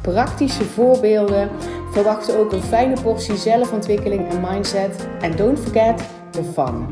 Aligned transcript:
praktische 0.00 0.64
voorbeelden. 0.64 1.50
Verwacht 1.92 2.36
ook 2.36 2.52
een 2.52 2.62
fijne 2.62 3.00
portie 3.02 3.36
zelfontwikkeling 3.36 4.28
en 4.28 4.40
mindset. 4.40 5.08
En 5.20 5.36
don't 5.36 5.58
forget 5.58 6.02
the 6.30 6.42
fun. 6.44 6.86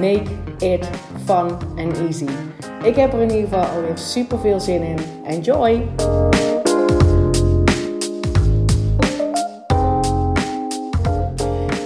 Make 0.00 0.30
it 0.58 0.88
fun 1.24 1.50
and 1.76 1.98
easy. 1.98 2.28
Ik 2.82 2.96
heb 2.96 3.12
er 3.12 3.20
in 3.20 3.30
ieder 3.30 3.48
geval 3.48 3.64
alweer 3.64 3.98
super 3.98 4.38
veel 4.38 4.60
zin 4.60 4.82
in. 4.82 4.98
Enjoy! 5.24 5.88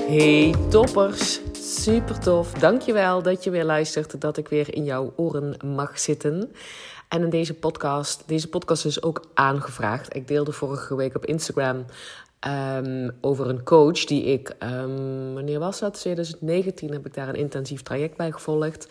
Hey 0.09 0.55
toppers! 0.69 1.41
Super 1.63 2.19
tof. 2.19 2.53
Dankjewel 2.53 3.23
dat 3.23 3.45
je 3.45 3.51
weer 3.51 3.65
luistert, 3.65 4.21
dat 4.21 4.37
ik 4.37 4.49
weer 4.49 4.75
in 4.75 4.85
jouw 4.85 5.13
oren 5.17 5.57
mag 5.65 5.99
zitten. 5.99 6.53
En 7.09 7.23
in 7.23 7.31
deze 7.31 7.55
podcast, 7.55 8.23
deze 8.27 8.49
podcast 8.49 8.85
is 8.85 9.03
ook 9.03 9.25
aangevraagd. 9.35 10.17
Ik 10.17 10.29
deelde 10.29 10.53
vorige 10.53 10.97
week 10.97 11.17
op 11.17 11.27
Instagram 11.27 11.85
Um, 12.47 13.11
over 13.21 13.49
een 13.49 13.63
coach 13.63 14.05
die 14.05 14.25
ik, 14.25 14.57
um, 14.63 15.35
wanneer 15.35 15.59
was 15.59 15.79
dat? 15.79 15.95
2019 15.95 16.93
heb 16.93 17.07
ik 17.07 17.15
daar 17.15 17.29
een 17.29 17.35
intensief 17.35 17.83
traject 17.83 18.17
bij 18.17 18.33
gevolgd. 18.33 18.89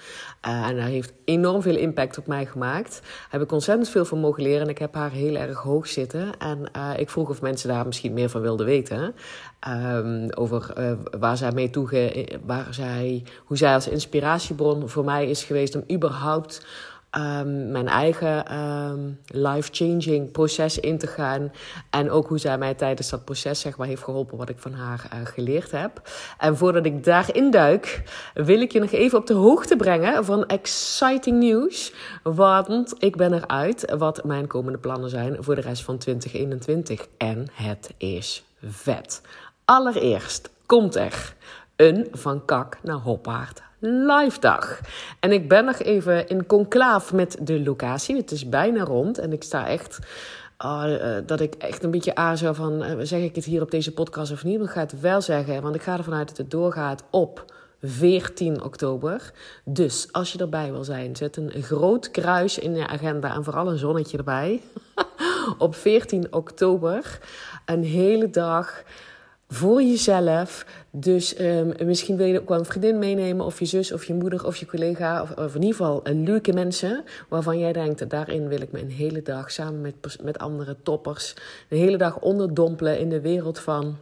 Uh, 0.48 0.68
en 0.68 0.76
dat 0.76 0.86
heeft 0.86 1.14
enorm 1.26 1.62
veel 1.62 1.76
impact 1.76 2.18
op 2.18 2.28
mij 2.28 2.46
gemaakt. 2.46 3.00
Daar 3.02 3.28
heb 3.30 3.42
ik 3.42 3.52
ontzettend 3.52 3.90
veel 3.90 4.06
van 4.06 4.20
mogen 4.20 4.44
leren 4.44 4.62
en 4.62 4.70
ik 4.70 4.78
heb 4.78 4.94
haar 4.94 5.12
heel 5.12 5.36
erg 5.36 5.58
hoog 5.58 5.88
zitten. 5.88 6.38
En 6.40 6.72
uh, 6.76 6.92
ik 6.98 7.10
vroeg 7.10 7.30
of 7.30 7.42
mensen 7.42 7.70
daar 7.70 7.86
misschien 7.86 8.14
meer 8.14 8.30
van 8.30 8.42
wilden 8.42 8.66
weten. 8.66 9.16
Um, 9.68 10.34
over 10.34 10.74
uh, 10.78 10.92
waar 11.20 11.38
zij 11.38 11.52
mee 11.52 11.70
toege, 11.70 12.28
waar 12.46 12.74
zij, 12.74 13.24
hoe 13.46 13.58
zij 13.58 13.74
als 13.74 13.88
inspiratiebron 13.88 14.90
voor 14.90 15.06
mij 15.06 15.30
is 15.30 15.44
geweest 15.44 15.76
om 15.76 15.84
überhaupt 15.92 16.66
um, 17.18 17.72
mijn 17.72 17.88
eigen 17.88 18.58
um, 18.58 19.20
life-changing 19.28 20.32
proces 20.32 20.80
in 20.80 20.98
te 20.98 21.08
gaan. 21.08 21.52
En 21.90 22.12
ook 22.12 22.28
hoe 22.28 22.38
zij 22.38 22.58
mij 22.58 22.74
tijdens 22.74 23.10
dat 23.10 23.26
proces 23.26 23.60
zeg 23.60 23.78
maar, 23.78 23.88
heeft 23.88 24.04
geholpen 24.04 24.38
wat 24.38 24.50
ik 24.50 24.60
van 24.60 24.74
haar 24.74 25.10
uh, 25.14 25.20
geleerd 25.24 25.72
heb. 25.72 26.02
En 26.38 26.58
voordat 26.58 26.86
ik 26.86 27.04
daarin 27.04 27.52
duik, 27.52 28.04
wil 28.34 28.62
ik 28.62 28.72
je 28.72 28.80
nog 28.80 28.92
even 28.92 29.18
op 29.18 29.28
de 29.28 29.34
hoogte 29.34 29.76
brengen 29.76 30.26
van 30.26 30.46
exciting 30.46 31.40
news. 31.40 31.94
Want 32.24 32.94
ik 33.00 33.16
ben 33.16 33.34
eruit 33.34 33.94
wat 33.98 34.24
mijn 34.24 34.48
komende 34.48 34.78
plannen 34.78 35.10
zijn 35.10 35.38
voor 35.40 35.56
de 35.56 35.62
rest 35.62 35.84
van 35.84 35.98
2021. 35.98 37.08
En 37.18 37.48
het 37.54 37.94
is 37.98 38.44
vet. 38.64 39.22
Allereerst 39.66 40.50
komt 40.66 40.96
er 40.96 41.36
een 41.76 42.08
van 42.12 42.46
kak 42.46 42.78
naar 42.84 42.96
hoppaard 42.96 43.62
live 43.80 44.40
dag. 44.40 44.80
En 45.20 45.32
ik 45.32 45.50
ben 45.50 45.66
nog 45.66 45.80
even 45.80 46.28
in 46.28 46.46
conclaaf 46.46 47.14
met 47.14 47.38
de 47.42 47.64
locatie. 47.64 48.16
Het 48.16 48.32
is 48.32 48.50
bijna 48.50 48.84
rond 48.84 49.18
en 49.18 49.34
ik 49.34 49.44
sta 49.44 49.68
echt... 49.68 50.00
Uh, 50.66 51.16
dat 51.26 51.40
ik 51.40 51.56
echt 51.56 51.84
een 51.84 51.92
beetje 51.92 52.16
aarzel 52.16 52.54
van... 52.54 52.84
Uh, 52.84 52.92
zeg 53.02 53.22
ik 53.22 53.36
het 53.36 53.46
hier 53.46 53.62
op 53.62 53.72
deze 53.72 53.94
podcast 53.94 54.32
of 54.32 54.44
niet? 54.44 54.58
Maar 54.58 54.68
ik 54.68 54.74
ga 54.74 54.80
het 54.80 55.00
wel 55.00 55.22
zeggen, 55.22 55.62
want 55.62 55.76
ik 55.76 55.82
ga 55.82 55.98
ervan 55.98 56.14
uit 56.14 56.28
dat 56.28 56.38
het 56.38 56.52
doorgaat 56.52 57.04
op 57.10 57.46
14 57.82 58.64
oktober. 58.64 59.32
Dus 59.66 60.08
als 60.12 60.32
je 60.32 60.40
erbij 60.40 60.72
wil 60.72 60.84
zijn, 60.84 61.16
zet 61.16 61.38
een 61.38 61.52
groot 61.64 62.12
kruis 62.12 62.60
in 62.60 62.76
je 62.76 62.88
agenda 62.88 63.34
en 63.34 63.44
vooral 63.44 63.70
een 63.72 63.78
zonnetje 63.78 64.18
erbij. 64.18 64.62
op 65.58 65.76
14 65.76 66.34
oktober, 66.34 67.20
een 67.66 67.84
hele 67.84 68.30
dag 68.30 68.84
voor 69.48 69.82
jezelf. 69.82 70.66
Dus 70.92 71.40
um, 71.40 71.74
misschien 71.86 72.18
wil 72.18 72.26
je 72.26 72.40
ook 72.40 72.50
wel 72.50 72.60
een 72.60 72.66
vriendin 72.66 73.00
meenemen, 73.00 73.46
of 73.46 73.60
je 73.60 73.66
zus, 73.66 73.92
of 73.92 74.04
je 74.04 74.14
moeder, 74.14 74.46
of 74.46 74.56
je 74.56 74.66
collega, 74.66 75.22
of, 75.22 75.56
in 75.56 75.62
ieder 75.62 75.76
geval 75.76 76.00
een 76.04 76.24
leuke 76.24 76.54
mensen 76.54 77.04
waarvan 77.30 77.60
jij 77.60 77.74
denkt: 77.74 78.10
daarin 78.10 78.48
wil 78.48 78.62
ik 78.62 78.72
me 78.72 78.80
een 78.80 78.92
hele 78.92 79.22
dag 79.22 79.52
samen 79.52 79.82
met, 79.82 80.18
met 80.22 80.38
andere 80.38 80.76
toppers, 80.84 81.34
een 81.70 81.78
hele 81.78 81.98
dag 81.98 82.20
onderdompelen 82.20 83.00
in 83.00 83.10
de 83.10 83.22
wereld 83.22 83.60
van 83.60 83.98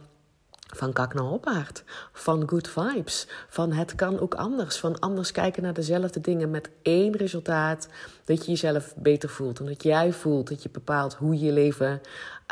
van 0.74 0.92
kak 0.92 1.14
naar. 1.14 1.82
Van 2.12 2.48
good 2.48 2.68
vibes. 2.68 3.26
Van 3.48 3.72
het 3.72 3.94
kan 3.94 4.20
ook 4.20 4.34
anders. 4.34 4.76
Van 4.76 4.98
anders 4.98 5.32
kijken 5.32 5.62
naar 5.62 5.74
dezelfde 5.74 6.20
dingen 6.20 6.50
met 6.50 6.70
één 6.82 7.16
resultaat. 7.16 7.88
Dat 8.24 8.44
je 8.44 8.50
jezelf 8.50 8.94
beter 8.96 9.28
voelt. 9.28 9.58
En 9.58 9.66
dat 9.66 9.82
jij 9.82 10.12
voelt 10.12 10.48
dat 10.48 10.62
je 10.62 10.68
bepaalt 10.72 11.14
hoe 11.14 11.38
je 11.38 11.52
leven 11.52 12.00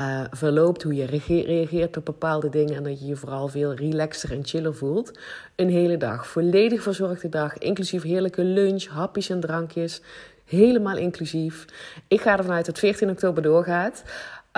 uh, 0.00 0.20
verloopt. 0.30 0.82
Hoe 0.82 0.94
je 0.94 1.04
reageert 1.44 1.96
op 1.96 2.04
bepaalde 2.04 2.48
dingen. 2.48 2.74
En 2.74 2.82
dat 2.82 3.00
je 3.00 3.06
je 3.06 3.16
vooral 3.16 3.48
veel 3.48 3.74
relaxer 3.74 4.32
en 4.32 4.44
chiller 4.44 4.74
voelt. 4.74 5.18
Een 5.56 5.70
hele 5.70 5.96
dag. 5.96 6.26
Volledig 6.26 6.82
verzorgde 6.82 7.28
dag. 7.28 7.58
Inclusief 7.58 8.02
heerlijke 8.02 8.44
lunch, 8.44 8.86
hapjes 8.86 9.30
en 9.30 9.40
drankjes. 9.40 10.02
Helemaal 10.44 10.96
inclusief. 10.96 11.64
Ik 12.08 12.20
ga 12.20 12.38
ervan 12.38 12.54
uit 12.54 12.66
dat 12.66 12.78
14 12.78 13.10
oktober 13.10 13.42
doorgaat. 13.42 14.02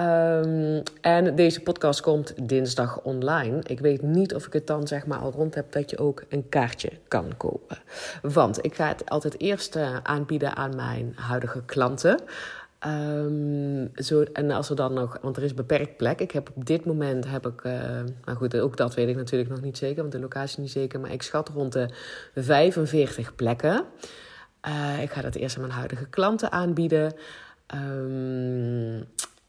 Um, 0.00 0.82
en 1.00 1.34
deze 1.34 1.60
podcast 1.60 2.00
komt 2.00 2.48
dinsdag 2.48 3.00
online. 3.02 3.60
Ik 3.66 3.80
weet 3.80 4.02
niet 4.02 4.34
of 4.34 4.46
ik 4.46 4.52
het 4.52 4.66
dan 4.66 4.86
zeg 4.86 5.06
maar 5.06 5.18
al 5.18 5.30
rond 5.30 5.54
heb 5.54 5.72
dat 5.72 5.90
je 5.90 5.98
ook 5.98 6.22
een 6.28 6.48
kaartje 6.48 6.90
kan 7.08 7.32
kopen. 7.36 7.78
Want 8.22 8.64
ik 8.64 8.74
ga 8.74 8.88
het 8.88 9.10
altijd 9.10 9.40
eerst 9.40 9.76
uh, 9.76 9.96
aanbieden 10.02 10.56
aan 10.56 10.76
mijn 10.76 11.12
huidige 11.16 11.62
klanten. 11.66 12.20
Um, 12.86 13.90
zo, 13.94 14.22
en 14.22 14.50
als 14.50 14.70
er 14.70 14.76
dan 14.76 14.92
nog, 14.92 15.18
want 15.22 15.36
er 15.36 15.42
is 15.42 15.54
beperkt 15.54 15.96
plek. 15.96 16.20
Ik 16.20 16.30
heb 16.30 16.50
op 16.54 16.66
dit 16.66 16.84
moment 16.84 17.26
heb 17.26 17.46
ik, 17.46 17.64
uh, 17.64 18.36
goed, 18.36 18.56
ook 18.56 18.76
dat 18.76 18.94
weet 18.94 19.08
ik 19.08 19.16
natuurlijk 19.16 19.50
nog 19.50 19.60
niet 19.60 19.78
zeker, 19.78 20.00
want 20.00 20.12
de 20.12 20.20
locatie 20.20 20.60
niet 20.60 20.70
zeker. 20.70 21.00
Maar 21.00 21.12
ik 21.12 21.22
schat 21.22 21.48
rond 21.48 21.72
de 21.72 21.88
45 22.34 23.34
plekken. 23.34 23.84
Uh, 24.68 25.02
ik 25.02 25.10
ga 25.10 25.20
dat 25.20 25.34
eerst 25.34 25.56
aan 25.56 25.62
mijn 25.62 25.74
huidige 25.74 26.08
klanten 26.08 26.52
aanbieden. 26.52 27.12
Um, 27.74 28.96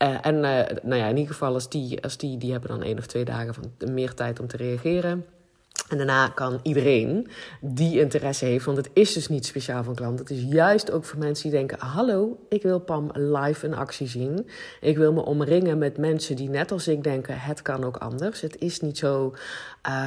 uh, 0.03 0.25
en 0.25 0.39
nou 0.39 0.95
ja, 0.95 1.07
in 1.07 1.17
ieder 1.17 1.33
geval, 1.33 1.53
als 1.53 1.69
die, 1.69 2.03
als 2.03 2.17
die, 2.17 2.37
die 2.37 2.51
hebben 2.51 2.69
dan 2.69 2.83
één 2.83 2.97
of 2.97 3.05
twee 3.05 3.25
dagen 3.25 3.53
van 3.53 3.71
meer 3.91 4.13
tijd 4.13 4.39
om 4.39 4.47
te 4.47 4.57
reageren. 4.57 5.25
En 5.87 5.97
daarna 5.97 6.27
kan 6.27 6.59
iedereen 6.61 7.27
die 7.61 7.99
interesse 7.99 8.45
heeft, 8.45 8.65
want 8.65 8.77
het 8.77 8.89
is 8.93 9.13
dus 9.13 9.27
niet 9.27 9.45
speciaal 9.45 9.83
voor 9.83 9.95
klanten. 9.95 10.25
Het 10.25 10.35
is 10.35 10.43
juist 10.43 10.91
ook 10.91 11.05
voor 11.05 11.19
mensen 11.19 11.49
die 11.49 11.57
denken: 11.57 11.79
Hallo, 11.79 12.39
ik 12.49 12.61
wil 12.61 12.79
Pam 12.79 13.09
live 13.13 13.65
in 13.65 13.73
actie 13.73 14.07
zien. 14.07 14.47
Ik 14.81 14.97
wil 14.97 15.13
me 15.13 15.25
omringen 15.25 15.77
met 15.77 15.97
mensen 15.97 16.35
die 16.35 16.49
net 16.49 16.71
als 16.71 16.87
ik 16.87 17.03
denken: 17.03 17.39
Het 17.39 17.61
kan 17.61 17.83
ook 17.83 17.97
anders. 17.97 18.41
Het 18.41 18.57
is 18.59 18.79
niet 18.79 18.97
zo 18.97 19.35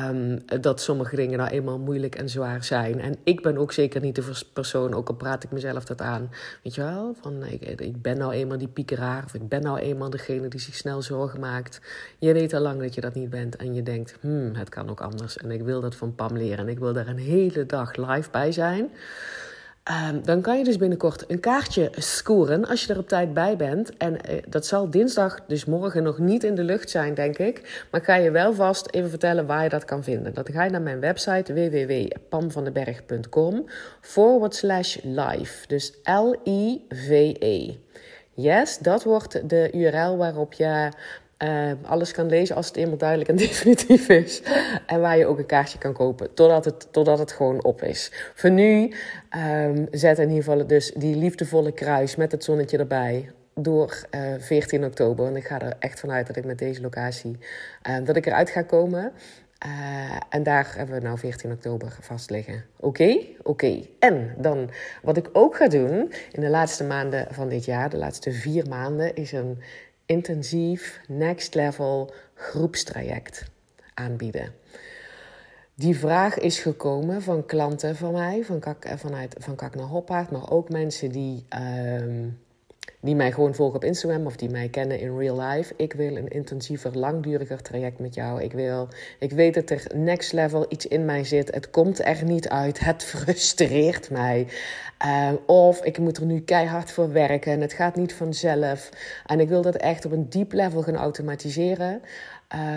um, 0.09 0.43
dat 0.61 0.81
sommige 0.81 1.17
dingen 1.17 1.39
nou 1.39 1.51
eenmaal 1.51 1.79
moeilijk 1.79 2.15
en 2.15 2.29
zwaar 2.29 2.65
zijn. 2.65 3.01
En 3.01 3.17
ik 3.25 3.43
ben 3.43 3.59
ook 3.59 3.73
zeker 3.73 4.01
niet 4.01 4.15
de 4.15 4.33
persoon, 4.53 4.95
ook 4.95 5.09
al 5.09 5.15
praat 5.15 5.45
ik 5.45 5.51
mezelf 5.51 5.85
dat 5.85 6.01
aan. 6.01 6.31
Weet 6.63 6.75
je 6.75 6.83
wel, 6.83 7.15
van 7.21 7.45
ik, 7.45 7.81
ik 7.81 8.03
ben 8.03 8.19
nou 8.19 8.33
eenmaal 8.33 8.59
die 8.59 8.69
piekeraar, 8.69 9.25
of 9.25 9.35
ik 9.35 9.49
ben 9.49 9.63
nou 9.63 9.79
eenmaal 9.79 10.11
degene 10.11 10.49
die 10.49 10.61
zich 10.61 10.75
snel 10.75 11.03
zorgen 11.03 11.41
maakt. 11.41 11.81
Je 12.19 12.33
weet 12.33 12.55
al 12.55 12.61
lang 12.61 12.81
dat 12.81 12.95
je 12.95 13.01
dat 13.01 13.15
niet 13.15 13.31
bent 13.31 13.57
en 13.57 13.75
je 13.75 13.83
denkt: 13.83 14.17
Hmm, 14.21 14.55
het 14.55 14.69
kan 14.69 14.91
ook 14.91 15.01
anders. 15.01 15.37
En 15.37 15.51
ik 15.51 15.63
wil 15.63 15.70
dat 15.79 15.95
van 15.95 16.15
Pam 16.15 16.37
leren. 16.37 16.59
En 16.59 16.69
ik 16.69 16.79
wil 16.79 16.93
daar 16.93 17.09
een 17.09 17.19
hele 17.19 17.67
dag 17.67 17.97
live 17.97 18.31
bij 18.31 18.53
zijn. 18.53 18.91
Um, 20.11 20.25
dan 20.25 20.41
kan 20.41 20.59
je 20.59 20.65
dus 20.65 20.77
binnenkort 20.77 21.25
een 21.29 21.41
kaartje 21.41 21.91
scoren 21.97 22.67
als 22.67 22.85
je 22.85 22.93
er 22.93 22.99
op 22.99 23.09
tijd 23.09 23.35
bij 23.35 23.57
bent. 23.57 23.97
En 23.97 24.13
uh, 24.13 24.19
dat 24.49 24.67
zal 24.67 24.91
dinsdag, 24.91 25.41
dus 25.47 25.65
morgen, 25.65 26.03
nog 26.03 26.19
niet 26.19 26.45
in 26.45 26.55
de 26.55 26.65
lucht 26.65 26.91
zijn, 26.91 27.15
denk 27.15 27.39
ik. 27.39 27.85
Maar 27.91 28.01
ik 28.01 28.07
ga 28.07 28.15
je 28.15 28.31
wel 28.31 28.55
vast 28.55 28.91
even 28.91 29.11
vertellen 29.11 29.47
waar 29.47 29.63
je 29.63 29.69
dat 29.69 29.85
kan 29.85 30.05
vinden. 30.05 30.35
Dan 30.35 30.45
ga 30.51 30.65
je 30.65 30.71
naar 30.71 30.83
mijn 30.83 31.01
website 31.01 31.55
www.pamvandenberg.com 31.55 33.67
forward 34.01 34.55
slash 34.55 34.97
live. 35.03 35.67
Dus 35.67 35.95
L-I-V-E. 36.05 37.75
Yes, 38.35 38.79
dat 38.79 39.05
wordt 39.05 39.49
de 39.49 39.71
URL 39.73 40.17
waarop 40.17 40.53
je 40.53 40.89
uh, 41.45 41.73
alles 41.83 42.13
kan 42.13 42.29
lezen 42.29 42.57
als 42.57 42.67
het 42.67 42.77
eenmaal 42.77 42.97
duidelijk 42.97 43.31
en 43.31 43.37
definitief 43.47 44.09
is. 44.09 44.43
En 44.87 45.01
waar 45.01 45.19
je 45.19 45.27
ook 45.27 45.39
een 45.39 45.47
kaartje 45.47 45.79
kan 45.79 45.93
kopen, 45.93 46.35
totdat 46.35 46.65
het, 46.65 46.93
totdat 46.93 47.19
het 47.19 47.33
gewoon 47.33 47.65
op 47.65 47.83
is. 47.83 48.13
Voor 48.35 48.51
nu 48.51 48.95
um, 49.65 49.87
zet 49.91 50.19
in 50.19 50.29
ieder 50.29 50.45
geval 50.45 50.67
dus 50.67 50.93
die 50.93 51.17
liefdevolle 51.17 51.73
kruis 51.73 52.17
met 52.17 52.33
het 52.33 52.45
zonnetje 52.45 52.79
erbij 52.79 53.31
door 53.55 54.05
uh, 54.15 54.35
eh, 54.35 54.41
14 54.41 54.85
oktober. 54.85 55.27
En 55.27 55.37
ik 55.37 55.47
ga 55.47 55.61
er 55.61 55.77
echt 55.79 56.01
vanuit 56.01 56.27
dat 56.27 56.37
ik 56.37 56.45
met 56.45 56.59
deze 56.59 56.81
locatie, 56.81 57.39
uh, 57.89 57.97
dat 58.05 58.17
ik 58.17 58.27
eruit 58.27 58.51
ga 58.51 58.63
komen. 58.63 59.13
Uh, 59.67 60.17
en 60.29 60.43
daar 60.43 60.75
hebben 60.77 60.95
we 60.95 61.01
nou 61.01 61.19
14 61.19 61.53
oktober 61.53 61.97
vast 62.01 62.31
liggen. 62.31 62.65
Oké? 62.77 63.19
Oké. 63.43 63.81
En 63.99 64.35
dan, 64.39 64.71
wat 65.03 65.17
ik 65.17 65.29
ook 65.33 65.57
ga 65.57 65.69
doen 65.69 66.13
in 66.33 66.41
de 66.41 66.49
laatste 66.49 66.85
maanden 66.85 67.27
van 67.31 67.49
dit 67.49 67.65
jaar, 67.65 67.91
de 67.91 67.97
laatste 67.97 68.33
vier 68.33 68.69
maanden, 68.69 69.15
is 69.15 69.33
een 69.33 69.59
intensief 70.11 71.01
next 71.09 71.55
level 71.55 72.13
groepstraject 72.35 73.45
aanbieden. 73.95 74.55
die 75.75 75.99
vraag 75.99 76.39
is 76.39 76.59
gekomen 76.59 77.23
van 77.23 77.47
klanten 77.47 77.97
van 77.97 78.13
mij, 78.13 78.45
van 78.45 78.61
Kak, 78.61 78.87
vanuit 78.97 79.37
van 79.39 79.55
Kak 79.55 79.75
naar 79.75 79.87
Hoppaard, 79.87 80.31
maar 80.31 80.51
ook 80.51 80.69
mensen 80.69 81.11
die, 81.11 81.45
ehm, 81.49 82.29
die 83.01 83.15
mij 83.15 83.33
gewoon 83.33 83.55
volgen 83.55 83.77
op 83.77 83.85
Instagram 83.85 84.27
of 84.27 84.37
die 84.37 84.51
mij 84.51 84.69
kennen 84.69 85.01
in 85.01 85.19
real 85.19 85.41
life. 85.41 85.75
Ik 85.77 85.93
wil 85.93 86.17
een 86.17 86.29
intensiever, 86.29 86.99
langduriger 86.99 87.63
traject 87.63 87.99
met 87.99 88.15
jou. 88.15 88.43
Ik, 88.43 88.53
wil, 88.53 88.89
ik 89.19 89.33
weet 89.33 89.55
dat 89.55 89.71
er 89.71 89.87
next 89.95 90.33
level 90.33 90.67
iets 90.69 90.87
in 90.87 91.05
mij 91.05 91.25
zit. 91.25 91.55
Het 91.55 91.71
komt 91.71 92.05
er 92.05 92.25
niet 92.25 92.49
uit. 92.49 92.81
Het 92.81 93.05
frustreert 93.05 94.11
mij. 94.11 94.47
Uh, 95.07 95.33
of 95.47 95.85
ik 95.85 95.99
moet 95.99 96.17
er 96.17 96.25
nu 96.25 96.41
keihard 96.41 96.93
voor 96.93 97.13
werken 97.13 97.53
en 97.53 97.61
het 97.61 97.73
gaat 97.73 97.97
niet 97.97 98.15
vanzelf. 98.15 98.89
En 99.27 99.41
ik 99.41 99.49
wil 99.49 99.63
dat 99.63 99.77
echt 99.77 100.05
op 100.05 100.13
een 100.13 100.29
diep 100.29 100.53
level 100.53 100.83
gaan 100.83 100.97
automatiseren. 100.97 102.03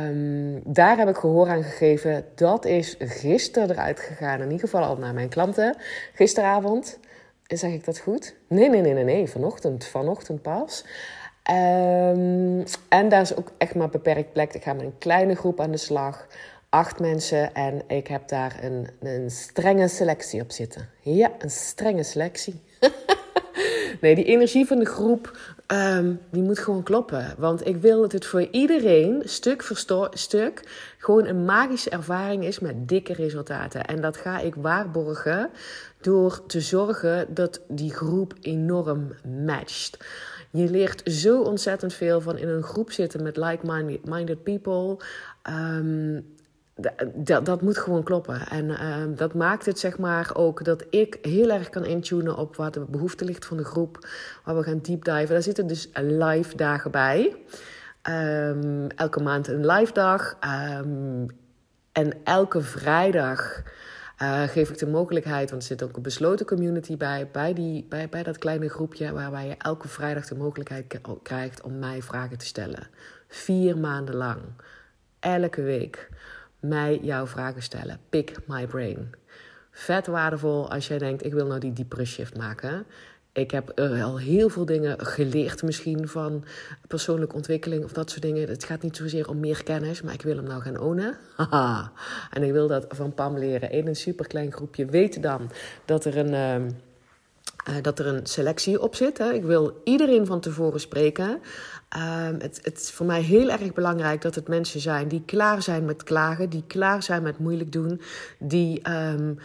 Um, 0.08 0.62
daar 0.66 0.98
heb 0.98 1.10
ik 1.10 1.16
gehoor 1.16 1.50
aan 1.50 1.64
gegeven. 1.64 2.26
Dat 2.36 2.66
is 2.66 2.96
gisteren 3.00 3.70
eruit 3.70 4.00
gegaan. 4.00 4.38
In 4.40 4.52
ieder 4.52 4.60
geval 4.60 4.84
al 4.84 4.98
naar 4.98 5.14
mijn 5.14 5.30
klanten. 5.30 5.76
Gisteravond. 6.14 7.00
Zeg 7.48 7.72
ik 7.72 7.86
dat 7.86 8.00
goed? 8.00 8.36
Nee, 8.48 8.70
nee, 8.70 8.82
nee, 8.82 8.94
nee, 8.94 9.04
nee. 9.04 9.30
Vanochtend. 9.30 9.86
Vanochtend 9.86 10.42
pas. 10.42 10.86
Um, 11.52 12.64
en 12.90 13.10
daar 13.10 13.22
is 13.22 13.36
ook 13.36 13.52
echt 13.58 13.76
maar 13.76 13.90
beperkt 13.90 14.34
plek. 14.34 14.54
Ik 14.54 14.64
ga 14.64 14.74
met 14.74 14.84
een 14.84 14.98
kleine 14.98 15.36
groep 15.36 15.60
aan 15.60 15.72
de 15.72 15.78
slag. 15.78 16.28
Acht 16.74 17.00
mensen. 17.00 17.54
En 17.54 17.82
ik 17.88 18.08
heb 18.08 18.28
daar 18.28 18.60
een, 18.64 18.88
een 19.00 19.32
strenge 19.32 19.88
selectie 19.88 20.42
op 20.42 20.52
zitten. 20.52 20.90
Ja, 21.02 21.32
een 21.40 21.50
strenge 21.50 22.04
selectie. 22.04 22.62
nee, 24.02 24.16
die 24.16 24.24
energie 24.24 24.66
van 24.66 24.80
de 24.80 24.86
groep, 24.86 25.38
um, 25.68 26.20
die 26.32 26.42
moet 26.42 26.60
gewoon 26.60 26.84
kloppen. 26.84 27.36
Want 27.38 27.68
ik 27.68 27.76
wil 27.78 28.02
dat 28.02 28.12
het 28.12 28.26
voor 28.26 28.48
iedereen, 28.52 29.22
stuk 29.26 29.64
voor 29.64 30.10
stuk, 30.14 30.64
gewoon 30.98 31.26
een 31.26 31.46
magische 31.46 31.90
ervaring 31.90 32.46
is 32.46 32.60
met 32.60 32.88
dikke 32.88 33.14
resultaten. 33.14 33.86
En 33.86 34.02
dat 34.02 34.18
ga 34.18 34.40
ik 34.40 34.56
waarborgen 34.56 35.50
door 36.02 36.46
te 36.46 36.62
zorgen 36.62 37.34
dat 37.34 37.62
die 37.68 37.94
groep 37.94 38.34
enorm 38.42 39.16
matcht. 39.46 39.98
Je 40.52 40.70
leert 40.70 41.02
zo 41.06 41.42
ontzettend 41.42 41.94
veel 41.94 42.22
van 42.22 42.38
in 42.38 42.48
een 42.48 42.64
groep 42.64 42.92
zitten 42.92 43.24
met 43.24 43.38
like-minded 43.38 44.44
people. 44.44 44.98
Um, 45.50 46.26
dat, 47.16 47.46
dat 47.46 47.62
moet 47.62 47.78
gewoon 47.78 48.04
kloppen. 48.04 48.48
En 48.48 48.66
uh, 48.66 49.18
dat 49.18 49.34
maakt 49.34 49.66
het 49.66 49.80
zeg 49.80 49.98
maar 49.98 50.32
ook 50.34 50.64
dat 50.64 50.86
ik 50.90 51.18
heel 51.22 51.50
erg 51.50 51.70
kan 51.70 51.86
intunen 51.86 52.38
op 52.38 52.56
wat 52.56 52.74
de 52.74 52.86
behoefte 52.90 53.26
ligt 53.26 53.46
van 53.46 53.58
de 53.58 53.66
groep. 53.66 54.08
Waar 54.44 54.56
we 54.56 54.64
gaan 54.64 54.80
deep 54.82 55.04
diven. 55.04 55.28
Daar 55.28 55.42
zitten 55.42 55.68
dus 55.68 55.90
live 55.94 56.56
dagen 56.56 56.92
bij. 56.92 57.36
Um, 58.10 58.88
elke 58.88 59.20
maand 59.20 59.48
een 59.48 59.66
live 59.66 59.94
dag. 59.94 60.38
Um, 60.80 61.28
en 61.92 62.14
elke 62.24 62.62
vrijdag 62.62 63.62
uh, 64.22 64.42
geef 64.44 64.70
ik 64.70 64.78
de 64.78 64.88
mogelijkheid, 64.88 65.50
want 65.50 65.62
er 65.62 65.68
zit 65.68 65.84
ook 65.84 65.96
een 65.96 66.02
besloten 66.02 66.46
community 66.46 66.98
bij, 66.98 67.30
bij, 67.32 67.54
die, 67.54 67.86
bij, 67.90 68.10
bij 68.10 68.24
dat 68.24 68.38
kleine 68.38 68.70
groepje, 68.70 69.12
waarbij 69.12 69.48
je 69.48 69.56
elke 69.58 69.88
vrijdag 69.88 70.28
de 70.28 70.36
mogelijkheid 70.36 71.00
krijgt 71.24 71.62
om 71.62 71.80
mij 71.80 72.02
vragen 72.02 72.38
te 72.38 72.46
stellen. 72.46 72.88
Vier 73.28 73.78
maanden 73.78 74.16
lang. 74.16 74.42
Elke 75.20 75.62
week 75.62 76.10
mij 76.64 77.00
jouw 77.02 77.28
vragen 77.28 77.62
stellen. 77.62 78.00
Pick 78.10 78.38
my 78.48 78.68
brain. 78.68 79.16
Vet 79.72 80.08
waardevol 80.08 80.72
als 80.72 80.88
jij 80.88 80.98
denkt, 80.98 81.26
ik 81.26 81.34
wil 81.34 81.48
nou 81.48 81.60
die 81.60 81.74
diepere 81.74 82.06
shift 82.06 82.38
maken. 82.38 82.86
Ik 83.32 83.52
heb 83.52 83.80
al 83.80 84.20
heel 84.20 84.50
veel 84.50 84.66
dingen 84.66 85.06
geleerd, 85.06 85.64
misschien 85.64 86.08
van 86.08 86.46
persoonlijke 86.88 87.36
ontwikkeling 87.36 87.84
of 87.84 87.94
dat 87.94 88.10
soort 88.10 88.22
dingen. 88.22 88.48
Het 88.48 88.64
gaat 88.64 88.82
niet 88.82 88.98
zozeer 88.98 89.30
om 89.30 89.40
meer 89.40 89.64
kennis, 89.64 90.02
maar 90.02 90.14
ik 90.14 90.22
wil 90.22 90.36
hem 90.36 90.46
nou 90.46 90.62
gaan 90.62 90.80
ownen. 90.80 91.18
Haha. 91.36 91.92
En 92.32 92.44
ik 92.44 92.52
wil 92.52 92.68
dat 92.68 92.86
van 92.90 93.14
Pam 93.14 93.38
leren. 93.38 93.72
In 93.72 93.88
een 93.88 93.96
superklein 93.96 94.52
groepje. 94.52 94.86
Weet 94.86 95.22
dan 95.24 95.52
dat 95.86 96.06
er 96.06 96.18
een. 96.18 96.72
Uh, 97.70 97.76
dat 97.82 98.00
er 98.00 98.08
een 98.08 98.26
selectie 98.26 98.82
op 98.82 98.96
zit. 98.96 99.18
Hè. 99.18 99.34
Ik 99.34 99.44
wil 99.44 99.82
iedereen 99.84 100.26
van 100.26 100.40
tevoren 100.40 100.80
spreken. 100.80 101.30
Um, 101.30 102.40
het, 102.40 102.60
het, 102.62 102.80
is 102.80 102.92
voor 102.92 103.06
mij 103.06 103.22
heel 103.22 103.50
erg 103.50 103.74
belangrijk 103.74 104.22
dat 104.22 104.36
het 104.36 104.48
mensen 104.48 104.80
zijn 104.80 105.08
die 105.08 105.24
klaar 105.26 105.62
zijn 105.62 105.86
met 105.86 106.04
klagen, 106.04 106.50
die 106.50 106.64
klaar 106.68 107.04
zijn 107.04 107.24
met 107.24 107.40
moeilijk 107.40 107.72
doen, 107.72 108.02
die 108.40 108.90
um, 108.92 109.40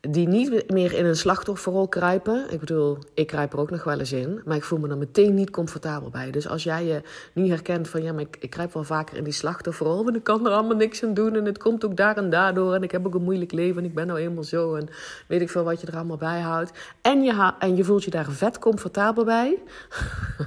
die 0.00 0.28
niet 0.28 0.70
meer 0.70 0.92
in 0.92 1.04
een 1.04 1.16
slachtofferrol 1.16 1.88
kruipen. 1.88 2.46
Ik 2.50 2.60
bedoel, 2.60 2.98
ik 3.14 3.26
kruip 3.26 3.52
er 3.52 3.58
ook 3.58 3.70
nog 3.70 3.84
wel 3.84 3.98
eens 3.98 4.12
in, 4.12 4.40
maar 4.44 4.56
ik 4.56 4.64
voel 4.64 4.78
me 4.78 4.88
er 4.88 4.98
meteen 4.98 5.34
niet 5.34 5.50
comfortabel 5.50 6.10
bij. 6.10 6.30
Dus 6.30 6.48
als 6.48 6.62
jij 6.62 6.84
je 6.84 7.02
nu 7.32 7.48
herkent 7.48 7.88
van 7.88 8.02
ja, 8.02 8.12
maar 8.12 8.22
ik, 8.22 8.36
ik 8.40 8.50
kruip 8.50 8.72
wel 8.72 8.84
vaker 8.84 9.16
in 9.16 9.24
die 9.24 9.32
slachtofferrol, 9.32 10.04
want 10.04 10.16
ik 10.16 10.22
kan 10.22 10.46
er 10.46 10.52
allemaal 10.52 10.76
niks 10.76 11.04
aan 11.04 11.14
doen 11.14 11.36
en 11.36 11.44
het 11.44 11.58
komt 11.58 11.84
ook 11.84 11.96
daar 11.96 12.16
en 12.16 12.30
daardoor 12.30 12.74
en 12.74 12.82
ik 12.82 12.90
heb 12.90 13.06
ook 13.06 13.14
een 13.14 13.22
moeilijk 13.22 13.52
leven 13.52 13.82
en 13.82 13.88
ik 13.88 13.94
ben 13.94 14.06
nou 14.06 14.18
eenmaal 14.18 14.44
zo 14.44 14.74
en 14.74 14.88
weet 15.28 15.40
ik 15.40 15.50
veel 15.50 15.64
wat 15.64 15.80
je 15.80 15.86
er 15.86 15.96
allemaal 15.96 16.16
bij 16.16 16.40
houdt. 16.40 16.72
En 17.00 17.22
je, 17.22 17.52
en 17.58 17.76
je 17.76 17.84
voelt 17.84 18.04
je 18.04 18.10
daar 18.10 18.30
vet 18.30 18.58
comfortabel 18.58 19.24
bij, 19.24 19.58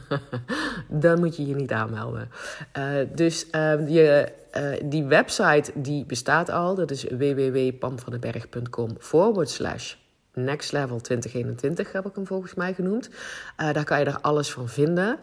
dan 0.87 1.19
moet 1.19 1.35
je 1.35 1.47
je 1.47 1.55
niet 1.55 1.71
aanmelden. 1.71 2.29
Uh, 2.77 2.85
dus 3.15 3.47
uh, 3.51 3.89
je 3.89 4.31
uh, 4.57 4.73
die 4.83 5.03
website 5.03 5.71
die 5.75 6.05
bestaat 6.05 6.49
al. 6.49 6.75
Dat 6.75 6.91
is 6.91 7.03
www.pamvandenberg.com 7.03 8.89
forward 8.99 9.49
slash 9.49 9.95
Next 10.33 10.71
Level 10.71 11.01
2021 11.01 11.91
heb 11.91 12.05
ik 12.05 12.15
hem 12.15 12.27
volgens 12.27 12.53
mij 12.53 12.73
genoemd. 12.73 13.09
Uh, 13.09 13.73
daar 13.73 13.83
kan 13.83 13.99
je 13.99 14.05
er 14.05 14.21
alles 14.21 14.51
van 14.51 14.69
vinden. 14.69 15.19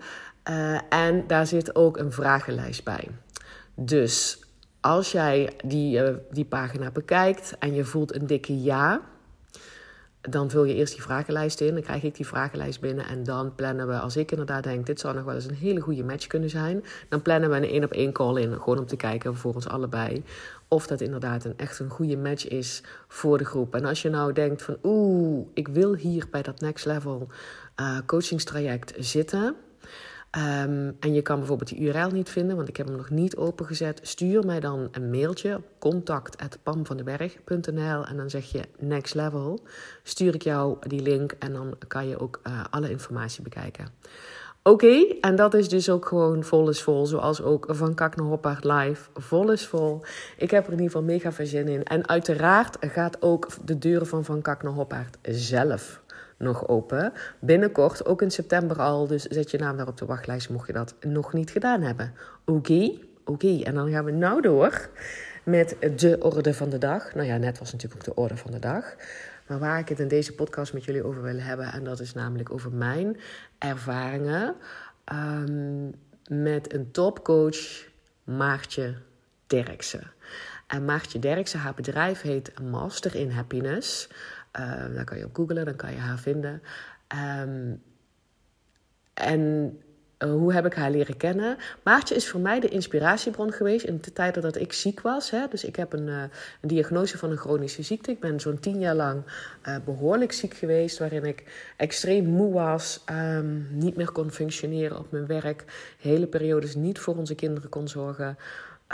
Uh, 0.50 0.78
en 0.88 1.26
daar 1.26 1.46
zit 1.46 1.74
ook 1.74 1.96
een 1.96 2.12
vragenlijst 2.12 2.84
bij. 2.84 3.08
Dus 3.74 4.44
als 4.80 5.12
jij 5.12 5.52
die, 5.64 6.00
die 6.30 6.44
pagina 6.44 6.90
bekijkt 6.90 7.56
en 7.58 7.74
je 7.74 7.84
voelt 7.84 8.14
een 8.14 8.26
dikke 8.26 8.62
ja 8.62 9.00
dan 10.20 10.50
vul 10.50 10.64
je 10.64 10.74
eerst 10.74 10.92
die 10.92 11.02
vragenlijst 11.02 11.60
in. 11.60 11.74
Dan 11.74 11.82
krijg 11.82 12.02
ik 12.02 12.14
die 12.16 12.26
vragenlijst 12.26 12.80
binnen. 12.80 13.06
En 13.06 13.24
dan 13.24 13.54
plannen 13.54 13.88
we, 13.88 13.98
als 13.98 14.16
ik 14.16 14.30
inderdaad 14.30 14.62
denk, 14.62 14.86
dit 14.86 15.00
zou 15.00 15.14
nog 15.14 15.24
wel 15.24 15.34
eens 15.34 15.44
een 15.44 15.54
hele 15.54 15.80
goede 15.80 16.04
match 16.04 16.26
kunnen 16.26 16.50
zijn. 16.50 16.84
Dan 17.08 17.22
plannen 17.22 17.50
we 17.50 17.56
een 17.56 17.64
één 17.64 17.84
op 17.84 17.92
één 17.92 18.12
call 18.12 18.42
in. 18.42 18.52
Gewoon 18.52 18.78
om 18.78 18.86
te 18.86 18.96
kijken 18.96 19.36
voor 19.36 19.54
ons 19.54 19.68
allebei. 19.68 20.22
Of 20.68 20.86
dat 20.86 21.00
inderdaad 21.00 21.44
een, 21.44 21.54
echt 21.56 21.78
een 21.78 21.90
goede 21.90 22.16
match 22.16 22.48
is 22.48 22.82
voor 23.08 23.38
de 23.38 23.44
groep. 23.44 23.74
En 23.74 23.84
als 23.84 24.02
je 24.02 24.10
nou 24.10 24.32
denkt 24.32 24.62
van 24.62 24.76
oeh, 24.82 25.46
ik 25.54 25.68
wil 25.68 25.94
hier 25.94 26.26
bij 26.30 26.42
dat 26.42 26.60
next 26.60 26.86
level 26.86 27.28
uh, 27.80 27.98
coachingstraject 28.06 28.92
zitten. 28.98 29.56
Um, 30.36 30.96
en 31.00 31.14
je 31.14 31.22
kan 31.22 31.38
bijvoorbeeld 31.38 31.68
die 31.68 31.78
URL 31.78 32.10
niet 32.10 32.30
vinden, 32.30 32.56
want 32.56 32.68
ik 32.68 32.76
heb 32.76 32.86
hem 32.86 32.96
nog 32.96 33.10
niet 33.10 33.36
opengezet. 33.36 34.00
Stuur 34.02 34.46
mij 34.46 34.60
dan 34.60 34.88
een 34.92 35.10
mailtje 35.10 35.56
op 35.56 35.64
contact.pamvandenberg.nl 35.78 38.04
en 38.04 38.16
dan 38.16 38.30
zeg 38.30 38.52
je 38.52 38.62
next 38.78 39.14
level. 39.14 39.60
Stuur 40.02 40.34
ik 40.34 40.42
jou 40.42 40.76
die 40.86 41.02
link 41.02 41.32
en 41.38 41.52
dan 41.52 41.74
kan 41.88 42.08
je 42.08 42.18
ook 42.18 42.40
uh, 42.46 42.64
alle 42.70 42.90
informatie 42.90 43.42
bekijken. 43.42 43.88
Oké, 44.62 45.06
en 45.20 45.36
dat 45.36 45.54
is 45.54 45.68
dus 45.68 45.90
ook 45.90 46.06
gewoon 46.06 46.44
vol 46.44 46.68
is 46.68 46.82
vol, 46.82 47.06
zoals 47.06 47.42
ook 47.42 47.66
van 47.68 47.94
Kak 47.94 48.18
Hoppaard 48.18 48.64
live. 48.64 49.08
Vol 49.14 49.50
is 49.50 49.66
vol. 49.66 50.00
Ik 50.36 50.50
heb 50.50 50.66
er 50.66 50.72
in 50.72 50.78
ieder 50.78 50.90
geval 50.90 51.02
mega 51.02 51.32
veel 51.32 51.46
zin 51.46 51.68
in. 51.68 51.84
En 51.84 52.08
uiteraard 52.08 52.76
gaat 52.80 53.22
ook 53.22 53.48
de 53.64 53.78
deuren 53.78 54.06
van 54.06 54.24
Van 54.24 54.42
Kak 54.42 54.62
naar 54.62 54.72
Hoppaard 54.72 55.18
zelf 55.22 56.02
nog 56.40 56.68
open. 56.68 57.12
Binnenkort, 57.38 58.06
ook 58.06 58.22
in 58.22 58.30
september 58.30 58.78
al. 58.78 59.06
Dus 59.06 59.22
zet 59.22 59.50
je 59.50 59.58
naam 59.58 59.76
daar 59.76 59.88
op 59.88 59.96
de 59.96 60.04
wachtlijst 60.04 60.50
mocht 60.50 60.66
je 60.66 60.72
dat 60.72 60.94
nog 61.00 61.32
niet 61.32 61.50
gedaan 61.50 61.82
hebben. 61.82 62.12
Oké, 62.44 62.92
oké. 63.24 63.62
En 63.62 63.74
dan 63.74 63.90
gaan 63.90 64.04
we 64.04 64.10
nou 64.10 64.40
door 64.40 64.88
met 65.44 65.76
de 65.96 66.16
orde 66.20 66.54
van 66.54 66.70
de 66.70 66.78
dag. 66.78 67.14
Nou 67.14 67.26
ja, 67.26 67.36
net 67.36 67.58
was 67.58 67.72
natuurlijk 67.72 68.00
ook 68.00 68.14
de 68.14 68.20
orde 68.20 68.36
van 68.36 68.50
de 68.50 68.58
dag. 68.58 68.94
Maar 69.46 69.58
waar 69.58 69.78
ik 69.78 69.88
het 69.88 70.00
in 70.00 70.08
deze 70.08 70.34
podcast 70.34 70.72
met 70.72 70.84
jullie 70.84 71.04
over 71.04 71.22
wil 71.22 71.38
hebben. 71.38 71.72
En 71.72 71.84
dat 71.84 72.00
is 72.00 72.14
namelijk 72.14 72.52
over 72.52 72.72
mijn 72.72 73.20
ervaringen 73.58 74.54
um, 75.12 75.94
met 76.28 76.74
een 76.74 76.90
topcoach, 76.90 77.88
Maartje 78.24 78.94
Derksen. 79.46 80.12
En 80.66 80.84
Maartje 80.84 81.18
Derksen, 81.18 81.58
haar 81.58 81.74
bedrijf 81.74 82.20
heet 82.20 82.60
Master 82.60 83.14
in 83.14 83.30
Happiness. 83.30 84.08
Um, 84.58 84.94
dan 84.94 85.04
kan 85.04 85.18
je 85.18 85.24
op 85.24 85.34
googlen, 85.34 85.64
dan 85.64 85.76
kan 85.76 85.92
je 85.92 85.98
haar 85.98 86.18
vinden. 86.18 86.62
Um, 87.42 87.82
en 89.14 89.74
uh, 90.18 90.30
hoe 90.30 90.52
heb 90.52 90.66
ik 90.66 90.74
haar 90.74 90.90
leren 90.90 91.16
kennen? 91.16 91.56
Maartje 91.82 92.14
is 92.14 92.28
voor 92.28 92.40
mij 92.40 92.60
de 92.60 92.68
inspiratiebron 92.68 93.52
geweest 93.52 93.84
in 93.84 93.98
de 94.00 94.12
tijd 94.12 94.42
dat 94.42 94.56
ik 94.56 94.72
ziek 94.72 95.00
was. 95.00 95.30
Hè? 95.30 95.46
Dus 95.50 95.64
ik 95.64 95.76
heb 95.76 95.92
een, 95.92 96.06
uh, 96.06 96.22
een 96.60 96.68
diagnose 96.68 97.18
van 97.18 97.30
een 97.30 97.36
chronische 97.36 97.82
ziekte. 97.82 98.10
Ik 98.10 98.20
ben 98.20 98.40
zo'n 98.40 98.60
tien 98.60 98.78
jaar 98.78 98.94
lang 98.94 99.22
uh, 99.68 99.76
behoorlijk 99.84 100.32
ziek 100.32 100.54
geweest, 100.54 100.98
waarin 100.98 101.24
ik 101.24 101.72
extreem 101.76 102.26
moe 102.26 102.52
was, 102.52 103.04
um, 103.10 103.66
niet 103.70 103.96
meer 103.96 104.12
kon 104.12 104.30
functioneren 104.30 104.98
op 104.98 105.10
mijn 105.10 105.26
werk, 105.26 105.64
hele 105.98 106.26
periodes 106.26 106.74
niet 106.74 106.98
voor 106.98 107.16
onze 107.16 107.34
kinderen 107.34 107.70
kon 107.70 107.88
zorgen 107.88 108.36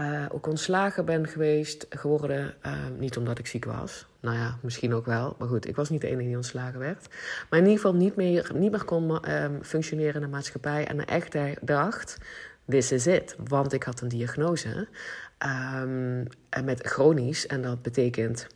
uh, 0.00 0.24
ook 0.28 0.46
ontslagen 0.46 1.04
ben 1.04 1.28
geweest, 1.28 1.86
geworden. 1.90 2.54
Uh, 2.66 2.72
niet 2.98 3.16
omdat 3.16 3.38
ik 3.38 3.46
ziek 3.46 3.64
was. 3.64 4.06
Nou 4.20 4.36
ja, 4.36 4.58
misschien 4.62 4.94
ook 4.94 5.06
wel. 5.06 5.36
Maar 5.38 5.48
goed, 5.48 5.68
ik 5.68 5.76
was 5.76 5.88
niet 5.88 6.00
de 6.00 6.06
enige 6.06 6.26
die 6.26 6.36
ontslagen 6.36 6.78
werd. 6.78 7.08
Maar 7.50 7.58
in 7.58 7.66
ieder 7.66 7.80
geval 7.80 7.94
niet 7.94 8.16
meer, 8.16 8.50
niet 8.54 8.70
meer 8.70 8.84
kon 8.84 9.10
uh, 9.10 9.44
functioneren 9.62 10.14
in 10.14 10.20
de 10.20 10.26
maatschappij. 10.26 10.86
En 10.86 11.06
echt 11.06 11.36
dacht, 11.60 12.18
this 12.68 12.92
is 12.92 13.06
it. 13.06 13.36
Want 13.48 13.72
ik 13.72 13.82
had 13.82 14.00
een 14.00 14.08
diagnose 14.08 14.88
um, 15.82 16.26
met 16.64 16.80
chronisch. 16.80 17.46
En 17.46 17.62
dat 17.62 17.82
betekent, 17.82 18.46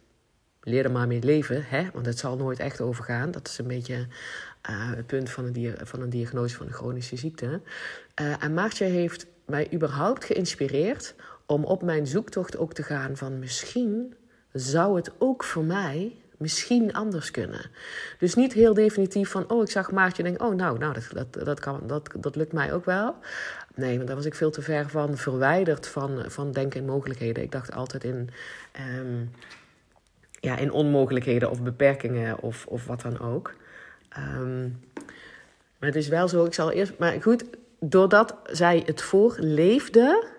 leer 0.61 0.85
er 0.85 0.92
maar 0.92 1.06
mee 1.06 1.23
leven. 1.23 1.64
Hè? 1.64 1.88
Want 1.92 2.06
het 2.06 2.18
zal 2.18 2.37
nooit 2.37 2.59
echt 2.59 2.80
overgaan. 2.80 3.30
Dat 3.30 3.49
is 3.49 3.59
een 3.59 3.66
beetje 3.66 3.97
uh, 4.70 4.92
het 4.94 5.06
punt 5.06 5.30
van 5.30 5.44
een, 5.44 5.75
van 5.82 6.00
een 6.00 6.11
diagnose 6.11 6.56
van 6.56 6.66
een 6.66 6.73
chronische 6.73 7.16
ziekte. 7.16 7.61
En 8.14 8.54
Maartje 8.54 8.85
heeft 8.85 9.26
mij 9.50 9.69
überhaupt 9.73 10.25
geïnspireerd 10.25 11.14
om 11.47 11.64
op 11.64 11.83
mijn 11.83 12.07
zoektocht 12.07 12.59
ook 12.59 12.73
te 12.73 12.83
gaan 12.83 13.16
van 13.16 13.38
misschien 13.38 14.14
zou 14.52 14.97
het 14.97 15.11
ook 15.19 15.45
voor 15.45 15.64
mij 15.64 16.16
misschien 16.40 16.92
anders 16.92 17.30
kunnen. 17.30 17.71
Dus 18.19 18.35
niet 18.35 18.52
heel 18.52 18.75
definitief 18.75 19.30
van, 19.30 19.50
oh, 19.50 19.62
ik 19.62 19.71
zag 19.71 19.90
Maartje 19.90 20.23
en 20.23 20.28
denk, 20.28 20.42
oh, 20.42 20.54
nou, 20.54 20.78
nou 20.78 20.95
dat, 20.95 21.33
dat, 21.33 21.45
dat, 21.45 21.61
kan, 21.61 21.80
dat, 21.87 22.11
dat 22.21 22.37
lukt 22.37 22.52
mij 22.52 22.73
ook 22.73 22.85
wel. 22.85 23.14
Nee, 23.75 23.95
want 23.95 24.07
daar 24.07 24.16
was 24.16 24.25
ik 24.25 24.35
veel 24.35 24.50
te 24.50 24.62
ver 24.62 24.88
van 24.88 25.16
verwijderd 25.16 25.87
van, 25.87 26.25
van 26.26 26.52
denken 26.52 26.80
in 26.80 26.87
mogelijkheden. 26.87 27.42
Ik 27.42 27.52
dacht 27.52 27.75
altijd 27.75 28.04
in, 28.04 28.30
um, 28.99 29.30
ja, 30.40 30.57
in 30.57 30.73
onmogelijkheden 30.73 31.50
of 31.50 31.62
beperkingen 31.62 32.38
of, 32.38 32.66
of 32.66 32.87
wat 32.87 33.00
dan 33.00 33.21
ook. 33.21 33.54
Um, 34.19 34.80
maar 35.78 35.88
het 35.88 35.97
is 35.97 36.09
wel 36.09 36.28
zo, 36.28 36.45
ik 36.45 36.54
zal 36.54 36.71
eerst, 36.71 36.99
maar 36.99 37.23
goed, 37.23 37.45
doordat 37.80 38.37
zij 38.44 38.82
het 38.87 39.02
voorleefde 39.02 40.38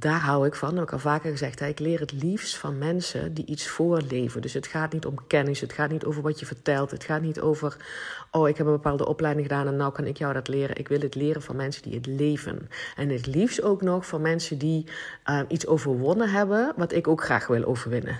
daar 0.00 0.20
hou 0.20 0.46
ik 0.46 0.54
van. 0.54 0.68
Dat 0.68 0.78
heb 0.78 0.86
ik 0.86 0.92
al 0.92 0.98
vaker 0.98 1.30
gezegd. 1.30 1.60
Ik 1.60 1.78
leer 1.78 2.00
het 2.00 2.12
liefst 2.12 2.56
van 2.56 2.78
mensen 2.78 3.34
die 3.34 3.46
iets 3.46 3.68
voorleven. 3.68 4.42
Dus 4.42 4.52
het 4.52 4.66
gaat 4.66 4.92
niet 4.92 5.06
om 5.06 5.26
kennis. 5.26 5.60
Het 5.60 5.72
gaat 5.72 5.90
niet 5.90 6.04
over 6.04 6.22
wat 6.22 6.40
je 6.40 6.46
vertelt. 6.46 6.90
Het 6.90 7.04
gaat 7.04 7.22
niet 7.22 7.40
over. 7.40 7.76
Oh, 8.30 8.48
ik 8.48 8.56
heb 8.56 8.66
een 8.66 8.72
bepaalde 8.72 9.06
opleiding 9.06 9.46
gedaan 9.46 9.66
en 9.66 9.76
nou 9.76 9.92
kan 9.92 10.06
ik 10.06 10.18
jou 10.18 10.32
dat 10.32 10.48
leren. 10.48 10.76
Ik 10.76 10.88
wil 10.88 11.00
het 11.00 11.14
leren 11.14 11.42
van 11.42 11.56
mensen 11.56 11.82
die 11.82 11.94
het 11.94 12.06
leven. 12.06 12.68
En 12.96 13.08
het 13.08 13.26
liefst 13.26 13.62
ook 13.62 13.82
nog 13.82 14.06
van 14.06 14.20
mensen 14.20 14.58
die 14.58 14.86
uh, 15.30 15.40
iets 15.48 15.66
overwonnen 15.66 16.30
hebben. 16.30 16.72
Wat 16.76 16.92
ik 16.92 17.08
ook 17.08 17.24
graag 17.24 17.46
wil 17.46 17.64
overwinnen. 17.64 18.18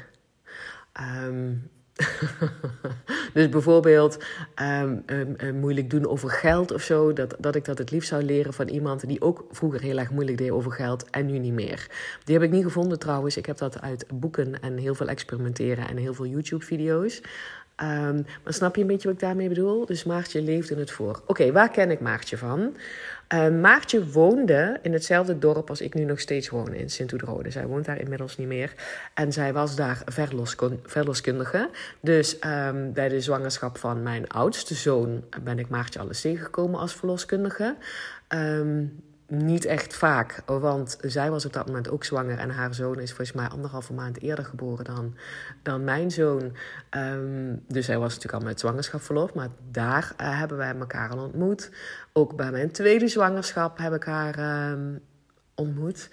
Um, 1.27 1.71
dus 3.35 3.49
bijvoorbeeld 3.49 4.25
um, 4.63 5.03
um, 5.07 5.55
moeilijk 5.55 5.91
doen 5.91 6.07
over 6.07 6.31
geld 6.31 6.73
of 6.73 6.83
zo. 6.83 7.13
Dat, 7.13 7.37
dat 7.39 7.55
ik 7.55 7.65
dat 7.65 7.79
het 7.79 7.91
liefst 7.91 8.09
zou 8.09 8.23
leren 8.23 8.53
van 8.53 8.69
iemand 8.69 9.09
die 9.09 9.21
ook 9.21 9.45
vroeger 9.51 9.81
heel 9.81 9.99
erg 9.99 10.11
moeilijk 10.11 10.39
deed 10.39 10.51
over 10.51 10.73
geld 10.73 11.11
en 11.11 11.27
nu 11.27 11.39
niet 11.39 11.53
meer. 11.53 11.87
Die 12.25 12.35
heb 12.35 12.45
ik 12.45 12.51
niet 12.51 12.65
gevonden 12.65 12.99
trouwens. 12.99 13.37
Ik 13.37 13.47
heb 13.47 13.57
dat 13.57 13.81
uit 13.81 14.07
boeken 14.15 14.63
en 14.63 14.77
heel 14.77 14.95
veel 14.95 15.09
experimenteren 15.09 15.89
en 15.89 15.97
heel 15.97 16.15
veel 16.15 16.27
YouTube-video's. 16.27 17.23
Um, 17.83 18.27
maar 18.45 18.53
snap 18.53 18.75
je 18.75 18.81
een 18.81 18.87
beetje 18.87 19.09
wat 19.09 19.17
ik 19.17 19.23
daarmee 19.23 19.49
bedoel? 19.49 19.87
Dus 19.87 20.05
Maartje 20.05 20.43
leefde 20.43 20.75
het 20.75 20.91
voor. 20.91 21.23
Oké, 21.27 21.53
waar 21.53 21.71
ken 21.71 21.91
ik 21.91 22.01
Maartje 22.01 22.37
van? 22.37 22.77
Uh, 23.35 23.49
Maartje 23.49 24.11
woonde 24.11 24.79
in 24.83 24.93
hetzelfde 24.93 25.39
dorp 25.39 25.69
als 25.69 25.81
ik 25.81 25.95
nu 25.95 26.05
nog 26.05 26.21
steeds 26.21 26.49
woon, 26.49 26.75
in 26.75 26.91
Sint-Oedrade. 26.91 27.51
Zij 27.51 27.67
woont 27.67 27.85
daar 27.85 28.01
inmiddels 28.01 28.37
niet 28.37 28.47
meer. 28.47 28.75
En 29.15 29.33
zij 29.33 29.53
was 29.53 29.77
daar 29.77 30.03
verloskundige. 30.85 31.71
Dus 32.01 32.37
um, 32.47 32.93
bij 32.93 33.09
de 33.09 33.21
zwangerschap 33.21 33.79
van 33.79 34.03
mijn 34.03 34.29
oudste 34.29 34.75
zoon 34.75 35.25
ben 35.43 35.59
ik 35.59 35.69
Maartje 35.69 36.01
alles 36.01 36.21
tegengekomen 36.21 36.81
als 36.81 36.95
verloskundige. 36.95 37.77
Um, 38.29 39.03
niet 39.31 39.65
echt 39.65 39.95
vaak, 39.95 40.43
want 40.47 40.99
zij 41.01 41.31
was 41.31 41.45
op 41.45 41.53
dat 41.53 41.67
moment 41.67 41.91
ook 41.91 42.05
zwanger 42.05 42.39
en 42.39 42.51
haar 42.51 42.75
zoon 42.75 42.99
is 42.99 43.09
volgens 43.09 43.33
mij 43.33 43.47
anderhalve 43.47 43.93
maand 43.93 44.21
eerder 44.21 44.45
geboren 44.45 44.85
dan, 44.85 45.17
dan 45.63 45.85
mijn 45.85 46.11
zoon. 46.11 46.57
Um, 46.91 47.65
dus 47.69 47.87
hij 47.87 47.99
was 47.99 48.15
natuurlijk 48.15 48.43
al 48.43 48.49
met 48.49 48.61
zwangerschapsverlof, 48.61 49.35
maar 49.35 49.49
daar 49.71 50.13
uh, 50.21 50.39
hebben 50.39 50.57
wij 50.57 50.75
elkaar 50.75 51.11
al 51.11 51.25
ontmoet. 51.25 51.71
Ook 52.13 52.37
bij 52.37 52.51
mijn 52.51 52.71
tweede 52.71 53.09
zwangerschap 53.09 53.79
heb 53.79 53.95
ik 53.95 54.05
haar 54.05 54.71
um, 54.71 55.01
ontmoet. 55.55 56.09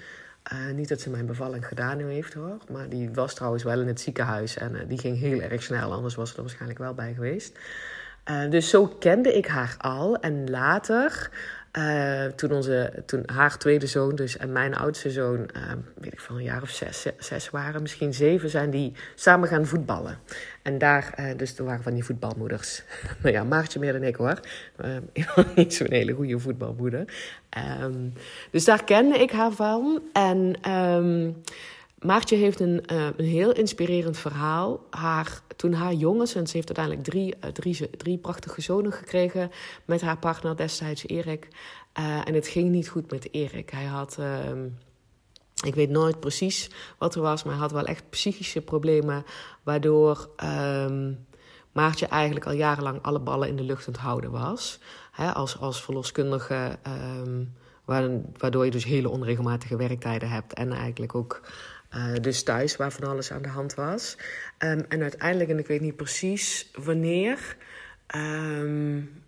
Uh, 0.53 0.73
niet 0.75 0.89
dat 0.89 1.01
ze 1.01 1.09
mijn 1.09 1.25
bevalling 1.25 1.67
gedaan 1.67 1.99
heeft 1.99 2.33
hoor, 2.33 2.57
maar 2.71 2.89
die 2.89 3.09
was 3.13 3.33
trouwens 3.33 3.63
wel 3.63 3.81
in 3.81 3.87
het 3.87 4.01
ziekenhuis 4.01 4.57
en 4.57 4.75
uh, 4.75 4.81
die 4.87 4.99
ging 4.99 5.19
heel 5.19 5.41
erg 5.41 5.63
snel, 5.63 5.93
anders 5.93 6.15
was 6.15 6.29
ze 6.29 6.35
er 6.35 6.41
waarschijnlijk 6.41 6.79
wel 6.79 6.93
bij 6.93 7.13
geweest. 7.13 7.59
Dus 8.49 8.69
zo 8.69 8.87
kende 8.87 9.33
ik 9.37 9.47
haar 9.47 9.75
al. 9.77 10.19
En 10.19 10.49
later 10.49 11.29
uh, 11.77 12.25
toen, 12.25 12.51
onze, 12.51 13.03
toen 13.05 13.23
haar 13.25 13.57
tweede 13.57 13.87
zoon 13.87 14.15
dus 14.15 14.37
en 14.37 14.51
mijn 14.51 14.75
oudste 14.75 15.11
zoon, 15.11 15.37
uh, 15.37 15.71
weet 15.95 16.13
ik 16.13 16.19
van 16.19 16.35
een 16.35 16.43
jaar 16.43 16.61
of 16.61 16.69
zes, 16.69 17.05
zes 17.17 17.49
waren, 17.49 17.81
misschien 17.81 18.13
zeven, 18.13 18.49
zijn 18.49 18.69
die 18.69 18.93
samen 19.15 19.47
gaan 19.47 19.65
voetballen. 19.65 20.19
En 20.61 20.77
daar, 20.77 21.13
uh, 21.19 21.37
dus 21.37 21.53
toen 21.53 21.65
waren 21.65 21.83
van 21.83 21.93
die 21.93 22.03
voetbalmoeders. 22.03 22.83
nou 23.21 23.33
ja, 23.33 23.43
Maartje 23.43 23.79
meer 23.79 23.93
dan 23.93 24.03
ik 24.03 24.15
hoor. 24.15 24.39
niet 25.55 25.73
zo'n 25.73 25.91
hele 25.91 26.13
goede 26.13 26.39
voetbalmoeder. 26.39 27.05
Um, 27.81 28.13
dus 28.51 28.65
daar 28.65 28.83
kende 28.83 29.17
ik 29.17 29.31
haar 29.31 29.51
van. 29.51 30.01
En 30.13 30.55
Maartje 32.07 32.35
heeft 32.35 32.59
een, 32.59 32.83
uh, 32.91 33.07
een 33.17 33.25
heel 33.25 33.51
inspirerend 33.51 34.17
verhaal. 34.17 34.85
Haar, 34.89 35.41
toen 35.55 35.73
haar 35.73 35.93
jongens, 35.93 36.35
en 36.35 36.47
ze 36.47 36.55
heeft 36.55 36.77
uiteindelijk 36.77 37.07
drie, 37.07 37.35
uh, 37.45 37.51
drie, 37.51 37.89
drie 37.89 38.17
prachtige 38.17 38.61
zonen 38.61 38.91
gekregen 38.91 39.51
met 39.85 40.01
haar 40.01 40.17
partner 40.17 40.57
destijds 40.57 41.07
Erik. 41.07 41.47
Uh, 41.99 42.27
en 42.27 42.33
het 42.33 42.47
ging 42.47 42.69
niet 42.69 42.89
goed 42.89 43.11
met 43.11 43.33
Erik. 43.33 43.69
Hij 43.69 43.85
had, 43.85 44.17
ehm, 44.19 44.65
ik 45.65 45.75
weet 45.75 45.89
nooit 45.89 46.19
precies 46.19 46.69
wat 46.97 47.15
er 47.15 47.21
was, 47.21 47.43
maar 47.43 47.53
hij 47.53 47.61
had 47.61 47.71
wel 47.71 47.85
echt 47.85 48.09
psychische 48.09 48.61
problemen. 48.61 49.25
Waardoor 49.63 50.29
um, 50.43 51.25
Maartje 51.71 52.05
eigenlijk 52.05 52.45
al 52.45 52.53
jarenlang 52.53 53.01
alle 53.01 53.19
ballen 53.19 53.47
in 53.47 53.55
de 53.55 53.63
lucht 53.63 53.87
aan 53.87 54.01
houden 54.01 54.31
was. 54.31 54.79
Als, 55.33 55.59
als 55.59 55.83
verloskundige, 55.83 56.79
um, 57.23 57.53
waardoor 58.37 58.65
je 58.65 58.71
dus 58.71 58.83
hele 58.83 59.09
onregelmatige 59.09 59.75
werktijden 59.77 60.29
hebt 60.29 60.53
en 60.53 60.71
eigenlijk 60.71 61.15
ook 61.15 61.41
uh, 61.95 62.13
dus 62.21 62.43
thuis, 62.43 62.75
waar 62.75 62.91
van 62.91 63.07
alles 63.09 63.31
aan 63.31 63.41
de 63.41 63.49
hand 63.49 63.73
was. 63.73 64.17
Um, 64.59 64.85
en 64.89 65.01
uiteindelijk, 65.01 65.49
en 65.49 65.59
ik 65.59 65.67
weet 65.67 65.81
niet 65.81 65.95
precies 65.95 66.71
wanneer, 66.73 67.57
um, 68.15 69.23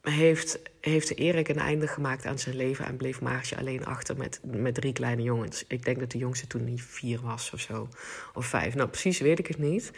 heeft, 0.00 0.58
heeft 0.80 1.16
Erik 1.18 1.48
een 1.48 1.58
einde 1.58 1.86
gemaakt 1.86 2.26
aan 2.26 2.38
zijn 2.38 2.56
leven 2.56 2.86
en 2.86 2.96
bleef 2.96 3.20
Maartje 3.20 3.56
alleen 3.56 3.84
achter 3.84 4.16
met, 4.16 4.40
met 4.42 4.74
drie 4.74 4.92
kleine 4.92 5.22
jongens. 5.22 5.64
Ik 5.68 5.84
denk 5.84 5.98
dat 6.00 6.10
de 6.10 6.18
jongste 6.18 6.46
toen 6.46 6.64
niet 6.64 6.82
vier 6.82 7.20
was 7.20 7.50
of 7.50 7.60
zo, 7.60 7.88
of 8.34 8.46
vijf. 8.46 8.74
Nou, 8.74 8.88
precies 8.88 9.20
weet 9.20 9.38
ik 9.38 9.46
het 9.46 9.58
niet. 9.58 9.90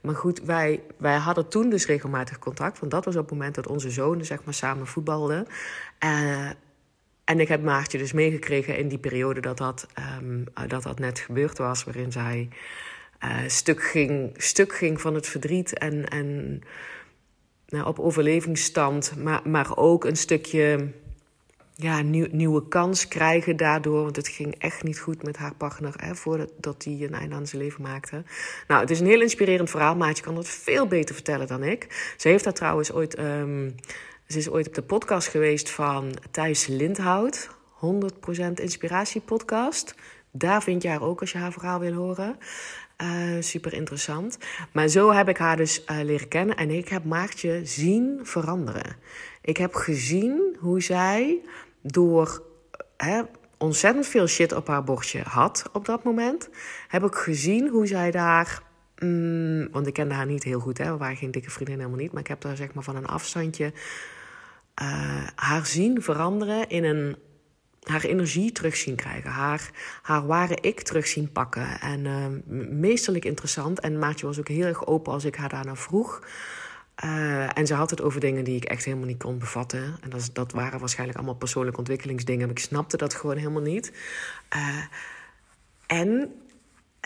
Maar 0.00 0.14
goed, 0.14 0.40
wij, 0.40 0.80
wij 0.96 1.16
hadden 1.16 1.48
toen 1.48 1.70
dus 1.70 1.86
regelmatig 1.86 2.38
contact, 2.38 2.78
want 2.78 2.92
dat 2.92 3.04
was 3.04 3.14
op 3.16 3.22
het 3.22 3.30
moment 3.30 3.54
dat 3.54 3.66
onze 3.66 3.90
zonen 3.90 4.26
zeg 4.26 4.44
maar 4.44 4.54
samen 4.54 4.86
voetbalden. 4.86 5.46
Uh, 6.04 6.50
en 7.26 7.40
ik 7.40 7.48
heb 7.48 7.62
Maartje 7.62 7.98
dus 7.98 8.12
meegekregen 8.12 8.78
in 8.78 8.88
die 8.88 8.98
periode 8.98 9.40
dat 9.40 9.58
dat, 9.58 9.86
um, 10.20 10.44
dat, 10.68 10.82
dat 10.82 10.98
net 10.98 11.18
gebeurd 11.18 11.58
was, 11.58 11.84
waarin 11.84 12.12
zij 12.12 12.48
uh, 13.24 13.38
stuk, 13.46 13.82
ging, 13.82 14.30
stuk 14.36 14.74
ging 14.74 15.00
van 15.00 15.14
het 15.14 15.26
verdriet 15.26 15.78
en, 15.78 16.08
en 16.08 16.60
nou, 17.68 17.86
op 17.86 17.98
overlevingsstand, 17.98 19.12
maar, 19.22 19.40
maar 19.44 19.76
ook 19.76 20.04
een 20.04 20.16
stukje 20.16 20.88
ja, 21.74 22.02
nieuw, 22.02 22.26
nieuwe 22.30 22.68
kans 22.68 23.08
krijgen 23.08 23.56
daardoor. 23.56 24.02
Want 24.02 24.16
het 24.16 24.28
ging 24.28 24.54
echt 24.58 24.82
niet 24.82 24.98
goed 24.98 25.22
met 25.22 25.36
haar 25.36 25.54
partner 25.54 25.94
hè, 25.96 26.14
voordat 26.14 26.84
hij 26.84 26.98
een 27.00 27.14
einde 27.14 27.34
aan 27.34 27.46
zijn 27.46 27.62
leven 27.62 27.82
maakte. 27.82 28.22
Nou, 28.68 28.80
het 28.80 28.90
is 28.90 29.00
een 29.00 29.06
heel 29.06 29.20
inspirerend 29.20 29.70
verhaal. 29.70 29.96
Maatje 29.96 30.22
kan 30.22 30.34
dat 30.34 30.48
veel 30.48 30.86
beter 30.86 31.14
vertellen 31.14 31.46
dan 31.46 31.62
ik. 31.62 32.14
Ze 32.16 32.28
heeft 32.28 32.44
daar 32.44 32.52
trouwens 32.52 32.92
ooit 32.92 33.18
um, 33.18 33.74
ze 34.26 34.38
is 34.38 34.50
ooit 34.50 34.66
op 34.66 34.74
de 34.74 34.82
podcast 34.82 35.28
geweest 35.28 35.70
van 35.70 36.18
Thijs 36.30 36.66
Lindhout. 36.66 37.48
100% 37.74 38.52
Inspiratie 38.54 39.20
podcast. 39.20 39.94
Daar 40.30 40.62
vind 40.62 40.82
je 40.82 40.88
haar 40.88 41.02
ook 41.02 41.20
als 41.20 41.32
je 41.32 41.38
haar 41.38 41.52
verhaal 41.52 41.78
wil 41.78 41.92
horen. 41.92 42.38
Uh, 43.02 43.42
super 43.42 43.72
interessant. 43.72 44.38
Maar 44.72 44.88
zo 44.88 45.12
heb 45.12 45.28
ik 45.28 45.36
haar 45.36 45.56
dus 45.56 45.84
uh, 45.90 45.96
leren 46.02 46.28
kennen 46.28 46.56
en 46.56 46.70
ik 46.70 46.88
heb 46.88 47.04
Maartje 47.04 47.60
zien 47.64 48.20
veranderen. 48.22 48.96
Ik 49.40 49.56
heb 49.56 49.74
gezien 49.74 50.56
hoe 50.58 50.82
zij 50.82 51.38
door 51.82 52.42
hè, 52.96 53.22
ontzettend 53.58 54.06
veel 54.06 54.26
shit 54.26 54.52
op 54.52 54.66
haar 54.66 54.84
bordje 54.84 55.22
had 55.22 55.64
op 55.72 55.84
dat 55.84 56.04
moment, 56.04 56.48
heb 56.88 57.04
ik 57.04 57.14
gezien 57.14 57.68
hoe 57.68 57.86
zij 57.86 58.10
daar 58.10 58.64
Mm, 58.98 59.68
want 59.70 59.86
ik 59.86 59.92
kende 59.92 60.14
haar 60.14 60.26
niet 60.26 60.42
heel 60.42 60.60
goed, 60.60 60.78
hè. 60.78 60.90
we 60.90 60.96
waren 60.96 61.16
geen 61.16 61.30
dikke 61.30 61.50
vriendin 61.50 61.76
helemaal 61.78 61.98
niet. 61.98 62.12
Maar 62.12 62.20
ik 62.20 62.28
heb 62.28 62.40
daar 62.40 62.56
zeg 62.56 62.74
maar 62.74 62.84
van 62.84 62.96
een 62.96 63.06
afstandje 63.06 63.72
uh, 64.82 65.26
haar 65.34 65.66
zien 65.66 66.02
veranderen 66.02 66.68
in 66.68 66.84
een. 66.84 67.16
haar 67.82 68.04
energie 68.04 68.52
terug 68.52 68.76
zien 68.76 68.96
krijgen. 68.96 69.30
Haar, 69.30 69.70
haar 70.02 70.26
ware 70.26 70.58
ik 70.60 70.80
terug 70.80 71.06
zien 71.06 71.32
pakken. 71.32 71.80
En 71.80 72.04
uh, 72.04 72.26
meesterlijk 72.70 73.24
interessant. 73.24 73.80
En 73.80 73.98
Maatje 73.98 74.26
was 74.26 74.38
ook 74.38 74.48
heel 74.48 74.66
erg 74.66 74.86
open 74.86 75.12
als 75.12 75.24
ik 75.24 75.36
haar 75.36 75.48
daarna 75.48 75.76
vroeg. 75.76 76.22
Uh, 77.04 77.58
en 77.58 77.66
ze 77.66 77.74
had 77.74 77.90
het 77.90 78.02
over 78.02 78.20
dingen 78.20 78.44
die 78.44 78.56
ik 78.56 78.64
echt 78.64 78.84
helemaal 78.84 79.06
niet 79.06 79.22
kon 79.22 79.38
bevatten. 79.38 79.96
En 80.00 80.10
dat, 80.10 80.30
dat 80.32 80.52
waren 80.52 80.78
waarschijnlijk 80.78 81.18
allemaal 81.18 81.36
persoonlijke 81.36 81.78
ontwikkelingsdingen. 81.78 82.46
Maar 82.46 82.56
ik 82.56 82.62
snapte 82.62 82.96
dat 82.96 83.14
gewoon 83.14 83.36
helemaal 83.36 83.62
niet. 83.62 83.92
En 85.86 86.34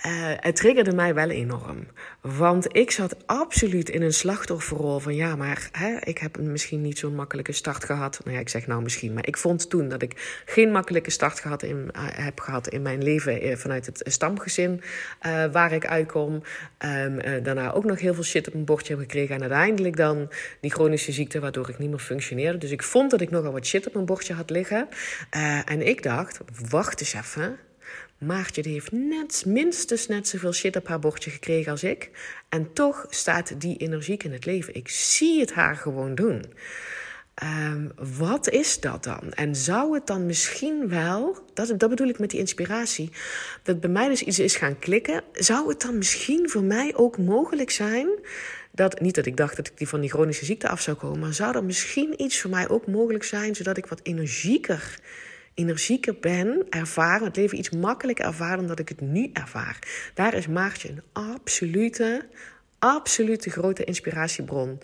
uh, 0.07 0.13
het 0.37 0.57
triggerde 0.57 0.93
mij 0.93 1.15
wel 1.15 1.29
enorm. 1.29 1.87
Want 2.21 2.77
ik 2.77 2.91
zat 2.91 3.17
absoluut 3.27 3.89
in 3.89 4.03
een 4.03 4.13
slachtofferrol 4.13 4.99
van 4.99 5.15
ja, 5.15 5.37
maar 5.37 5.69
hè, 5.73 5.97
ik 6.01 6.19
heb 6.19 6.39
misschien 6.39 6.81
niet 6.81 6.99
zo'n 6.99 7.15
makkelijke 7.15 7.53
start 7.53 7.85
gehad. 7.85 8.21
Nou 8.25 8.37
ja, 8.37 8.41
ik 8.41 8.49
zeg 8.49 8.67
nou 8.67 8.83
misschien, 8.83 9.13
maar 9.13 9.27
ik 9.27 9.37
vond 9.37 9.71
toen 9.71 9.89
dat 9.89 10.03
ik 10.03 10.43
geen 10.45 10.73
makkelijke 10.73 11.11
start 11.11 11.41
gehad 11.41 11.63
in, 11.63 11.91
uh, 11.97 12.03
heb 12.03 12.41
gehad 12.41 12.69
in 12.69 12.83
mijn 12.83 13.03
leven 13.03 13.47
uh, 13.47 13.57
vanuit 13.57 13.87
het 13.87 14.03
stamgezin 14.05 14.83
waar 15.53 15.73
ik 15.73 15.87
uitkom. 15.87 16.43
Um, 16.79 17.43
daarna 17.43 17.73
ook 17.73 17.85
nog 17.85 18.01
heel 18.01 18.15
veel 18.15 18.23
shit 18.23 18.47
op 18.47 18.53
mijn 18.53 18.65
bordje 18.65 18.93
heb 18.93 19.03
gekregen 19.03 19.35
en 19.35 19.41
uiteindelijk 19.41 19.97
dan 19.97 20.31
die 20.61 20.71
chronische 20.71 21.13
ziekte 21.13 21.41
waardoor 21.41 21.69
ik 21.69 21.79
niet 21.79 21.91
meer 21.91 21.99
functioneerde. 21.99 22.59
Dus 22.59 22.71
ik 22.71 22.83
vond 22.83 23.11
dat 23.11 23.21
ik 23.21 23.31
nogal 23.31 23.53
wat 23.53 23.67
shit 23.67 23.87
op 23.87 23.95
mijn 23.95 24.07
bordje 24.07 24.35
had 24.35 24.51
liggen. 24.51 24.89
en 25.65 25.87
ik 25.87 26.03
dacht, 26.03 26.41
wacht 26.69 27.01
eens 27.01 27.15
even 27.15 27.59
Maartje 28.21 28.63
die 28.63 28.73
heeft 28.73 28.93
net, 28.93 29.43
minstens 29.47 30.07
net 30.07 30.29
zoveel 30.29 30.53
shit 30.53 30.77
op 30.77 30.89
haar 30.89 30.99
bordje 30.99 31.31
gekregen 31.31 31.73
als 31.73 31.83
ik. 31.83 32.11
En 32.49 32.73
toch 32.73 33.07
staat 33.09 33.61
die 33.61 33.77
energiek 33.77 34.25
in 34.25 34.33
het 34.33 34.45
leven. 34.45 34.75
Ik 34.75 34.89
zie 34.89 35.41
het 35.41 35.53
haar 35.53 35.77
gewoon 35.77 36.15
doen. 36.15 36.45
Um, 37.43 37.93
wat 38.19 38.49
is 38.49 38.81
dat 38.81 39.05
dan? 39.05 39.33
En 39.33 39.57
zou 39.57 39.95
het 39.95 40.07
dan 40.07 40.27
misschien 40.27 40.89
wel, 40.89 41.39
dat, 41.55 41.79
dat 41.79 41.91
bedoel 41.91 42.09
ik 42.09 42.19
met 42.19 42.31
die 42.31 42.41
inspiratie, 42.41 43.11
dat 43.63 43.81
bij 43.81 43.91
mij 43.91 44.09
dus 44.09 44.23
iets 44.23 44.39
is 44.39 44.57
gaan 44.57 44.79
klikken. 44.79 45.23
Zou 45.33 45.69
het 45.69 45.81
dan 45.81 45.99
misschien 45.99 46.51
voor 46.51 46.63
mij 46.63 46.95
ook 46.95 47.19
mogelijk 47.19 47.71
zijn 47.71 48.09
dat, 48.73 49.01
niet 49.01 49.15
dat 49.15 49.27
ik 49.27 49.37
dacht 49.37 49.57
dat 49.57 49.67
ik 49.67 49.79
die 49.79 49.89
van 49.89 50.01
die 50.01 50.11
chronische 50.11 50.45
ziekte 50.45 50.69
af 50.69 50.81
zou 50.81 50.97
komen, 50.97 51.19
maar 51.19 51.35
zou 51.35 51.57
er 51.57 51.65
misschien 51.65 52.23
iets 52.23 52.41
voor 52.41 52.51
mij 52.51 52.69
ook 52.69 52.87
mogelijk 52.87 53.25
zijn, 53.25 53.55
zodat 53.55 53.77
ik 53.77 53.87
wat 53.87 54.01
energieker 54.03 54.99
energieker 55.55 56.15
ben, 56.21 56.67
ervaren, 56.71 57.27
het 57.27 57.37
leven 57.37 57.59
iets 57.59 57.71
makkelijker 57.71 58.25
ervaren 58.25 58.59
dan 58.59 58.67
dat 58.67 58.79
ik 58.79 58.89
het 58.89 59.01
nu 59.01 59.31
ervaar. 59.33 59.79
Daar 60.15 60.35
is 60.35 60.47
Maartje 60.47 60.89
een 60.89 61.03
absolute, 61.13 62.27
absolute 62.79 63.51
grote 63.51 63.85
inspiratiebron 63.85 64.79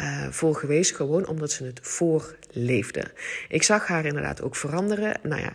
uh, 0.00 0.28
voor 0.30 0.54
geweest. 0.54 0.96
Gewoon 0.96 1.26
omdat 1.26 1.50
ze 1.50 1.64
het 1.64 1.80
voorleefde. 1.82 3.04
Ik 3.48 3.62
zag 3.62 3.86
haar 3.86 4.04
inderdaad 4.04 4.42
ook 4.42 4.56
veranderen. 4.56 5.20
Nou 5.22 5.40
ja, 5.40 5.52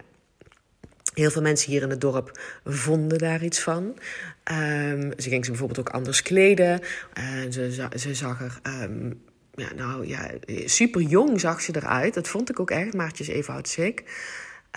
Heel 1.14 1.32
veel 1.32 1.42
mensen 1.42 1.72
hier 1.72 1.82
in 1.82 1.90
het 1.90 2.02
dorp 2.02 2.40
vonden 2.66 3.18
daar 3.18 3.44
iets 3.44 3.60
van. 3.60 3.84
Um, 3.84 5.12
ze 5.18 5.30
ging 5.30 5.46
ze 5.46 5.52
bijvoorbeeld 5.52 5.80
ook 5.80 5.90
anders 5.90 6.22
kleden. 6.22 6.82
Uh, 7.18 7.52
ze, 7.52 7.90
ze 7.96 8.16
zag 8.16 8.42
er 8.42 8.82
um, 8.84 9.22
ja, 9.56 9.74
nou, 9.74 10.08
ja, 10.08 10.32
super 10.66 11.02
jong 11.02 11.40
zag 11.40 11.62
ze 11.62 11.76
eruit. 11.76 12.14
Dat 12.14 12.28
vond 12.28 12.50
ik 12.50 12.60
ook 12.60 12.72
echt. 12.72 12.94
Even 13.20 13.54
oud 13.54 13.70
ziek. 13.70 14.04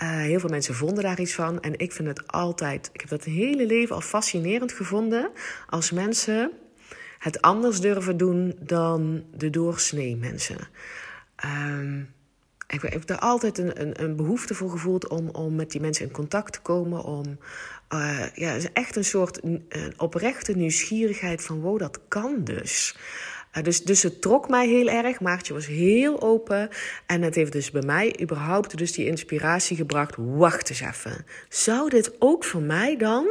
Uh, 0.03 0.09
heel 0.09 0.39
veel 0.39 0.49
mensen 0.49 0.75
vonden 0.75 1.03
daar 1.03 1.19
iets 1.19 1.33
van. 1.33 1.61
En 1.61 1.79
ik 1.79 1.91
vind 1.91 2.07
het 2.07 2.27
altijd, 2.27 2.89
ik 2.93 2.99
heb 2.99 3.09
dat 3.09 3.23
hele 3.23 3.65
leven 3.65 3.95
al 3.95 4.01
fascinerend 4.01 4.71
gevonden. 4.71 5.29
Als 5.69 5.91
mensen 5.91 6.51
het 7.19 7.41
anders 7.41 7.81
durven 7.81 8.17
doen 8.17 8.55
dan 8.59 9.23
de 9.35 9.49
doorsnee 9.49 10.15
mensen. 10.15 10.57
Ik, 12.67 12.83
ik, 12.83 12.93
heb 12.93 13.05
daar 13.05 13.19
altijd 13.19 13.57
een, 13.57 13.81
een, 13.81 14.03
een, 14.03 14.15
behoefte 14.15 14.53
voor 14.53 14.69
gevoeld 14.69 15.07
om, 15.07 15.29
om 15.29 15.55
met 15.55 15.71
die 15.71 15.81
mensen 15.81 16.05
in 16.05 16.11
contact 16.11 16.53
te 16.53 16.61
komen. 16.61 17.03
Om 17.03 17.37
uh, 17.93 18.25
ja, 18.33 18.57
echt 18.73 18.95
een 18.95 19.05
soort 19.05 19.43
een 19.43 19.93
oprechte 19.97 20.51
nieuwsgierigheid 20.51 21.43
van 21.43 21.59
wow, 21.59 21.79
dat 21.79 21.99
kan 22.07 22.43
dus. 22.43 22.97
Uh, 23.57 23.63
dus, 23.63 23.83
dus 23.83 24.03
het 24.03 24.21
trok 24.21 24.49
mij 24.49 24.67
heel 24.67 24.87
erg. 24.87 25.19
Maartje 25.19 25.53
was 25.53 25.67
heel 25.67 26.21
open. 26.21 26.69
En 27.05 27.21
het 27.21 27.35
heeft 27.35 27.51
dus 27.51 27.71
bij 27.71 27.81
mij 27.81 28.19
überhaupt 28.21 28.77
dus 28.77 28.91
die 28.91 29.05
inspiratie 29.05 29.77
gebracht. 29.77 30.15
Wacht 30.17 30.69
eens 30.69 30.81
even. 30.81 31.25
Zou 31.49 31.89
dit 31.89 32.15
ook 32.19 32.43
voor 32.43 32.61
mij 32.61 32.97
dan 32.97 33.27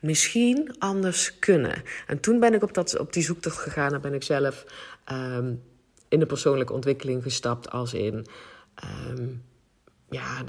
misschien 0.00 0.74
anders 0.78 1.38
kunnen? 1.38 1.82
En 2.06 2.20
toen 2.20 2.40
ben 2.40 2.54
ik 2.54 2.62
op, 2.62 2.74
dat, 2.74 2.98
op 2.98 3.12
die 3.12 3.22
zoektocht 3.22 3.58
gegaan. 3.58 3.94
En 3.94 4.00
ben 4.00 4.14
ik 4.14 4.22
zelf 4.22 4.64
um, 5.12 5.62
in 6.08 6.18
de 6.18 6.26
persoonlijke 6.26 6.72
ontwikkeling 6.72 7.22
gestapt. 7.22 7.70
Als 7.70 7.94
in... 7.94 8.26
Um, 9.10 9.42
ja, 10.10 10.42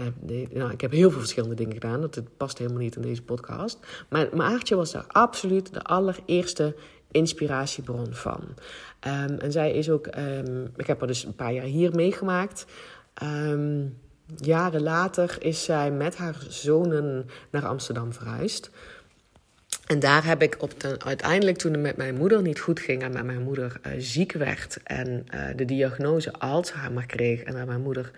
nou, 0.52 0.72
ik 0.72 0.82
heb 0.82 0.92
heel 0.92 1.10
veel 1.12 1.20
verschillende 1.20 1.56
dingen 1.56 1.74
gedaan. 1.74 2.02
Dat 2.02 2.38
past 2.38 2.58
helemaal 2.58 2.82
niet 2.82 2.96
in 2.96 3.02
deze 3.02 3.24
podcast. 3.24 3.80
Maar 4.10 4.30
Maartje 4.34 4.76
was 4.76 4.92
daar 4.92 5.06
absoluut 5.08 5.74
de 5.74 5.82
allereerste 5.82 6.76
inspiratiebron 7.14 8.14
van. 8.14 8.42
Um, 9.08 9.40
en 9.40 9.52
zij 9.52 9.72
is 9.72 9.90
ook, 9.90 10.08
um, 10.18 10.72
ik 10.76 10.88
heb 10.88 11.00
haar 11.00 11.08
dus 11.08 11.24
een 11.24 11.36
paar 11.36 11.54
jaar 11.54 11.66
hier 11.66 11.96
meegemaakt. 11.96 12.66
Um, 13.24 13.98
jaren 14.36 14.82
later 14.82 15.36
is 15.40 15.64
zij 15.64 15.92
met 15.92 16.16
haar 16.16 16.38
zonen 16.48 17.26
naar 17.52 17.66
Amsterdam 17.66 18.14
verhuisd. 18.14 18.72
En 19.84 20.00
daar 20.00 20.26
heb 20.26 20.42
ik 20.42 20.56
op 20.60 20.80
de, 20.80 20.96
uiteindelijk, 21.00 21.58
toen 21.58 21.72
het 21.72 21.82
met 21.82 21.98
mijn 21.98 22.16
moeder 22.16 22.42
niet 22.42 22.60
goed 22.60 22.80
ging 22.80 23.02
en 23.02 23.14
met 23.14 23.24
mijn 23.24 23.44
moeder 23.44 23.80
uh, 23.88 23.94
ziek 23.98 24.32
werd 24.32 24.80
en 24.84 25.26
uh, 25.34 25.46
de 25.56 25.66
diagnose 25.66 26.34
Alzheimer 26.34 27.06
kreeg, 27.06 27.42
en 27.42 27.54
dat 27.56 27.66
mijn 27.66 27.82
moeder 27.82 28.12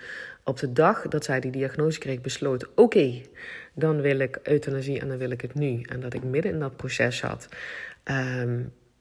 op 0.43 0.60
de 0.60 0.73
dag 0.73 1.01
dat 1.08 1.23
zij 1.23 1.39
die 1.39 1.51
diagnose 1.51 1.99
kreeg 1.99 2.21
besloot: 2.21 2.67
oké, 2.75 3.21
dan 3.73 4.01
wil 4.01 4.19
ik 4.19 4.39
euthanasie 4.43 4.99
en 4.99 5.08
dan 5.08 5.17
wil 5.17 5.29
ik 5.29 5.41
het 5.41 5.53
nu. 5.53 5.81
En 5.81 5.99
dat 5.99 6.13
ik 6.13 6.23
midden 6.23 6.51
in 6.51 6.60
dat 6.60 6.75
proces 6.75 7.17
zat. 7.17 7.47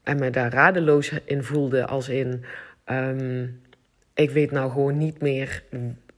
En 0.05 0.19
me 0.19 0.31
daar 0.31 0.53
radeloos 0.53 1.12
in 1.25 1.43
voelde, 1.43 1.87
als 1.87 2.09
in: 2.09 2.45
um, 2.90 3.61
ik 4.14 4.31
weet 4.31 4.51
nou 4.51 4.71
gewoon 4.71 4.99
niet 4.99 5.21
meer 5.21 5.62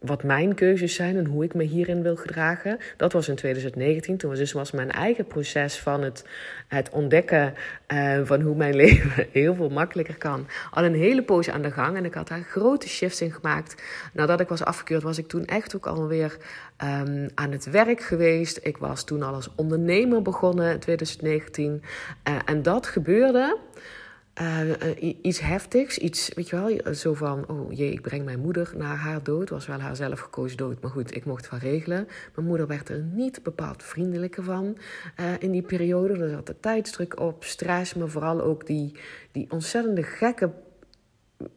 wat 0.07 0.23
mijn 0.23 0.55
keuzes 0.55 0.95
zijn 0.95 1.17
en 1.17 1.27
hoe 1.27 1.45
ik 1.45 1.55
me 1.55 1.63
hierin 1.63 2.03
wil 2.03 2.17
gedragen. 2.17 2.79
Dat 2.97 3.13
was 3.13 3.29
in 3.29 3.35
2019. 3.35 4.17
Toen 4.17 4.31
was 4.31 4.39
dus 4.39 4.53
was 4.53 4.71
mijn 4.71 4.91
eigen 4.91 5.27
proces 5.27 5.79
van 5.79 6.03
het, 6.03 6.25
het 6.69 6.91
ontdekken 6.91 7.55
uh, 7.93 8.21
van 8.25 8.41
hoe 8.41 8.57
mijn 8.57 8.77
leven 8.83 9.27
heel 9.33 9.55
veel 9.55 9.69
makkelijker 9.69 10.17
kan. 10.17 10.47
Al 10.71 10.85
een 10.85 10.95
hele 10.95 11.23
poos 11.23 11.51
aan 11.51 11.63
de 11.63 11.71
gang 11.71 11.97
en 11.97 12.05
ik 12.05 12.15
had 12.15 12.29
daar 12.29 12.43
grote 12.43 12.89
shifts 12.89 13.21
in 13.21 13.33
gemaakt. 13.33 13.83
Nadat 14.13 14.41
ik 14.41 14.49
was 14.49 14.65
afgekeurd, 14.65 15.03
was 15.03 15.19
ik 15.19 15.29
toen 15.29 15.45
echt 15.45 15.77
ook 15.77 15.87
alweer 15.87 16.37
um, 16.85 17.29
aan 17.35 17.53
het 17.53 17.71
werk 17.71 18.01
geweest. 18.01 18.59
Ik 18.63 18.77
was 18.77 19.05
toen 19.05 19.23
al 19.23 19.35
als 19.35 19.51
ondernemer 19.55 20.23
begonnen 20.23 20.73
in 20.73 20.79
2019. 20.79 21.83
Uh, 22.29 22.35
en 22.45 22.63
dat 22.63 22.87
gebeurde. 22.87 23.57
Uh, 24.43 25.15
iets 25.23 25.41
heftigs, 25.41 25.99
iets, 25.99 26.31
weet 26.35 26.49
je 26.49 26.57
wel, 26.57 26.95
zo 26.95 27.15
van, 27.15 27.49
oh 27.49 27.73
jee, 27.73 27.93
ik 27.93 28.01
breng 28.01 28.25
mijn 28.25 28.41
moeder 28.41 28.73
naar 28.77 28.97
haar 28.97 29.23
dood. 29.23 29.51
Was 29.51 29.67
wel 29.67 29.81
haar 29.81 29.97
zelf 29.97 30.21
gekozen 30.21 30.57
dood, 30.57 30.81
maar 30.81 30.91
goed, 30.91 31.17
ik 31.17 31.25
mocht 31.25 31.51
wel 31.51 31.61
regelen. 31.61 32.09
Mijn 32.35 32.47
moeder 32.47 32.67
werd 32.67 32.89
er 32.89 33.03
niet 33.03 33.43
bepaald 33.43 33.83
vriendelijker 33.83 34.43
van 34.45 34.77
uh, 35.21 35.27
in 35.39 35.51
die 35.51 35.63
periode. 35.63 36.15
Er 36.15 36.31
zat 36.31 36.47
de 36.47 36.61
tijdsdruk 36.61 37.21
op, 37.21 37.45
stress, 37.45 37.95
maar 37.95 38.09
vooral 38.09 38.43
ook 38.43 38.67
die, 38.67 38.93
die 39.33 39.47
ontzettende 39.51 40.03
gekke 40.03 40.51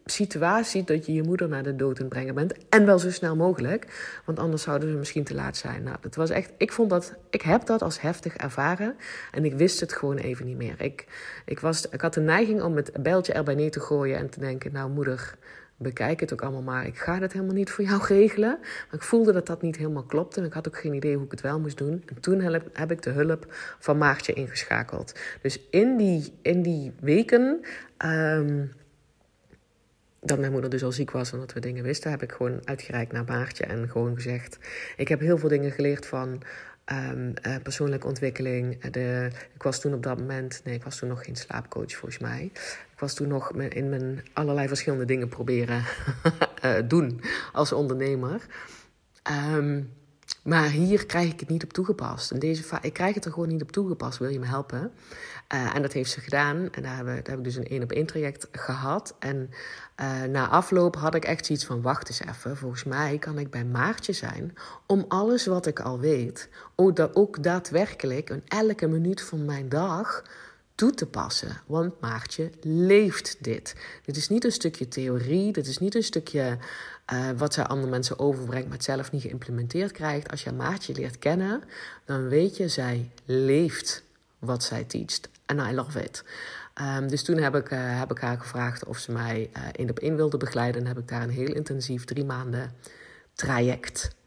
situatie 0.06 0.84
dat 0.84 1.06
je 1.06 1.14
je 1.14 1.24
moeder 1.24 1.48
naar 1.48 1.64
de 1.64 1.76
dood 1.76 2.02
aan 2.02 2.08
brengen 2.08 2.36
bent. 2.36 2.54
En 2.70 2.86
wel 2.86 3.00
zo 3.00 3.12
snel 3.12 3.36
mogelijk, 3.36 3.88
want 4.26 4.40
anders 4.40 4.64
zouden 4.64 4.90
ze 4.90 4.96
misschien 4.96 5.24
te 5.24 5.34
laat 5.34 5.58
zijn. 5.58 5.84
Nou, 5.84 5.98
dat 6.02 6.16
was 6.16 6.30
echt, 6.30 6.52
ik 6.58 6.72
vond 6.72 6.90
dat, 6.90 7.16
ik 7.30 7.42
heb 7.42 7.66
dat 7.66 7.82
als 7.82 8.02
heftig 8.02 8.36
ervaren 8.36 8.96
en 9.32 9.46
ik 9.46 9.54
wist 9.54 9.80
het 9.80 9.94
gewoon 9.94 10.18
even 10.18 10.46
niet 10.46 10.58
meer. 10.58 10.82
Ik, 10.82 11.06
ik, 11.46 11.60
was, 11.60 11.90
ik 11.90 12.02
had 12.02 12.14
de 12.14 12.22
neiging 12.22 12.62
om 12.62 12.76
het 12.76 12.92
bijltje 13.02 13.34
erbij 13.34 13.56
neer 13.56 13.72
te 13.72 13.80
gooien 13.80 14.18
en 14.18 14.30
te 14.30 14.40
denken, 14.40 14.72
nou 14.72 14.90
moeder, 14.90 15.36
bekijk 15.78 16.20
het 16.20 16.34
ook 16.34 16.42
allemaal 16.42 16.62
maar. 16.62 16.86
Ik 16.86 16.98
ga 16.98 17.20
dat 17.20 17.34
helemaal 17.34 17.56
niet 17.56 17.70
voor 17.70 17.86
jou 17.86 18.04
regelen. 18.18 18.58
Maar 18.62 19.00
ik 19.00 19.04
voelde 19.04 19.32
dat 19.32 19.48
dat 19.48 19.62
niet 19.62 19.78
helemaal 19.78 20.04
klopte 20.04 20.40
en 20.40 20.46
ik 20.46 20.54
had 20.54 20.68
ook 20.68 20.78
geen 20.78 20.94
idee 20.94 21.16
hoe 21.16 21.26
ik 21.26 21.32
het 21.32 21.42
wel 21.42 21.60
moest 21.60 21.78
doen. 21.78 22.04
En 22.06 22.22
toen 22.22 22.42
heb, 22.42 22.92
ik 22.92 23.02
de 23.02 23.10
hulp 23.10 23.46
van 23.80 23.98
Maartje 23.98 24.34
ingeschakeld. 24.34 25.20
Dus 25.42 25.60
in 25.70 25.98
die, 25.98 26.34
in 26.42 26.62
die 26.62 26.94
weken... 27.00 27.66
Um, 28.06 28.72
dat 30.22 30.40
mijn 30.40 30.52
moeder 30.52 30.70
dus 30.70 30.84
al 30.84 30.92
ziek 30.92 31.12
was 31.12 31.32
en 31.32 31.40
dat 31.40 31.54
we 31.54 31.60
dingen 31.60 31.84
wisten, 31.84 32.12
heb 32.12 32.22
ik 32.22 32.32
gewoon 32.32 32.62
uitgereikt 32.64 33.12
naar 33.12 33.24
Maartje 33.24 33.64
en 33.64 33.90
gewoon 33.90 34.16
gezegd: 34.16 34.58
Ik 34.98 35.08
heb 35.08 35.20
heel 35.20 35.38
veel 35.38 35.50
dingen 35.50 35.72
geleerd 35.72 36.06
van 36.06 36.42
um, 36.92 37.34
uh, 37.48 37.56
persoonlijke 37.64 38.08
ontwikkeling. 38.08 38.82
De, 38.92 39.30
ik 39.54 39.64
was 39.64 39.80
toen 39.80 39.94
op 39.94 40.04
dat 40.04 40.20
moment, 40.20 40.62
nee, 40.64 40.76
ik 40.76 40.84
was 40.84 40.98
toen 40.98 41.10
nog 41.10 41.26
geen 41.26 41.36
slaapcoach 41.36 41.92
volgens 41.96 42.18
mij. 42.18 42.52
Ik 42.92 43.00
was 43.00 43.14
toen 43.14 43.28
nog 43.28 43.52
in 43.52 43.90
mijn 43.90 44.24
allerlei 44.34 44.68
verschillende 44.68 45.06
dingen 45.06 45.28
proberen 45.28 45.84
uh, 46.66 46.76
doen 46.88 47.22
als 47.52 47.72
ondernemer. 47.72 48.46
Um, 49.56 49.92
maar 50.50 50.70
hier 50.70 51.06
krijg 51.06 51.32
ik 51.32 51.40
het 51.40 51.50
niet 51.50 51.64
op 51.64 51.74
toegepast. 51.74 52.42
Deze 52.42 52.64
ik 52.82 52.94
krijg 52.94 53.16
het 53.16 53.26
er 53.26 53.32
gewoon 53.32 53.48
niet 53.48 53.62
op 53.62 53.72
toegepast. 53.72 54.18
Wil 54.18 54.30
je 54.30 54.40
me 54.40 54.46
helpen? 54.46 54.92
Uh, 55.54 55.76
en 55.76 55.82
dat 55.82 55.94
heeft 55.94 56.12
ze 56.12 56.20
gedaan. 56.20 56.70
En 56.72 56.82
daar, 56.82 56.96
hebben, 56.96 57.16
daar 57.16 57.30
heb 57.30 57.38
ik 57.38 57.44
dus 57.44 57.56
een 57.56 57.68
één 57.68 57.84
op 57.84 57.92
één 57.92 58.06
traject 58.06 58.48
gehad. 58.52 59.16
En 59.20 59.50
uh, 60.02 60.24
na 60.24 60.48
afloop 60.48 60.96
had 60.96 61.16
ik 61.16 61.26
echt 61.26 61.46
zoiets 61.46 61.66
van: 61.66 61.82
wacht 61.82 62.10
eens 62.10 62.22
even. 62.22 62.58
Volgens 62.58 62.84
mij 62.84 63.18
kan 63.18 63.38
ik 63.38 63.50
bij 63.50 63.66
Maartje 63.66 64.14
zijn 64.14 64.56
om 64.86 65.06
alles 65.08 65.46
wat 65.46 65.66
ik 65.66 65.80
al 65.80 66.00
weet, 66.00 66.50
ook, 66.76 67.10
ook 67.14 67.44
daadwerkelijk 67.44 68.30
in 68.30 68.44
elke 68.48 68.88
minuut 68.88 69.22
van 69.22 69.46
mijn 69.46 69.70
dag 69.70 70.24
toe 70.76 70.94
te 70.94 71.06
passen. 71.06 71.62
Want 71.66 72.02
Maartje 72.02 72.50
leeft 72.62 73.38
dit. 73.40 73.76
Dit 74.06 74.18
is 74.18 74.30
niet 74.30 74.44
een 74.44 74.52
stukje 74.52 74.88
theorie, 74.88 75.52
dit 75.52 75.68
is 75.68 75.78
niet 75.78 75.96
een 75.96 76.04
stukje 76.04 76.58
uh, 77.14 77.30
wat 77.38 77.54
zij 77.54 77.64
andere 77.64 77.92
mensen 77.92 78.20
overbrengt, 78.20 78.68
maar 78.68 78.78
het 78.78 78.86
zelf 78.86 79.12
niet 79.12 79.22
geïmplementeerd 79.22 79.92
krijgt. 79.92 80.32
Als 80.32 80.44
je 80.44 80.52
Maartje 80.52 80.94
leert 80.94 81.20
kennen, 81.20 81.64
dan 82.06 82.28
weet 82.28 82.58
je, 82.58 82.68
zij 82.68 83.12
leeft 83.26 84.04
wat 84.40 84.64
zij 84.64 84.84
teacht. 84.84 85.30
En 85.46 85.60
I 85.60 85.74
love 85.74 86.04
it. 86.04 86.24
Ehm, 86.74 87.08
dus 87.08 87.24
toen 87.24 87.38
heb 87.38 87.56
ik, 87.56 87.72
uh, 87.72 88.00
heb 88.00 88.12
ik 88.12 88.20
haar 88.20 88.40
gevraagd 88.40 88.86
of 88.86 88.98
ze 88.98 89.12
mij 89.12 89.50
uh, 89.58 89.64
één 89.72 89.90
op 89.90 90.00
één 90.00 90.16
wilde 90.16 90.38
begeleiden. 90.38 90.82
En 90.82 90.88
heb 90.88 90.98
ik 90.98 91.08
daar 91.08 91.22
een 91.22 91.30
heel 91.30 91.54
intensief 91.54 92.06
drie 92.06 92.26
maanden 92.26 92.72
traject 93.34 94.18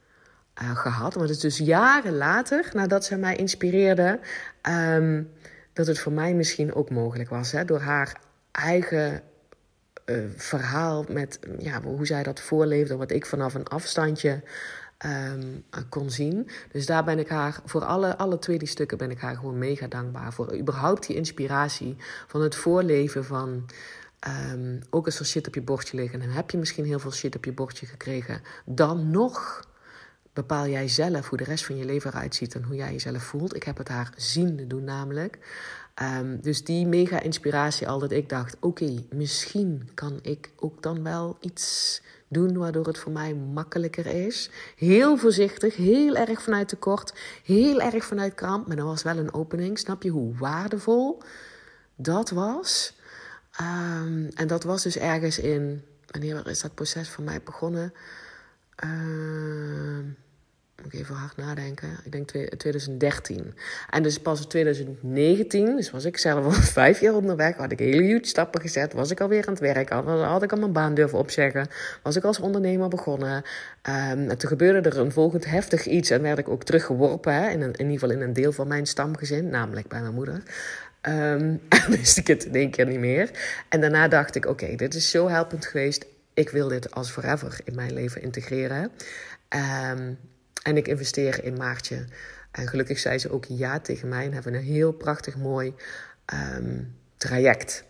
gehad. 0.55 1.15
Maar 1.15 1.23
het 1.23 1.33
is 1.33 1.41
dus 1.41 1.59
jaren 1.59 2.17
later, 2.17 2.71
nadat 2.73 3.05
ze 3.05 3.17
mij 3.17 3.37
inspireerde, 3.37 4.21
um, 4.69 5.31
dat 5.73 5.87
het 5.87 5.99
voor 5.99 6.13
mij 6.13 6.35
misschien 6.35 6.75
ook 6.75 6.91
mogelijk 6.91 7.31
was. 7.31 7.53
Hè, 7.53 7.65
door 7.65 7.81
haar 7.81 8.21
eigen 8.53 9.23
uh, 10.07 10.17
verhaal 10.37 11.05
met 11.09 11.39
ja, 11.59 11.83
hoe 11.83 12.07
zij 12.07 12.23
dat 12.23 12.41
voorleefde, 12.41 12.97
wat 12.97 13.11
ik 13.11 13.27
vanaf 13.27 13.55
een 13.55 13.69
afstandje 13.69 14.43
um, 15.07 15.65
kon 15.89 16.11
zien. 16.11 16.49
Dus 16.73 16.87
daar 16.87 17.05
ben 17.05 17.19
ik 17.19 17.29
haar, 17.29 17.61
voor 17.65 17.85
alle, 17.85 18.17
alle 18.17 18.39
twee 18.39 18.59
die 18.59 18.69
stukken 18.69 18.99
ben 18.99 19.11
ik 19.11 19.19
haar 19.19 19.37
gewoon 19.37 19.59
mega 19.59 19.87
dankbaar 19.87 20.33
voor. 20.33 20.59
Überhaupt 20.59 21.07
die 21.07 21.17
inspiratie 21.17 21.97
van 22.27 22.41
het 22.41 22.55
voorleven 22.55 23.25
van... 23.25 23.65
Um, 24.53 24.81
ook 24.91 25.07
als 25.07 25.19
er 25.19 25.27
shit 25.27 25.47
op 25.47 25.55
je 25.55 25.63
bordje 25.63 25.97
liggen 25.97 26.21
en 26.21 26.31
heb 26.31 26.51
je 26.51 26.59
misschien 26.59 26.85
heel 26.85 26.99
veel 26.99 27.13
shit 27.13 27.37
op 27.37 27.45
je 27.45 27.53
bordje 27.53 27.87
gekregen, 27.87 28.43
dan 28.65 29.11
nog 29.11 29.65
bepaal 30.33 30.67
jij 30.67 30.89
zelf 30.89 31.29
hoe 31.29 31.39
de 31.39 31.45
rest 31.45 31.65
van 31.65 31.77
je 31.77 31.85
leven 31.85 32.11
eruit 32.11 32.35
ziet 32.35 32.55
en 32.55 32.63
hoe 32.63 32.77
jij 32.77 32.93
jezelf 32.93 33.23
voelt. 33.23 33.57
Ik 33.57 33.63
heb 33.63 33.79
het 33.79 33.89
haar 33.89 34.13
zien 34.17 34.69
doen 34.69 34.85
namelijk. 34.85 35.39
Um, 36.03 36.41
dus 36.41 36.65
die 36.65 36.87
mega 36.87 37.21
inspiratie 37.21 37.89
al 37.89 37.99
dat 37.99 38.11
ik 38.11 38.29
dacht, 38.29 38.57
oké, 38.61 39.05
misschien 39.11 39.89
kan 39.95 40.19
ik 40.23 40.51
ook 40.57 40.83
dan 40.83 41.03
wel 41.03 41.37
iets 41.41 42.01
doen 42.29 42.59
waardoor 42.59 42.87
het 42.87 42.99
voor 42.99 43.13
mij 43.13 43.35
makkelijker 43.35 44.07
is. 44.07 44.51
Heel 44.77 45.17
voorzichtig, 45.17 45.77
heel 45.77 46.17
erg 46.17 46.43
vanuit 46.43 46.69
tekort, 46.69 47.15
heel 47.45 47.81
erg 47.81 48.05
vanuit 48.05 48.35
kramp, 48.35 48.67
maar 48.67 48.79
er 48.79 48.85
was 48.85 49.03
wel 49.03 49.17
een 49.17 49.35
opening. 49.35 49.79
Snap 49.79 50.03
je 50.03 50.11
hoe 50.11 50.37
waardevol 50.37 51.23
dat 51.97 52.31
was? 52.31 52.95
Um, 53.61 54.29
en 54.35 54.47
dat 54.47 54.65
was 54.65 54.83
dus 54.83 54.97
ergens 54.97 55.39
in, 55.39 55.85
wanneer 56.07 56.47
is 56.47 56.61
dat 56.61 56.75
proces 56.75 57.09
voor 57.09 57.25
mij 57.25 57.43
begonnen? 57.43 57.93
Uh, 58.85 60.05
moet 60.77 60.93
ik 60.93 61.01
even 61.01 61.15
hard 61.15 61.37
nadenken. 61.37 61.89
Ik 62.05 62.13
denk 62.13 62.31
2013. 62.57 63.55
En 63.91 64.03
dus 64.03 64.19
pas 64.19 64.41
in 64.41 64.49
2019, 64.49 65.77
dus 65.77 65.91
was 65.91 66.05
ik 66.05 66.19
zelf 66.19 66.45
al 66.45 66.53
vijf 66.81 67.01
jaar 67.01 67.15
onderweg, 67.15 67.57
had 67.57 67.73
ik 67.73 67.79
hele 67.79 68.03
huge 68.03 68.27
stappen 68.27 68.61
gezet. 68.61 68.93
Was 68.93 69.11
ik 69.11 69.21
alweer 69.21 69.47
aan 69.47 69.53
het 69.53 69.63
werk, 69.63 69.89
had, 69.89 70.43
ik 70.43 70.53
al 70.53 70.59
mijn 70.59 70.73
baan 70.73 70.95
durven 70.95 71.19
opzeggen. 71.19 71.69
Was 72.03 72.17
ik 72.17 72.25
als 72.25 72.41
ondernemer 72.41 72.89
begonnen. 72.89 73.37
Um, 73.37 74.29
en 74.29 74.39
toen 74.39 74.49
gebeurde 74.49 74.91
er 74.91 74.99
een 74.99 75.13
volgend 75.13 75.45
heftig 75.45 75.87
iets 75.87 76.11
en 76.11 76.23
werd 76.23 76.39
ik 76.39 76.49
ook 76.49 76.65
teruggeworpen. 76.65 77.51
In, 77.51 77.61
een, 77.61 77.73
in 77.73 77.91
ieder 77.91 77.99
geval 77.99 78.11
in 78.11 78.21
een 78.21 78.33
deel 78.33 78.53
van 78.53 78.69
mijn 78.69 78.87
stamgezin, 78.87 79.49
namelijk 79.49 79.89
bij 79.89 80.01
mijn 80.01 80.15
moeder. 80.15 80.43
Um, 81.03 81.61
en 81.69 81.85
wist 81.89 82.19
ik 82.19 82.27
het 82.27 82.45
in 82.45 82.55
één 82.55 82.71
keer 82.71 82.87
niet 82.87 82.99
meer. 82.99 83.31
En 83.69 83.81
daarna 83.81 84.09
dacht 84.09 84.35
ik, 84.35 84.47
oké, 84.47 84.75
dit 84.77 84.95
is 84.95 85.11
zo 85.11 85.29
helpend 85.29 85.67
geweest. 85.67 86.07
Ik 86.35 86.51
wil 86.51 86.69
dit 86.69 86.91
als 86.91 87.11
forever 87.11 87.61
in 87.65 87.75
mijn 87.75 87.93
leven 87.93 88.23
integreren. 88.23 88.91
Um, 89.91 90.19
en 90.63 90.77
ik 90.77 90.89
investeer 90.89 91.45
in 91.45 91.57
Maartje. 91.57 92.05
En 92.51 92.69
gelukkig 92.69 92.99
zei 92.99 93.19
ze 93.19 93.31
ook 93.31 93.45
ja 93.49 93.81
tegen 93.81 94.09
mij 94.09 94.25
en 94.25 94.33
hebben 94.33 94.55
een 94.55 94.63
heel 94.63 94.93
prachtig 94.93 95.37
mooi 95.37 95.75
um, 96.57 96.95
traject 97.17 97.85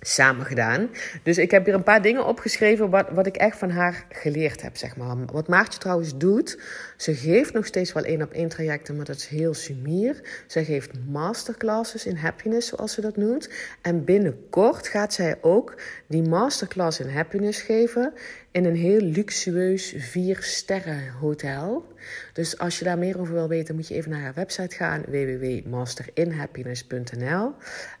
samen 0.00 0.46
gedaan. 0.46 0.90
Dus 1.22 1.38
ik 1.38 1.50
heb 1.50 1.64
hier 1.64 1.74
een 1.74 1.82
paar 1.82 2.02
dingen 2.02 2.26
opgeschreven 2.26 2.90
wat, 2.90 3.08
wat 3.10 3.26
ik 3.26 3.36
echt 3.36 3.58
van 3.58 3.70
haar 3.70 4.04
geleerd 4.08 4.62
heb, 4.62 4.76
zeg 4.76 4.96
maar. 4.96 5.16
Wat 5.32 5.48
Maartje 5.48 5.78
trouwens 5.78 6.16
doet, 6.16 6.60
ze 6.96 7.14
geeft 7.14 7.52
nog 7.52 7.66
steeds 7.66 7.92
wel 7.92 8.04
één 8.04 8.22
op 8.22 8.32
één 8.32 8.48
trajecten, 8.48 8.96
maar 8.96 9.04
dat 9.04 9.16
is 9.16 9.26
heel 9.26 9.54
sumier. 9.54 10.20
Ze 10.46 10.64
geeft 10.64 10.90
masterclasses 11.08 12.06
in 12.06 12.16
happiness, 12.16 12.68
zoals 12.68 12.92
ze 12.92 13.00
dat 13.00 13.16
noemt. 13.16 13.50
En 13.82 14.04
binnenkort 14.04 14.88
gaat 14.88 15.12
zij 15.12 15.38
ook 15.40 15.74
die 16.06 16.22
masterclass 16.22 17.00
in 17.00 17.10
happiness 17.10 17.60
geven 17.60 18.12
in 18.58 18.64
een 18.64 18.76
heel 18.76 19.00
luxueus 19.00 19.94
vier 19.96 20.42
sterren 20.42 21.10
hotel. 21.10 21.92
Dus 22.32 22.58
als 22.58 22.78
je 22.78 22.84
daar 22.84 22.98
meer 22.98 23.20
over 23.20 23.34
wil 23.34 23.48
weten, 23.48 23.74
moet 23.74 23.88
je 23.88 23.94
even 23.94 24.10
naar 24.10 24.20
haar 24.20 24.34
website 24.34 24.76
gaan: 24.76 25.02
www.masterinhappiness.nl. 25.06 27.52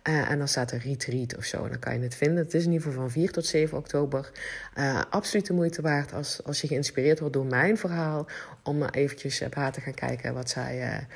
Uh, 0.08 0.30
en 0.30 0.38
dan 0.38 0.48
staat 0.48 0.70
er 0.70 0.78
retreat 0.78 1.36
of 1.36 1.44
zo. 1.44 1.64
En 1.64 1.70
dan 1.70 1.78
kan 1.78 1.94
je 1.94 2.00
het 2.00 2.14
vinden. 2.14 2.44
Het 2.44 2.54
is 2.54 2.64
in 2.64 2.72
ieder 2.72 2.86
geval 2.86 3.02
van 3.02 3.10
4 3.10 3.30
tot 3.30 3.46
7 3.46 3.78
oktober. 3.78 4.30
Uh, 4.78 5.02
absoluut 5.10 5.46
de 5.46 5.52
moeite 5.52 5.82
waard 5.82 6.12
als, 6.12 6.44
als 6.44 6.60
je 6.60 6.66
geïnspireerd 6.66 7.18
wordt 7.18 7.34
door 7.34 7.46
mijn 7.46 7.78
verhaal. 7.78 8.26
Om 8.62 8.78
maar 8.78 8.94
eventjes 8.94 9.42
op 9.42 9.54
haar 9.54 9.72
te 9.72 9.80
gaan 9.80 9.94
kijken 9.94 10.34
wat 10.34 10.50
zij. 10.50 11.06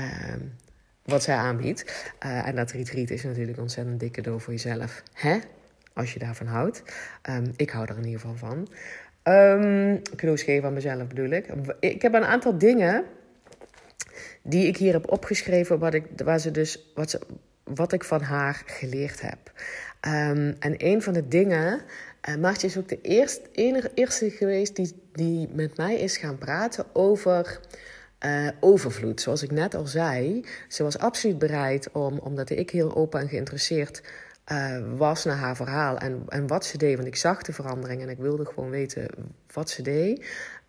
Uh, 0.00 0.34
wat 1.02 1.22
zij 1.22 1.36
aanbiedt. 1.36 2.12
en 2.18 2.56
dat 2.56 2.70
retreat 2.70 3.10
is 3.10 3.22
natuurlijk 3.22 3.58
ontzettend 3.58 4.00
dikke 4.00 4.20
cadeau 4.20 4.40
voor 4.40 4.52
jezelf. 4.52 5.02
Hè? 5.12 5.38
Als 5.94 6.12
je 6.12 6.18
daarvan 6.18 6.46
houdt. 6.46 6.82
Um, 7.30 7.52
ik 7.56 7.70
hou 7.70 7.86
er 7.88 7.96
in 7.96 8.04
ieder 8.04 8.20
geval 8.20 8.36
van. 8.36 8.68
Um, 9.34 10.00
geven 10.36 10.64
aan 10.64 10.72
mezelf 10.72 11.06
bedoel 11.06 11.30
ik. 11.30 11.46
Ik 11.80 12.02
heb 12.02 12.14
een 12.14 12.24
aantal 12.24 12.58
dingen 12.58 13.04
die 14.42 14.66
ik 14.66 14.76
hier 14.76 14.92
heb 14.92 15.10
opgeschreven, 15.10 15.78
wat, 15.78 15.94
ik, 15.94 16.04
waar 16.24 16.38
ze 16.38 16.50
dus, 16.50 16.92
wat, 16.94 17.10
ze, 17.10 17.20
wat 17.64 17.92
ik 17.92 18.04
van 18.04 18.20
haar 18.20 18.62
geleerd 18.66 19.20
heb. 19.20 19.52
Um, 20.06 20.56
en 20.58 20.74
een 20.76 21.02
van 21.02 21.12
de 21.12 21.28
dingen, 21.28 21.80
uh, 22.28 22.36
Maartje 22.36 22.66
is 22.66 22.78
ook 22.78 22.88
de 22.88 23.00
eerste, 23.00 23.42
enige, 23.52 23.90
eerste 23.94 24.30
geweest 24.30 24.76
die, 24.76 24.92
die 25.12 25.48
met 25.52 25.76
mij 25.76 25.94
is 25.94 26.16
gaan 26.16 26.38
praten 26.38 26.84
over 26.92 27.60
uh, 28.24 28.48
overvloed. 28.60 29.20
Zoals 29.20 29.42
ik 29.42 29.50
net 29.50 29.74
al 29.74 29.86
zei, 29.86 30.44
ze 30.68 30.82
was 30.82 30.98
absoluut 30.98 31.38
bereid 31.38 31.90
om, 31.90 32.18
omdat 32.18 32.50
ik 32.50 32.70
heel 32.70 32.96
open 32.96 33.20
en 33.20 33.28
geïnteresseerd 33.28 34.02
uh, 34.52 34.78
was 34.96 35.24
naar 35.24 35.36
haar 35.36 35.56
verhaal 35.56 35.98
en, 35.98 36.22
en 36.28 36.46
wat 36.46 36.64
ze 36.64 36.78
deed. 36.78 36.96
Want 36.96 37.08
ik 37.08 37.16
zag 37.16 37.42
de 37.42 37.52
verandering 37.52 38.02
en 38.02 38.08
ik 38.08 38.18
wilde 38.18 38.44
gewoon 38.44 38.70
weten 38.70 39.08
wat 39.52 39.70
ze 39.70 39.82
deed. 39.82 40.26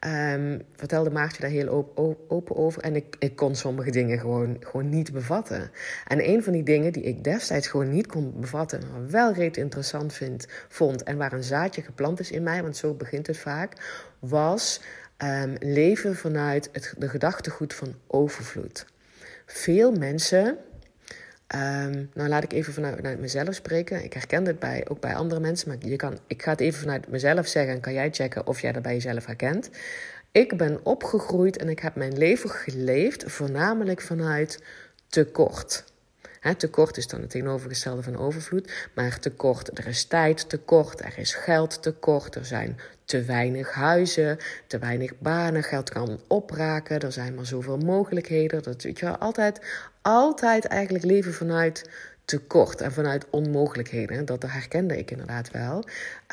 Um, 0.08 0.62
vertelde 0.76 1.10
Maartje 1.10 1.42
daar 1.42 1.50
heel 1.50 1.68
open, 1.68 2.18
open 2.28 2.56
over. 2.56 2.82
En 2.82 2.96
ik, 2.96 3.16
ik 3.20 3.36
kon 3.36 3.56
sommige 3.56 3.92
dingen 3.92 4.20
gewoon, 4.20 4.58
gewoon 4.60 4.90
niet 4.90 5.14
bevatten. 5.14 5.72
En 6.08 6.30
een 6.30 6.44
van 6.44 6.54
die 6.54 6.64
dingen 6.64 6.94
die 6.94 7.04
ik 7.04 7.24
destijds 7.24 7.68
gewoon 7.68 7.90
niet 7.90 8.08
kon 8.08 8.34
bevatten, 8.40 8.82
maar 8.92 9.10
wel 9.10 9.34
reet 9.34 9.58
interessant 9.58 10.14
vind, 10.14 10.48
vond 10.68 11.04
en 11.04 11.18
waar 11.18 11.34
een 11.34 11.44
zaadje 11.44 11.82
geplant 11.82 12.20
is 12.20 12.32
in 12.32 12.44
mij, 12.44 12.62
want 12.62 12.78
zo 12.78 12.94
begint 12.94 13.28
het 13.28 13.38
vaak, 13.38 13.74
was 14.20 14.82
um, 15.18 15.56
leven 15.60 16.16
vanuit 16.16 16.70
het, 16.72 16.94
de 16.98 17.10
gedachtegoed 17.10 17.74
van 17.74 17.96
overvloed. 18.08 18.86
Veel 19.46 19.92
mensen 19.92 20.58
Um, 21.56 22.10
nou, 22.14 22.30
laat 22.30 22.44
ik 22.44 22.54
even 22.54 22.74
vanuit, 22.74 23.20
mezelf 23.20 23.56
spreken. 23.56 24.04
Ik 24.04 24.14
herken 24.14 24.44
dit 24.44 24.60
bij, 24.60 24.86
ook 24.88 25.00
bij 25.00 25.16
andere 25.16 25.42
mensen, 25.42 25.68
maar 25.68 25.78
je 25.80 25.96
kan, 25.96 26.18
ik 26.28 26.44
ga 26.44 26.52
het 26.52 26.60
even 26.60 26.80
vanuit 26.80 27.08
mezelf 27.08 27.48
zeggen 27.48 27.74
en 27.74 27.80
kan 27.80 27.94
jij 27.94 28.10
checken 28.12 28.48
of 28.48 28.62
jij 28.62 28.72
dat 28.72 28.82
bij 28.82 28.94
jezelf 28.94 29.26
herkent. 29.26 29.70
Ik 30.32 30.58
ben 30.58 30.86
opgegroeid 30.86 31.58
en 31.58 31.70
ik 31.70 31.80
heb 31.80 31.96
mijn 31.96 32.18
leven 32.18 32.50
geleefd 32.50 33.24
voornamelijk 33.32 34.02
vanuit 34.02 34.64
tekort. 35.08 35.84
He, 36.40 36.56
tekort 36.56 36.98
is 36.98 37.08
dan 37.08 37.22
het 37.22 37.30
tegenovergestelde 37.30 38.04
van 38.04 38.18
overvloed. 38.18 38.90
Maar 38.94 39.20
tekort, 39.20 39.80
er 39.80 39.88
is 39.88 40.06
tijd 40.06 40.50
tekort, 40.50 41.00
er 41.02 41.18
is 41.18 41.34
geld 41.34 41.82
tekort, 41.82 42.36
er 42.36 42.46
zijn 42.46 42.78
te 43.06 43.24
weinig 43.24 43.72
huizen, 43.72 44.38
te 44.68 44.80
weinig 44.80 45.20
banen, 45.20 45.64
geld 45.64 45.90
kan 45.90 46.20
opraken, 46.28 47.00
er 47.00 47.12
zijn 47.12 47.36
maar 47.36 47.46
zoveel 47.46 47.78
mogelijkheden. 47.78 48.64
Dat 48.64 48.84
weet 48.84 49.00
je 49.00 49.06
wel, 49.06 49.18
altijd, 49.18 49.60
altijd 50.02 50.66
eigenlijk 50.66 51.06
leven 51.06 51.34
vanuit 51.34 51.84
tekort 52.26 52.82
en 52.82 52.92
vanuit 52.92 53.26
onmogelijkheden. 53.30 54.26
Dat 54.26 54.44
herkende 54.44 54.98
ik 54.98 55.12
inderdaad 55.12 55.52
wel. 55.52 55.84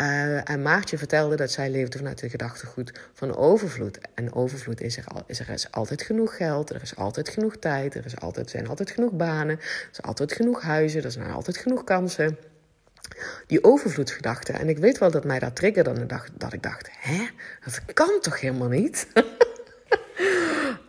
Uh, 0.01 0.51
en 0.51 0.63
Maartje 0.63 0.99
vertelde 0.99 1.37
dat 1.37 1.51
zij 1.51 1.71
leefde 1.71 1.99
vanuit 1.99 2.19
de 2.19 2.29
gedachtegoed 2.29 2.93
van 3.13 3.37
overvloed. 3.37 3.99
En 4.15 4.35
overvloed 4.35 4.81
is 4.81 4.97
er, 4.97 5.05
al, 5.05 5.23
is 5.27 5.41
er 5.41 5.49
is 5.49 5.73
altijd 5.73 6.03
genoeg 6.03 6.37
geld, 6.37 6.71
er 6.71 6.83
is 6.83 6.97
altijd 6.97 7.29
genoeg 7.29 7.57
tijd, 7.57 7.95
er 7.95 8.05
is 8.05 8.21
altijd, 8.21 8.51
zijn 8.51 8.69
altijd 8.69 8.91
genoeg 8.91 9.13
banen, 9.13 9.59
er 9.59 9.89
is 9.93 10.03
altijd 10.03 10.33
genoeg 10.33 10.63
huizen, 10.63 11.05
er 11.05 11.11
zijn 11.11 11.31
altijd 11.31 11.57
genoeg 11.57 11.85
kansen. 11.85 12.37
Die 13.47 13.65
overvloedsgedachte. 13.65 14.53
En 14.53 14.69
ik 14.69 14.79
weet 14.79 14.99
wel 14.99 15.11
dat 15.11 15.25
mij 15.25 15.39
dat 15.39 15.57
triggerde. 15.57 15.91
En 15.91 16.09
dat 16.37 16.53
ik 16.53 16.63
dacht, 16.63 16.89
hè, 16.99 17.29
dat 17.65 17.95
kan 17.95 18.21
toch 18.21 18.41
helemaal 18.41 18.69
niet? 18.69 19.07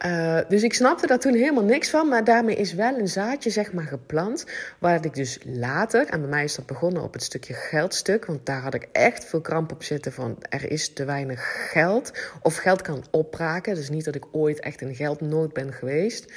Uh, 0.06 0.40
dus 0.50 0.64
ik 0.64 0.74
snapte 0.74 1.08
daar 1.08 1.20
toen 1.20 1.34
helemaal 1.34 1.64
niks 1.64 1.90
van. 1.90 2.08
Maar 2.08 2.24
daarmee 2.24 2.56
is 2.56 2.74
wel 2.74 2.98
een 2.98 3.08
zaadje 3.08 3.50
zeg 3.50 3.74
maar 3.74 3.88
geplant. 3.88 4.46
Waar 4.80 5.06
ik 5.06 5.14
dus 5.14 5.40
later, 5.46 6.06
en 6.08 6.20
bij 6.20 6.30
mij 6.30 6.44
is 6.44 6.56
dat 6.56 6.66
begonnen 6.66 7.04
op 7.04 7.14
het 7.14 7.24
stukje 7.24 7.54
geldstuk. 7.54 8.26
Want 8.26 8.46
daar 8.46 8.62
had 8.62 8.74
ik 8.74 8.88
echt 8.92 9.26
veel 9.26 9.42
kramp 9.42 9.72
op 9.72 9.84
zitten 9.84 10.12
van 10.12 10.38
er 10.50 10.72
is 10.72 10.94
te 10.94 11.06
weinig 11.06 11.70
geld. 11.72 12.12
Of 12.42 12.56
geld 12.56 12.82
kan 12.82 13.04
opraken. 13.12 13.76
Dus 13.76 13.90
niet 13.90 14.06
dat 14.06 14.16
ik 14.16 14.26
ooit 14.32 14.60
echt 14.60 14.82
in 14.82 14.96
geldnood 14.96 15.54
ben 15.54 15.74
geweest. 15.74 16.32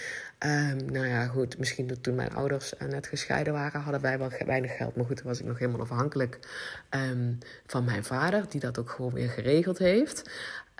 Um, 0.45 0.85
nou 0.93 1.07
ja, 1.07 1.27
goed, 1.27 1.59
misschien 1.59 2.01
toen 2.01 2.15
mijn 2.15 2.35
ouders 2.35 2.75
uh, 2.83 2.89
net 2.89 3.07
gescheiden 3.07 3.53
waren, 3.53 3.81
hadden 3.81 4.01
wij 4.01 4.19
wel 4.19 4.31
weinig 4.47 4.77
geld. 4.77 4.97
Maar 4.97 5.05
goed, 5.05 5.17
toen 5.17 5.27
was 5.27 5.41
ik 5.41 5.47
nog 5.47 5.59
helemaal 5.59 5.81
afhankelijk 5.81 6.39
um, 6.91 7.39
van 7.67 7.85
mijn 7.85 8.05
vader, 8.05 8.45
die 8.49 8.61
dat 8.61 8.79
ook 8.79 8.91
gewoon 8.91 9.13
weer 9.13 9.29
geregeld 9.29 9.79
heeft. 9.79 10.31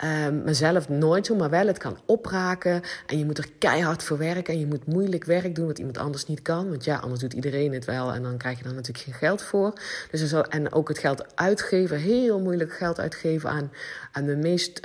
Um, 0.03 0.43
mezelf 0.43 0.89
nooit 0.89 1.25
zo, 1.25 1.35
maar 1.35 1.49
wel 1.49 1.67
het 1.67 1.77
kan 1.77 1.99
opraken. 2.05 2.81
En 3.07 3.17
je 3.17 3.25
moet 3.25 3.37
er 3.37 3.49
keihard 3.59 4.03
voor 4.03 4.17
werken. 4.17 4.53
En 4.53 4.59
je 4.59 4.67
moet 4.67 4.85
moeilijk 4.85 5.23
werk 5.23 5.55
doen 5.55 5.67
wat 5.67 5.77
iemand 5.77 5.97
anders 5.97 6.25
niet 6.25 6.41
kan. 6.41 6.69
Want 6.69 6.83
ja, 6.83 6.97
anders 6.97 7.21
doet 7.21 7.33
iedereen 7.33 7.73
het 7.73 7.85
wel. 7.85 8.13
En 8.13 8.23
dan 8.23 8.37
krijg 8.37 8.57
je 8.57 8.63
daar 8.63 8.73
natuurlijk 8.73 9.05
geen 9.05 9.13
geld 9.13 9.41
voor. 9.41 9.73
Dus 10.11 10.31
er 10.31 10.47
en 10.47 10.73
ook 10.73 10.87
het 10.87 10.99
geld 10.99 11.35
uitgeven, 11.35 11.97
heel 11.97 12.39
moeilijk 12.39 12.73
geld 12.73 12.99
uitgeven 12.99 13.49
aan, 13.49 13.71
aan 14.11 14.25
de 14.25 14.35
meest. 14.35 14.79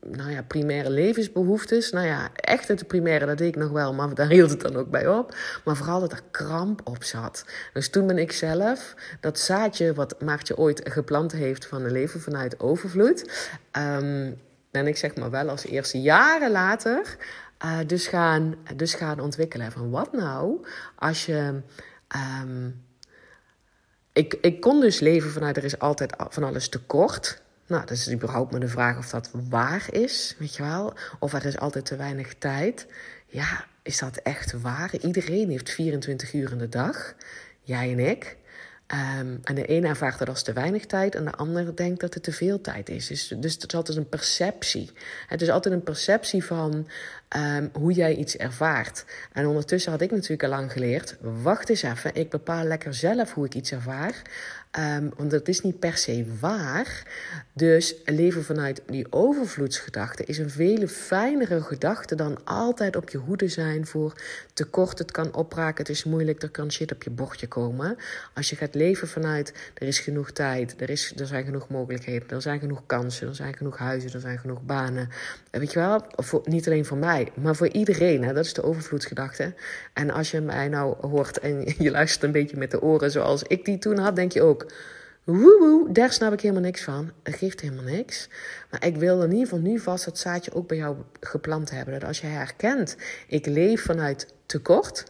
Nou 0.00 0.30
ja, 0.30 0.42
primaire 0.42 0.90
levensbehoeftes. 0.90 1.90
Nou 1.92 2.06
ja, 2.06 2.28
echt 2.34 2.68
het 2.68 2.86
primaire, 2.86 3.26
dat 3.26 3.38
deed 3.38 3.48
ik 3.48 3.56
nog 3.56 3.70
wel, 3.70 3.94
maar 3.94 4.14
daar 4.14 4.28
hield 4.28 4.50
het 4.50 4.60
dan 4.60 4.76
ook 4.76 4.90
bij 4.90 5.08
op. 5.08 5.36
Maar 5.64 5.76
vooral 5.76 6.00
dat 6.00 6.12
er 6.12 6.22
kramp 6.30 6.80
op 6.84 7.04
zat. 7.04 7.44
Dus 7.72 7.90
toen 7.90 8.06
ben 8.06 8.18
ik 8.18 8.32
zelf 8.32 8.94
dat 9.20 9.38
zaadje 9.38 9.94
wat 9.94 10.20
Maartje 10.20 10.56
ooit 10.56 10.80
geplant 10.84 11.32
heeft 11.32 11.66
van 11.66 11.84
een 11.84 11.92
leven 11.92 12.20
vanuit 12.20 12.60
overvloed. 12.60 13.48
Um, 13.72 14.40
ben 14.70 14.86
ik 14.86 14.96
zeg 14.96 15.14
maar 15.14 15.30
wel 15.30 15.48
als 15.48 15.64
eerste 15.64 16.00
jaren 16.00 16.50
later 16.50 17.16
uh, 17.64 17.78
dus, 17.86 18.06
gaan, 18.06 18.54
dus 18.76 18.94
gaan 18.94 19.20
ontwikkelen. 19.20 19.72
Van 19.72 19.90
wat 19.90 20.12
nou 20.12 20.66
als 20.96 21.26
je. 21.26 21.60
Um, 22.42 22.84
ik, 24.12 24.38
ik 24.40 24.60
kon 24.60 24.80
dus 24.80 25.00
leven 25.00 25.30
vanuit 25.30 25.56
er 25.56 25.64
is 25.64 25.78
altijd 25.78 26.14
van 26.28 26.44
alles 26.44 26.68
tekort. 26.68 27.42
Nou, 27.66 27.80
dat 27.80 27.90
is 27.90 28.12
überhaupt 28.12 28.50
maar 28.50 28.60
de 28.60 28.68
vraag 28.68 28.98
of 28.98 29.10
dat 29.10 29.30
waar 29.48 29.86
is, 29.90 30.36
weet 30.38 30.56
je 30.56 30.62
wel. 30.62 30.94
Of 31.18 31.32
er 31.32 31.44
is 31.44 31.58
altijd 31.58 31.86
te 31.86 31.96
weinig 31.96 32.34
tijd. 32.38 32.86
Ja, 33.26 33.64
is 33.82 33.98
dat 33.98 34.16
echt 34.16 34.60
waar? 34.60 34.96
Iedereen 35.00 35.50
heeft 35.50 35.70
24 35.70 36.32
uur 36.32 36.52
in 36.52 36.58
de 36.58 36.68
dag. 36.68 37.14
Jij 37.62 37.92
en 37.92 37.98
ik. 37.98 38.36
Um, 39.20 39.40
en 39.42 39.54
de 39.54 39.66
ene 39.66 39.86
ervaart 39.86 40.18
dat 40.18 40.28
als 40.28 40.42
te 40.42 40.52
weinig 40.52 40.86
tijd 40.86 41.14
en 41.14 41.24
de 41.24 41.32
ander 41.32 41.76
denkt 41.76 42.00
dat 42.00 42.14
het 42.14 42.22
te 42.22 42.32
veel 42.32 42.60
tijd 42.60 42.88
is. 42.88 43.06
Dus, 43.06 43.28
dus 43.38 43.54
het 43.54 43.64
is 43.66 43.74
altijd 43.74 43.98
een 43.98 44.08
perceptie. 44.08 44.90
Het 45.26 45.42
is 45.42 45.48
altijd 45.48 45.74
een 45.74 45.82
perceptie 45.82 46.44
van 46.44 46.88
um, 47.36 47.70
hoe 47.72 47.92
jij 47.92 48.14
iets 48.14 48.36
ervaart. 48.36 49.04
En 49.32 49.46
ondertussen 49.46 49.92
had 49.92 50.00
ik 50.00 50.10
natuurlijk 50.10 50.42
al 50.42 50.48
lang 50.48 50.72
geleerd: 50.72 51.16
wacht 51.20 51.68
eens 51.68 51.82
even, 51.82 52.14
ik 52.14 52.30
bepaal 52.30 52.64
lekker 52.64 52.94
zelf 52.94 53.32
hoe 53.32 53.44
ik 53.44 53.54
iets 53.54 53.72
ervaar. 53.72 54.22
Um, 54.78 55.12
want 55.16 55.30
dat 55.30 55.48
is 55.48 55.60
niet 55.60 55.78
per 55.78 55.96
se 55.96 56.26
waar. 56.40 57.02
Dus 57.52 57.94
leven 58.04 58.44
vanuit 58.44 58.82
die 58.86 59.06
overvloedsgedachte 59.10 60.24
is 60.24 60.38
een 60.38 60.50
veel 60.50 60.86
fijnere 60.86 61.60
gedachte 61.60 62.14
dan 62.14 62.38
altijd 62.44 62.96
op 62.96 63.08
je 63.08 63.18
hoede 63.18 63.48
zijn 63.48 63.86
voor 63.86 64.12
tekort. 64.52 64.98
Het 64.98 65.10
kan 65.10 65.34
opraken, 65.34 65.78
het 65.78 65.88
is 65.88 66.04
moeilijk, 66.04 66.42
er 66.42 66.50
kan 66.50 66.72
shit 66.72 66.92
op 66.92 67.02
je 67.02 67.10
bordje 67.10 67.46
komen. 67.46 67.96
Als 68.34 68.50
je 68.50 68.56
gaat 68.56 68.74
leven 68.74 69.08
vanuit 69.08 69.52
er 69.74 69.86
is 69.86 69.98
genoeg 69.98 70.30
tijd, 70.30 70.74
er, 70.80 70.90
is, 70.90 71.12
er 71.16 71.26
zijn 71.26 71.44
genoeg 71.44 71.68
mogelijkheden, 71.68 72.28
er 72.28 72.42
zijn 72.42 72.60
genoeg 72.60 72.82
kansen, 72.86 73.28
er 73.28 73.34
zijn 73.34 73.56
genoeg 73.56 73.78
huizen, 73.78 74.12
er 74.12 74.20
zijn 74.20 74.38
genoeg 74.38 74.62
banen. 74.62 75.08
Weet 75.50 75.72
je 75.72 75.78
wel, 75.78 76.06
niet 76.44 76.66
alleen 76.66 76.84
voor 76.84 76.98
mij, 76.98 77.32
maar 77.34 77.56
voor 77.56 77.68
iedereen. 77.68 78.24
Hè? 78.24 78.32
Dat 78.32 78.44
is 78.44 78.54
de 78.54 78.62
overvloedsgedachte. 78.62 79.54
En 79.92 80.10
als 80.10 80.30
je 80.30 80.40
mij 80.40 80.68
nou 80.68 81.06
hoort 81.06 81.38
en 81.38 81.74
je 81.78 81.90
luistert 81.90 82.22
een 82.22 82.32
beetje 82.32 82.56
met 82.56 82.70
de 82.70 82.82
oren 82.82 83.10
zoals 83.10 83.42
ik 83.42 83.64
die 83.64 83.78
toen 83.78 83.98
had, 83.98 84.16
denk 84.16 84.32
je 84.32 84.42
ook 84.42 84.65
Woewoe, 85.24 85.92
daar 85.92 86.12
snap 86.12 86.32
ik 86.32 86.40
helemaal 86.40 86.62
niks 86.62 86.82
van. 86.82 87.12
Het 87.22 87.34
geeft 87.34 87.60
helemaal 87.60 87.84
niks. 87.84 88.28
Maar 88.70 88.86
ik 88.86 88.96
wil 88.96 89.22
in 89.22 89.30
ieder 89.30 89.48
geval 89.48 89.58
nu 89.58 89.78
vast 89.78 90.04
het 90.04 90.18
zaadje 90.18 90.54
ook 90.54 90.68
bij 90.68 90.76
jou 90.76 90.96
geplant 91.20 91.70
hebben. 91.70 91.94
Dat 91.94 92.04
als 92.04 92.20
je 92.20 92.26
herkent, 92.26 92.96
ik 93.28 93.46
leef 93.46 93.82
vanuit 93.82 94.34
tekort. 94.46 95.04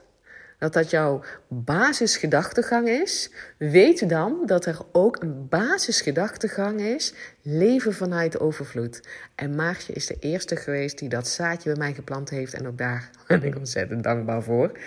Dat 0.59 0.73
dat 0.73 0.91
jouw 0.91 1.23
basisgedachtegang 1.49 2.89
is. 2.89 3.31
Weet 3.59 4.09
dan 4.09 4.43
dat 4.47 4.67
er 4.67 4.79
ook 4.93 5.23
een 5.23 5.49
basisgedachtegang 5.49 6.81
is. 6.81 7.15
Leven 7.43 7.95
vanuit 7.95 8.41
overvloed. 8.41 9.01
En 9.35 9.55
Maartje 9.55 9.93
is 9.93 10.07
de 10.07 10.17
eerste 10.21 10.57
geweest 10.57 10.99
die 10.99 11.09
dat 11.09 11.29
zaadje 11.29 11.71
bij 11.71 11.79
mij 11.79 11.95
geplant 11.95 12.31
heeft. 12.31 12.55
En 12.55 12.67
ook 12.67 12.79
daar 12.79 13.11
ben 13.29 13.43
ik 13.43 13.57
ontzettend 13.57 14.03
dankbaar 14.03 14.43
voor. 14.43 14.79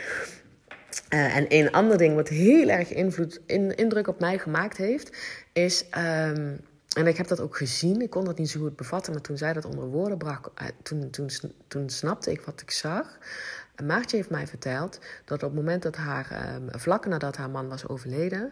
Uh, 1.09 1.35
en 1.35 1.45
een 1.47 1.71
ander 1.71 1.97
ding 1.97 2.15
wat 2.15 2.27
heel 2.27 2.69
erg 2.69 2.93
invloed, 2.93 3.41
in, 3.45 3.75
indruk 3.75 4.07
op 4.07 4.19
mij 4.19 4.37
gemaakt 4.37 4.77
heeft, 4.77 5.17
is. 5.53 5.85
Um, 5.97 6.59
en 6.89 7.07
ik 7.07 7.17
heb 7.17 7.27
dat 7.27 7.39
ook 7.39 7.57
gezien, 7.57 8.01
ik 8.01 8.09
kon 8.09 8.25
dat 8.25 8.37
niet 8.37 8.49
zo 8.49 8.59
goed 8.59 8.75
bevatten, 8.75 9.13
maar 9.13 9.21
toen 9.21 9.37
zij 9.37 9.53
dat 9.53 9.65
onder 9.65 9.85
woorden 9.85 10.17
brak, 10.17 10.51
uh, 10.61 10.67
toen, 10.83 11.09
toen, 11.09 11.29
toen 11.67 11.89
snapte 11.89 12.31
ik 12.31 12.41
wat 12.41 12.61
ik 12.61 12.71
zag. 12.71 13.17
Maartje 13.83 14.17
heeft 14.17 14.29
mij 14.29 14.47
verteld 14.47 14.99
dat 15.25 15.43
op 15.43 15.49
het 15.49 15.59
moment 15.59 15.83
dat 15.83 15.95
haar, 15.95 16.55
um, 16.55 16.79
vlak 16.79 17.05
nadat 17.05 17.37
haar 17.37 17.49
man 17.49 17.67
was 17.67 17.87
overleden, 17.87 18.51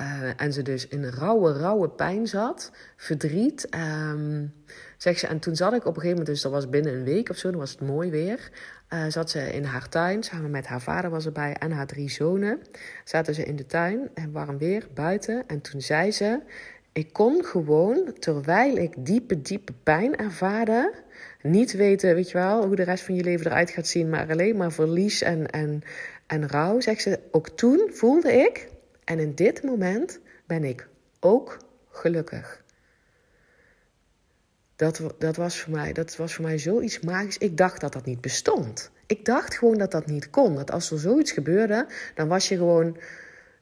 uh, 0.00 0.40
en 0.40 0.52
ze 0.52 0.62
dus 0.62 0.88
in 0.88 1.04
rauwe, 1.04 1.52
rauwe 1.52 1.88
pijn 1.88 2.26
zat, 2.26 2.72
verdriet. 2.96 3.68
Um, 3.74 4.52
ze, 4.96 5.26
en 5.26 5.38
toen 5.38 5.56
zat 5.56 5.72
ik 5.72 5.78
op 5.78 5.86
een 5.86 5.92
gegeven 5.94 6.08
moment, 6.08 6.26
dus 6.26 6.42
dat 6.42 6.52
was 6.52 6.68
binnen 6.68 6.94
een 6.94 7.04
week 7.04 7.30
of 7.30 7.36
zo, 7.36 7.50
dan 7.50 7.60
was 7.60 7.70
het 7.70 7.80
mooi 7.80 8.10
weer. 8.10 8.50
Uh, 8.92 9.04
zat 9.08 9.30
ze 9.30 9.52
in 9.52 9.64
haar 9.64 9.88
tuin, 9.88 10.22
samen 10.22 10.50
met 10.50 10.66
haar 10.66 10.80
vader 10.80 11.10
was 11.10 11.26
erbij 11.26 11.54
en 11.54 11.70
haar 11.70 11.86
drie 11.86 12.10
zonen. 12.10 12.58
Zaten 13.04 13.34
ze 13.34 13.44
in 13.44 13.56
de 13.56 13.66
tuin 13.66 14.10
en 14.14 14.32
warm 14.32 14.58
weer 14.58 14.86
buiten. 14.94 15.44
En 15.46 15.60
toen 15.60 15.80
zei 15.80 16.12
ze: 16.12 16.40
Ik 16.92 17.12
kon 17.12 17.44
gewoon, 17.44 18.12
terwijl 18.18 18.76
ik 18.76 18.94
diepe, 18.98 19.42
diepe 19.42 19.72
pijn 19.82 20.16
ervaarde, 20.16 20.92
niet 21.42 21.72
weten, 21.72 22.14
weet 22.14 22.30
je 22.30 22.38
wel, 22.38 22.66
hoe 22.66 22.76
de 22.76 22.82
rest 22.82 23.04
van 23.04 23.14
je 23.14 23.24
leven 23.24 23.46
eruit 23.46 23.70
gaat 23.70 23.86
zien, 23.86 24.10
maar 24.10 24.30
alleen 24.30 24.56
maar 24.56 24.72
verlies 24.72 25.22
en, 25.22 25.50
en, 25.50 25.82
en 26.26 26.48
rouw. 26.48 26.80
Zegt 26.80 27.02
ze: 27.02 27.18
Ook 27.30 27.48
toen 27.48 27.90
voelde 27.92 28.32
ik, 28.32 28.68
en 29.06 29.18
in 29.18 29.34
dit 29.34 29.62
moment 29.62 30.20
ben 30.46 30.64
ik 30.64 30.88
ook 31.20 31.56
gelukkig. 31.90 32.64
Dat, 34.76 35.00
dat, 35.18 35.36
was 35.36 35.60
voor 35.60 35.72
mij, 35.72 35.92
dat 35.92 36.16
was 36.16 36.34
voor 36.34 36.44
mij 36.44 36.58
zoiets 36.58 37.00
magisch. 37.00 37.38
Ik 37.38 37.56
dacht 37.56 37.80
dat 37.80 37.92
dat 37.92 38.04
niet 38.04 38.20
bestond. 38.20 38.90
Ik 39.06 39.24
dacht 39.24 39.54
gewoon 39.54 39.78
dat 39.78 39.90
dat 39.90 40.06
niet 40.06 40.30
kon. 40.30 40.54
Dat 40.54 40.70
als 40.70 40.90
er 40.90 40.98
zoiets 40.98 41.32
gebeurde, 41.32 41.86
dan 42.14 42.28
was 42.28 42.48
je 42.48 42.56
gewoon 42.56 42.98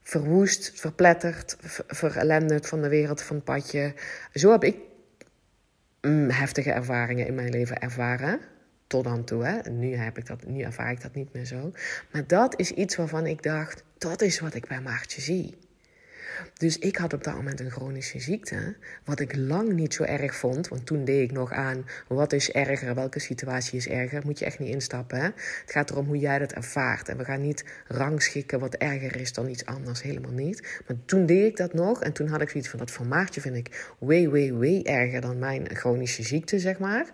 verwoest, 0.02 0.72
verpletterd, 0.74 1.56
verelenderd 1.86 2.66
van 2.66 2.82
de 2.82 2.88
wereld, 2.88 3.22
van 3.22 3.36
het 3.36 3.44
padje. 3.44 3.94
Zo 4.32 4.50
heb 4.50 4.64
ik 4.64 4.76
mm, 6.00 6.30
heftige 6.30 6.70
ervaringen 6.70 7.26
in 7.26 7.34
mijn 7.34 7.50
leven 7.50 7.80
ervaren. 7.80 8.40
Tot 8.86 9.04
dan 9.04 9.24
toe. 9.24 9.44
Hè. 9.44 9.70
Nu, 9.70 9.94
heb 9.94 10.18
ik 10.18 10.26
dat, 10.26 10.46
nu 10.46 10.60
ervaar 10.60 10.90
ik 10.90 11.02
dat 11.02 11.14
niet 11.14 11.32
meer 11.32 11.44
zo. 11.44 11.72
Maar 12.12 12.26
dat 12.26 12.60
is 12.60 12.70
iets 12.70 12.96
waarvan 12.96 13.26
ik 13.26 13.42
dacht, 13.42 13.84
dat 14.04 14.22
is 14.22 14.40
wat 14.40 14.54
ik 14.54 14.68
bij 14.68 14.80
Maartje 14.80 15.20
zie. 15.20 15.54
Dus 16.54 16.78
ik 16.78 16.96
had 16.96 17.12
op 17.12 17.24
dat 17.24 17.34
moment 17.34 17.60
een 17.60 17.70
chronische 17.70 18.20
ziekte, 18.20 18.76
wat 19.04 19.20
ik 19.20 19.36
lang 19.36 19.72
niet 19.72 19.94
zo 19.94 20.02
erg 20.02 20.34
vond. 20.34 20.68
Want 20.68 20.86
toen 20.86 21.04
deed 21.04 21.22
ik 21.22 21.32
nog 21.32 21.52
aan, 21.52 21.84
wat 22.08 22.32
is 22.32 22.50
erger, 22.50 22.94
welke 22.94 23.18
situatie 23.18 23.78
is 23.78 23.88
erger. 23.88 24.22
Moet 24.24 24.38
je 24.38 24.44
echt 24.44 24.58
niet 24.58 24.74
instappen. 24.74 25.18
Hè? 25.18 25.24
Het 25.24 25.62
gaat 25.66 25.90
erom 25.90 26.06
hoe 26.06 26.18
jij 26.18 26.38
dat 26.38 26.52
ervaart. 26.52 27.08
En 27.08 27.16
we 27.16 27.24
gaan 27.24 27.40
niet 27.40 27.64
rangschikken 27.88 28.58
wat 28.58 28.74
erger 28.74 29.20
is 29.20 29.32
dan 29.32 29.48
iets 29.48 29.66
anders, 29.66 30.02
helemaal 30.02 30.32
niet. 30.32 30.82
Maar 30.86 30.96
toen 31.04 31.26
deed 31.26 31.46
ik 31.46 31.56
dat 31.56 31.74
nog 31.74 32.02
en 32.02 32.12
toen 32.12 32.28
had 32.28 32.40
ik 32.40 32.48
zoiets 32.48 32.68
van, 32.68 32.78
dat 32.78 32.90
van 32.90 33.08
Maartje 33.08 33.40
vind 33.40 33.56
ik 33.56 33.94
way, 33.98 34.28
way, 34.28 34.52
way 34.52 34.82
erger 34.82 35.20
dan 35.20 35.38
mijn 35.38 35.76
chronische 35.76 36.22
ziekte, 36.22 36.58
zeg 36.58 36.78
maar. 36.78 37.06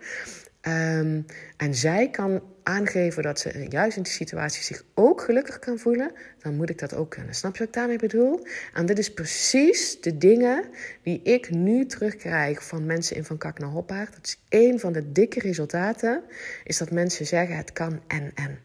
Um, 0.67 1.25
en 1.57 1.75
zij 1.75 2.09
kan 2.09 2.41
aangeven 2.63 3.23
dat 3.23 3.39
ze 3.39 3.65
juist 3.69 3.97
in 3.97 4.03
die 4.03 4.11
situatie 4.11 4.63
zich 4.63 4.83
ook 4.93 5.21
gelukkig 5.21 5.59
kan 5.59 5.77
voelen, 5.77 6.11
dan 6.39 6.55
moet 6.55 6.69
ik 6.69 6.79
dat 6.79 6.93
ook 6.93 7.09
kunnen. 7.09 7.35
Snap 7.35 7.53
je 7.53 7.59
wat 7.59 7.67
ik 7.67 7.73
daarmee 7.73 7.97
bedoel? 7.97 8.47
En 8.73 8.85
dit 8.85 8.99
is 8.99 9.13
precies 9.13 10.01
de 10.01 10.17
dingen 10.17 10.63
die 11.03 11.21
ik 11.21 11.49
nu 11.49 11.85
terugkrijg 11.85 12.63
van 12.63 12.85
mensen 12.85 13.15
in 13.15 13.23
Van 13.23 13.37
Kak 13.37 13.59
naar 13.59 13.69
Hoppaard. 13.69 14.13
Dat 14.13 14.25
is 14.25 14.39
een 14.49 14.79
van 14.79 14.93
de 14.93 15.11
dikke 15.11 15.39
resultaten, 15.39 16.23
is 16.63 16.77
dat 16.77 16.91
mensen 16.91 17.25
zeggen 17.25 17.57
het 17.57 17.73
kan 17.73 18.01
en 18.07 18.31
en. 18.35 18.59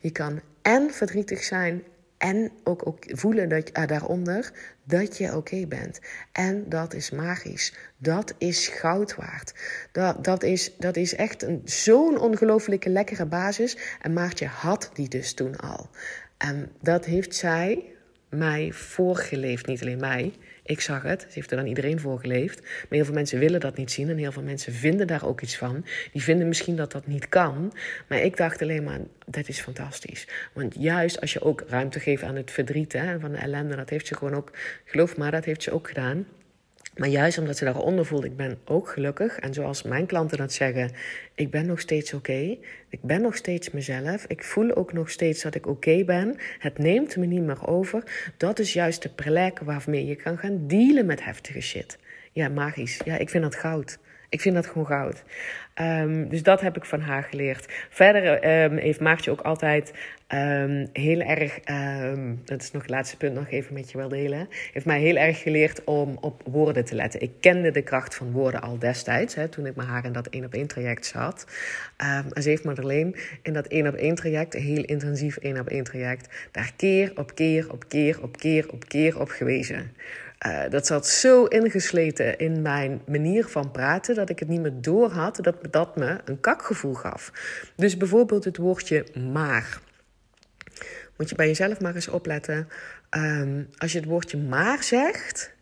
Je 0.00 0.10
kan 0.10 0.40
en 0.62 0.90
verdrietig 0.90 1.42
zijn 1.42 1.82
en 2.22 2.50
ook, 2.64 2.86
ook 2.86 3.04
voelen 3.06 3.48
dat, 3.48 3.78
uh, 3.78 3.86
daaronder 3.86 4.52
dat 4.84 5.16
je 5.16 5.36
oké 5.36 5.66
bent. 5.66 6.00
En 6.32 6.68
dat 6.68 6.94
is 6.94 7.10
magisch. 7.10 7.74
Dat 7.96 8.34
is 8.38 8.68
goud 8.68 9.14
waard. 9.14 9.54
Dat, 9.92 10.24
dat, 10.24 10.42
is, 10.42 10.76
dat 10.78 10.96
is 10.96 11.14
echt 11.14 11.46
zo'n 11.64 12.18
ongelooflijke 12.18 12.88
lekkere 12.88 13.26
basis. 13.26 13.76
En 14.00 14.12
Maartje 14.12 14.46
had 14.46 14.90
die 14.92 15.08
dus 15.08 15.34
toen 15.34 15.56
al. 15.56 15.90
En 16.36 16.70
dat 16.80 17.04
heeft 17.04 17.34
zij 17.34 17.84
mij 18.28 18.72
voorgeleefd. 18.72 19.66
Niet 19.66 19.82
alleen 19.82 20.00
mij. 20.00 20.32
Ik 20.64 20.80
zag 20.80 21.02
het. 21.02 21.20
Ze 21.20 21.28
heeft 21.30 21.50
er 21.50 21.58
aan 21.58 21.66
iedereen 21.66 22.00
voor 22.00 22.20
geleefd. 22.20 22.60
Maar 22.60 22.86
heel 22.88 23.04
veel 23.04 23.14
mensen 23.14 23.38
willen 23.38 23.60
dat 23.60 23.76
niet 23.76 23.90
zien. 23.90 24.08
En 24.08 24.16
heel 24.16 24.32
veel 24.32 24.42
mensen 24.42 24.72
vinden 24.72 25.06
daar 25.06 25.26
ook 25.26 25.40
iets 25.40 25.56
van. 25.56 25.84
Die 26.12 26.22
vinden 26.22 26.48
misschien 26.48 26.76
dat 26.76 26.92
dat 26.92 27.06
niet 27.06 27.28
kan. 27.28 27.72
Maar 28.08 28.18
ik 28.18 28.36
dacht 28.36 28.62
alleen 28.62 28.84
maar, 28.84 28.98
dat 29.26 29.48
is 29.48 29.60
fantastisch. 29.60 30.28
Want 30.52 30.74
juist 30.78 31.20
als 31.20 31.32
je 31.32 31.40
ook 31.40 31.64
ruimte 31.66 32.00
geeft 32.00 32.22
aan 32.22 32.36
het 32.36 32.50
verdriet 32.50 32.92
hè, 32.92 33.20
van 33.20 33.32
de 33.32 33.38
ellende. 33.38 33.76
Dat 33.76 33.90
heeft 33.90 34.06
ze 34.06 34.14
gewoon 34.14 34.34
ook, 34.34 34.50
geloof 34.84 35.16
maar, 35.16 35.30
dat 35.30 35.44
heeft 35.44 35.62
ze 35.62 35.70
ook 35.70 35.88
gedaan. 35.88 36.26
Maar 36.96 37.08
juist 37.08 37.38
omdat 37.38 37.56
ze 37.56 37.64
daaronder 37.64 38.06
voelt, 38.06 38.24
ik 38.24 38.36
ben 38.36 38.58
ook 38.64 38.88
gelukkig. 38.88 39.38
En 39.38 39.54
zoals 39.54 39.82
mijn 39.82 40.06
klanten 40.06 40.38
dat 40.38 40.52
zeggen, 40.52 40.90
ik 41.34 41.50
ben 41.50 41.66
nog 41.66 41.80
steeds 41.80 42.14
oké. 42.14 42.58
Ik 42.88 43.02
ben 43.02 43.20
nog 43.20 43.36
steeds 43.36 43.70
mezelf. 43.70 44.24
Ik 44.26 44.44
voel 44.44 44.74
ook 44.74 44.92
nog 44.92 45.10
steeds 45.10 45.42
dat 45.42 45.54
ik 45.54 45.66
oké 45.66 46.04
ben. 46.04 46.36
Het 46.58 46.78
neemt 46.78 47.16
me 47.16 47.26
niet 47.26 47.42
meer 47.42 47.66
over. 47.66 48.32
Dat 48.36 48.58
is 48.58 48.72
juist 48.72 49.02
de 49.02 49.08
plek 49.08 49.58
waarmee 49.58 50.06
je 50.06 50.16
kan 50.16 50.38
gaan 50.38 50.66
dealen 50.66 51.06
met 51.06 51.24
heftige 51.24 51.60
shit. 51.60 51.98
Ja, 52.32 52.48
magisch. 52.48 53.00
Ja, 53.04 53.18
ik 53.18 53.30
vind 53.30 53.42
dat 53.42 53.54
goud. 53.54 53.98
Ik 54.28 54.40
vind 54.40 54.54
dat 54.54 54.66
gewoon 54.66 54.86
goud. 54.86 55.22
Um, 55.80 56.28
dus 56.28 56.42
dat 56.42 56.60
heb 56.60 56.76
ik 56.76 56.84
van 56.84 57.00
haar 57.00 57.22
geleerd. 57.22 57.66
Verder 57.88 58.62
um, 58.64 58.76
heeft 58.76 59.00
Maartje 59.00 59.30
ook 59.30 59.40
altijd 59.40 59.92
um, 60.34 60.88
heel 60.92 61.20
erg, 61.20 61.60
dat 62.44 62.62
is 62.62 62.70
nog 62.70 62.82
het 62.82 62.90
laatste 62.90 63.16
punt 63.16 63.34
nog 63.34 63.50
even 63.50 63.74
met 63.74 63.90
je 63.90 63.98
wil 63.98 64.08
delen, 64.08 64.48
heeft 64.72 64.86
mij 64.86 65.00
heel 65.00 65.16
erg 65.16 65.42
geleerd 65.42 65.84
om 65.84 66.16
op 66.20 66.42
woorden 66.44 66.84
te 66.84 66.94
letten. 66.94 67.20
Ik 67.20 67.32
kende 67.40 67.70
de 67.70 67.82
kracht 67.82 68.14
van 68.14 68.32
woorden 68.32 68.62
al 68.62 68.78
destijds, 68.78 69.34
hè, 69.34 69.48
toen 69.48 69.66
ik 69.66 69.76
met 69.76 69.86
haar 69.86 70.04
in 70.04 70.12
dat 70.12 70.26
één 70.26 70.44
op 70.44 70.54
één 70.54 70.66
traject 70.66 71.06
zat. 71.06 71.46
en 71.96 72.42
ze 72.42 72.48
heeft 72.48 72.78
alleen 72.78 73.16
in 73.42 73.52
dat 73.52 73.66
één 73.66 73.86
op 73.86 73.94
één 73.94 74.14
traject, 74.14 74.54
een 74.54 74.62
heel 74.62 74.84
intensief 74.84 75.36
één 75.36 75.60
op 75.60 75.68
één 75.68 75.84
traject, 75.84 76.48
daar 76.50 76.72
keer 76.76 77.12
op 77.14 77.34
keer 77.34 77.72
op 77.72 77.88
keer 77.88 78.22
op 78.22 78.36
keer 78.36 78.68
op 78.70 78.88
keer 78.88 79.20
op 79.20 79.28
gewezen. 79.28 79.92
Uh, 80.46 80.60
dat 80.70 80.86
zat 80.86 81.06
zo 81.06 81.44
ingesleten 81.44 82.38
in 82.38 82.62
mijn 82.62 83.02
manier 83.06 83.44
van 83.44 83.70
praten 83.70 84.14
dat 84.14 84.30
ik 84.30 84.38
het 84.38 84.48
niet 84.48 84.60
meer 84.60 84.80
door 84.80 85.10
had 85.10 85.38
dat 85.40 85.56
dat 85.70 85.96
me 85.96 86.18
een 86.24 86.40
kakgevoel 86.40 86.94
gaf. 86.94 87.32
Dus 87.76 87.96
bijvoorbeeld 87.96 88.44
het 88.44 88.56
woordje 88.56 89.06
maar. 89.32 89.80
Moet 91.22 91.30
je 91.30 91.36
bij 91.36 91.46
jezelf 91.46 91.80
maar 91.80 91.94
eens 91.94 92.08
opletten. 92.08 92.68
Um, 93.10 93.68
als 93.78 93.92
je 93.92 93.98
het 93.98 94.08
woordje 94.08 94.38
maar 94.38 94.82
zegt, 94.82 95.52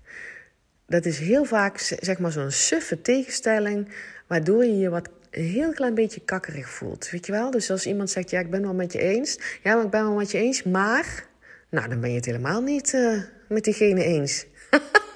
dat 0.86 1.04
is 1.04 1.18
heel 1.18 1.44
vaak 1.44 1.78
zeg 1.78 2.18
maar 2.18 2.32
zo'n 2.32 2.50
suffe 2.50 3.00
tegenstelling, 3.00 3.88
waardoor 4.26 4.64
je 4.64 4.78
je 4.78 4.88
wat 4.90 5.08
een 5.30 5.44
heel 5.44 5.72
klein 5.72 5.94
beetje 5.94 6.20
kakkerig 6.20 6.68
voelt. 6.68 7.10
Weet 7.10 7.26
je 7.26 7.32
wel? 7.32 7.50
Dus 7.50 7.70
als 7.70 7.86
iemand 7.86 8.10
zegt, 8.10 8.30
ja, 8.30 8.40
ik 8.40 8.50
ben 8.50 8.62
wel 8.62 8.74
met 8.74 8.92
je 8.92 8.98
eens. 8.98 9.38
Ja, 9.62 9.74
maar 9.74 9.84
ik 9.84 9.90
ben 9.90 10.02
wel 10.02 10.14
met 10.14 10.30
je 10.30 10.38
eens, 10.38 10.62
maar... 10.62 11.26
Nou, 11.70 11.88
dan 11.88 12.00
ben 12.00 12.10
je 12.10 12.16
het 12.16 12.24
helemaal 12.24 12.62
niet 12.62 12.92
uh, 12.92 13.22
met 13.48 13.64
diegene 13.64 14.04
eens. 14.04 14.46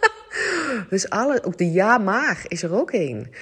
dus 0.91 1.11
alle, 1.11 1.45
ook 1.45 1.59
de 1.59 1.73
ja 1.73 1.99
maar 1.99 2.45
is 2.49 2.63
er 2.63 2.75
ook 2.75 2.93
een. 2.93 3.35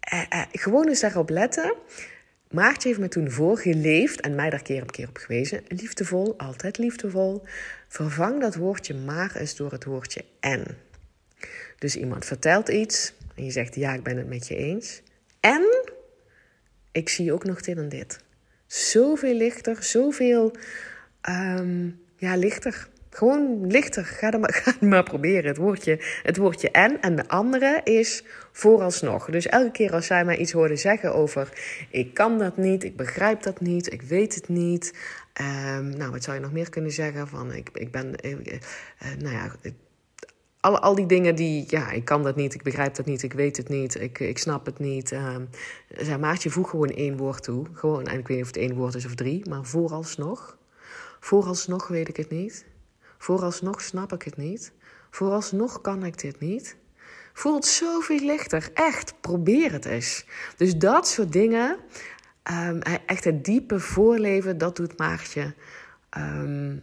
Eh, 0.00 0.22
eh, 0.28 0.42
gewoon 0.52 0.88
eens 0.88 1.00
daarop 1.00 1.30
letten. 1.30 1.74
Maartje 2.52 2.88
heeft 2.88 3.00
me 3.00 3.08
toen 3.08 3.30
voorgeleefd 3.30 4.20
en 4.20 4.34
mij 4.34 4.50
daar 4.50 4.62
keer 4.62 4.82
op 4.82 4.92
keer 4.92 5.08
op 5.08 5.16
gewezen. 5.16 5.62
Liefdevol, 5.68 6.38
altijd 6.38 6.78
liefdevol. 6.78 7.42
Vervang 7.88 8.40
dat 8.40 8.54
woordje 8.54 8.94
maar 8.94 9.36
eens 9.36 9.56
door 9.56 9.72
het 9.72 9.84
woordje 9.84 10.24
en. 10.40 10.64
Dus 11.78 11.96
iemand 11.96 12.24
vertelt 12.24 12.68
iets 12.68 13.12
en 13.34 13.44
je 13.44 13.50
zegt 13.50 13.74
ja, 13.74 13.94
ik 13.94 14.02
ben 14.02 14.16
het 14.16 14.28
met 14.28 14.48
je 14.48 14.56
eens. 14.56 15.02
En 15.40 15.62
ik 16.92 17.08
zie 17.08 17.32
ook 17.32 17.44
nog 17.44 17.60
dit 17.60 17.76
en 17.76 17.88
dit. 17.88 18.18
Zoveel 18.66 19.34
lichter, 19.34 19.82
zoveel 19.82 20.56
um, 21.28 22.00
ja, 22.16 22.36
lichter. 22.36 22.88
Gewoon 23.12 23.66
lichter. 23.66 24.04
Ga 24.04 24.30
het 24.30 24.40
maar, 24.40 24.76
maar 24.80 25.02
proberen. 25.02 25.44
Het 25.44 25.56
woordje, 25.56 25.98
het 26.22 26.36
woordje 26.36 26.70
en. 26.70 27.00
En 27.00 27.16
de 27.16 27.28
andere 27.28 27.80
is 27.84 28.24
vooralsnog. 28.52 29.30
Dus 29.30 29.46
elke 29.46 29.70
keer 29.70 29.92
als 29.92 30.06
zij 30.06 30.24
mij 30.24 30.36
iets 30.36 30.52
hoorde 30.52 30.76
zeggen 30.76 31.14
over... 31.14 31.48
ik 31.90 32.14
kan 32.14 32.38
dat 32.38 32.56
niet, 32.56 32.84
ik 32.84 32.96
begrijp 32.96 33.42
dat 33.42 33.60
niet, 33.60 33.92
ik 33.92 34.02
weet 34.02 34.34
het 34.34 34.48
niet. 34.48 34.94
Um, 35.76 35.96
nou, 35.96 36.10
wat 36.10 36.22
zou 36.22 36.36
je 36.36 36.42
nog 36.42 36.52
meer 36.52 36.70
kunnen 36.70 36.90
zeggen? 36.90 37.28
Van, 37.28 37.52
ik, 37.52 37.68
ik 37.72 37.90
ben... 37.90 38.14
Uh, 38.24 38.30
uh, 38.32 38.38
nou 39.18 39.34
ja... 39.34 39.52
Al, 40.60 40.78
al 40.78 40.94
die 40.94 41.06
dingen 41.06 41.34
die, 41.34 41.64
ja, 41.68 41.90
ik 41.90 42.04
kan 42.04 42.22
dat 42.22 42.36
niet, 42.36 42.54
ik 42.54 42.62
begrijp 42.62 42.94
dat 42.94 43.06
niet, 43.06 43.22
ik 43.22 43.32
weet 43.32 43.56
het 43.56 43.68
niet, 43.68 44.00
ik, 44.00 44.18
ik 44.20 44.38
snap 44.38 44.66
het 44.66 44.78
niet. 44.78 45.12
Um, 45.12 45.48
zei 45.88 46.18
Maartje, 46.18 46.50
voeg 46.50 46.70
gewoon 46.70 46.90
één 46.90 47.16
woord 47.16 47.42
toe. 47.42 47.66
Gewoon, 47.72 48.06
en 48.06 48.18
ik 48.18 48.28
weet 48.28 48.36
niet 48.36 48.46
of 48.46 48.54
het 48.54 48.62
één 48.62 48.74
woord 48.74 48.94
is 48.94 49.04
of 49.04 49.14
drie, 49.14 49.48
maar 49.48 49.64
vooralsnog. 49.64 50.58
Vooralsnog 51.20 51.88
weet 51.88 52.08
ik 52.08 52.16
het 52.16 52.30
niet. 52.30 52.64
Vooralsnog 53.22 53.80
snap 53.80 54.12
ik 54.12 54.22
het 54.22 54.36
niet. 54.36 54.72
Vooralsnog 55.10 55.80
kan 55.80 56.04
ik 56.04 56.18
dit 56.18 56.40
niet. 56.40 56.76
Voelt 57.32 57.66
zoveel 57.66 58.20
lichter. 58.20 58.70
Echt, 58.74 59.14
probeer 59.20 59.72
het 59.72 59.84
eens. 59.84 60.24
Dus 60.56 60.76
dat 60.76 61.08
soort 61.08 61.32
dingen, 61.32 61.76
um, 62.50 62.80
echt 62.82 63.24
het 63.24 63.44
diepe 63.44 63.80
voorleven, 63.80 64.58
dat 64.58 64.76
doet 64.76 64.98
Maartje. 64.98 65.54
Um, 66.18 66.82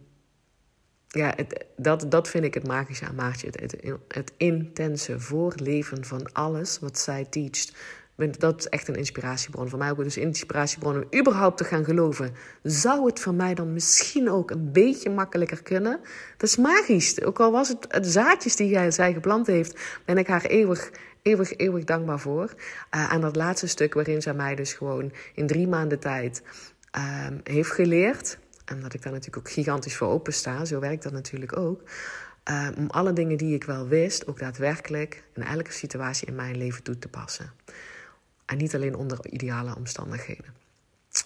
ja, 1.07 1.33
het, 1.35 1.65
dat, 1.77 2.11
dat 2.11 2.27
vind 2.27 2.43
ik 2.43 2.53
het 2.53 2.67
magische 2.67 3.05
aan 3.05 3.15
Maartje. 3.15 3.47
Het, 3.47 3.59
het, 3.61 3.97
het 4.07 4.33
intense 4.37 5.19
voorleven 5.19 6.05
van 6.05 6.31
alles 6.31 6.79
wat 6.79 6.99
zij 6.99 7.25
teacht 7.25 7.75
dat 8.27 8.59
is 8.59 8.67
echt 8.67 8.87
een 8.87 8.95
inspiratiebron 8.95 9.69
voor 9.69 9.79
mij. 9.79 9.91
Ook 9.91 10.03
dus 10.03 10.15
een 10.15 10.21
inspiratiebron 10.21 10.95
om 10.95 11.19
überhaupt 11.19 11.57
te 11.57 11.63
gaan 11.63 11.83
geloven. 11.83 12.33
Zou 12.63 13.05
het 13.05 13.19
voor 13.19 13.33
mij 13.33 13.53
dan 13.53 13.73
misschien 13.73 14.29
ook 14.29 14.51
een 14.51 14.71
beetje 14.71 15.09
makkelijker 15.09 15.63
kunnen? 15.63 15.99
Dat 16.37 16.49
is 16.49 16.57
magisch. 16.57 17.21
Ook 17.21 17.39
al 17.39 17.51
was 17.51 17.67
het, 17.67 17.85
het 17.87 18.07
zaadjes 18.07 18.55
die 18.55 18.91
zij 18.91 19.13
geplant 19.13 19.47
heeft, 19.47 19.79
ben 20.05 20.17
ik 20.17 20.27
haar 20.27 20.45
eeuwig, 20.45 20.91
eeuwig, 21.21 21.57
eeuwig 21.57 21.83
dankbaar 21.83 22.19
voor. 22.19 22.53
Uh, 22.95 23.11
aan 23.11 23.21
dat 23.21 23.35
laatste 23.35 23.67
stuk 23.67 23.93
waarin 23.93 24.21
zij 24.21 24.33
mij 24.33 24.55
dus 24.55 24.73
gewoon 24.73 25.11
in 25.33 25.47
drie 25.47 25.67
maanden 25.67 25.99
tijd 25.99 26.41
uh, 26.97 27.27
heeft 27.43 27.71
geleerd. 27.71 28.37
En 28.65 28.79
dat 28.79 28.93
ik 28.93 29.01
daar 29.01 29.11
natuurlijk 29.11 29.47
ook 29.47 29.53
gigantisch 29.53 29.95
voor 29.95 30.07
open 30.07 30.33
sta. 30.33 30.65
Zo 30.65 30.79
werkt 30.79 31.03
dat 31.03 31.11
natuurlijk 31.11 31.57
ook. 31.57 31.81
Uh, 32.49 32.67
om 32.77 32.89
alle 32.89 33.13
dingen 33.13 33.37
die 33.37 33.55
ik 33.55 33.63
wel 33.63 33.87
wist, 33.87 34.27
ook 34.27 34.39
daadwerkelijk 34.39 35.23
in 35.33 35.43
elke 35.43 35.71
situatie 35.71 36.27
in 36.27 36.35
mijn 36.35 36.57
leven 36.57 36.83
toe 36.83 36.99
te 36.99 37.07
passen. 37.07 37.51
En 38.49 38.57
niet 38.57 38.75
alleen 38.75 38.95
onder 38.95 39.19
ideale 39.29 39.75
omstandigheden. 39.75 40.53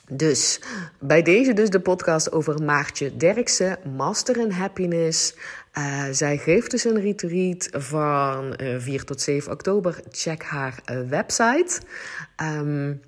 Dus 0.10 0.60
bij 1.00 1.22
deze 1.22 1.54
dus 1.54 1.70
de 1.70 1.80
podcast 1.80 2.32
over 2.32 2.64
Maartje 2.64 3.18
Derksen, 3.18 3.78
Master 3.96 4.38
in 4.38 4.52
Happiness. 4.52 5.36
Uh, 5.78 6.04
zij 6.12 6.38
geeft 6.38 6.72
dus 6.72 6.84
een 6.84 7.02
retreat 7.02 7.70
van 7.72 8.54
uh, 8.62 8.76
eh, 8.76 8.82
4 8.82 9.04
tot 9.04 9.22
7 9.22 9.52
oktober. 9.52 10.02
Check 10.12 10.44
haar 10.44 10.80
uh, 10.92 11.10
website. 11.10 11.80
Um, 12.42 13.02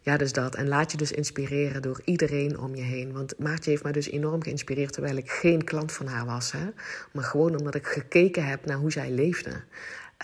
ja, 0.00 0.16
dus 0.16 0.32
dat. 0.32 0.54
En 0.54 0.68
laat 0.68 0.90
je 0.90 0.96
dus 0.96 1.12
inspireren 1.12 1.82
door 1.82 2.00
iedereen 2.04 2.58
om 2.58 2.74
je 2.74 2.82
heen. 2.82 3.12
Want 3.12 3.38
Maartje 3.38 3.70
heeft 3.70 3.82
mij 3.82 3.92
dus 3.92 4.10
enorm 4.10 4.42
geïnspireerd 4.42 4.92
terwijl 4.92 5.16
ik 5.16 5.30
geen 5.30 5.64
klant 5.64 5.92
van 5.92 6.06
haar 6.06 6.26
was. 6.26 6.52
Hè? 6.52 6.66
Maar 7.12 7.24
gewoon 7.24 7.58
omdat 7.58 7.74
ik 7.74 7.86
gekeken 7.86 8.46
heb 8.46 8.66
naar 8.66 8.76
hoe 8.76 8.92
zij 8.92 9.10
leefde. 9.10 9.50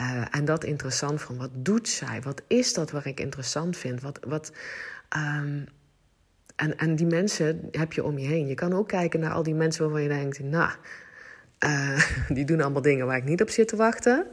Uh, 0.01 0.25
en 0.31 0.45
dat 0.45 0.65
interessant 0.65 1.23
van 1.23 1.37
wat 1.37 1.51
doet 1.53 1.89
zij? 1.89 2.23
Wat 2.23 2.43
is 2.47 2.75
dat 2.75 2.91
waar 2.91 3.07
ik 3.07 3.21
interessant 3.21 3.77
vind? 3.77 4.01
Wat, 4.01 4.19
wat, 4.27 4.53
um, 5.17 5.67
en, 6.57 6.79
en 6.79 6.97
die 6.97 7.07
mensen 7.07 7.69
heb 7.71 7.93
je 7.93 8.05
om 8.05 8.19
je 8.19 8.27
heen. 8.27 8.47
Je 8.47 8.55
kan 8.55 8.73
ook 8.73 8.89
kijken 8.89 9.21
naar 9.21 9.33
al 9.33 9.43
die 9.43 9.55
mensen 9.55 9.83
waarvan 9.83 10.03
je 10.03 10.09
denkt: 10.09 10.41
Nou, 10.41 10.71
uh, 11.65 12.01
die 12.37 12.45
doen 12.45 12.61
allemaal 12.61 12.83
dingen 12.83 13.07
waar 13.07 13.17
ik 13.17 13.25
niet 13.25 13.43
op 13.43 13.51
zit 13.51 13.69
te 13.69 13.77
wachten. 13.77 14.27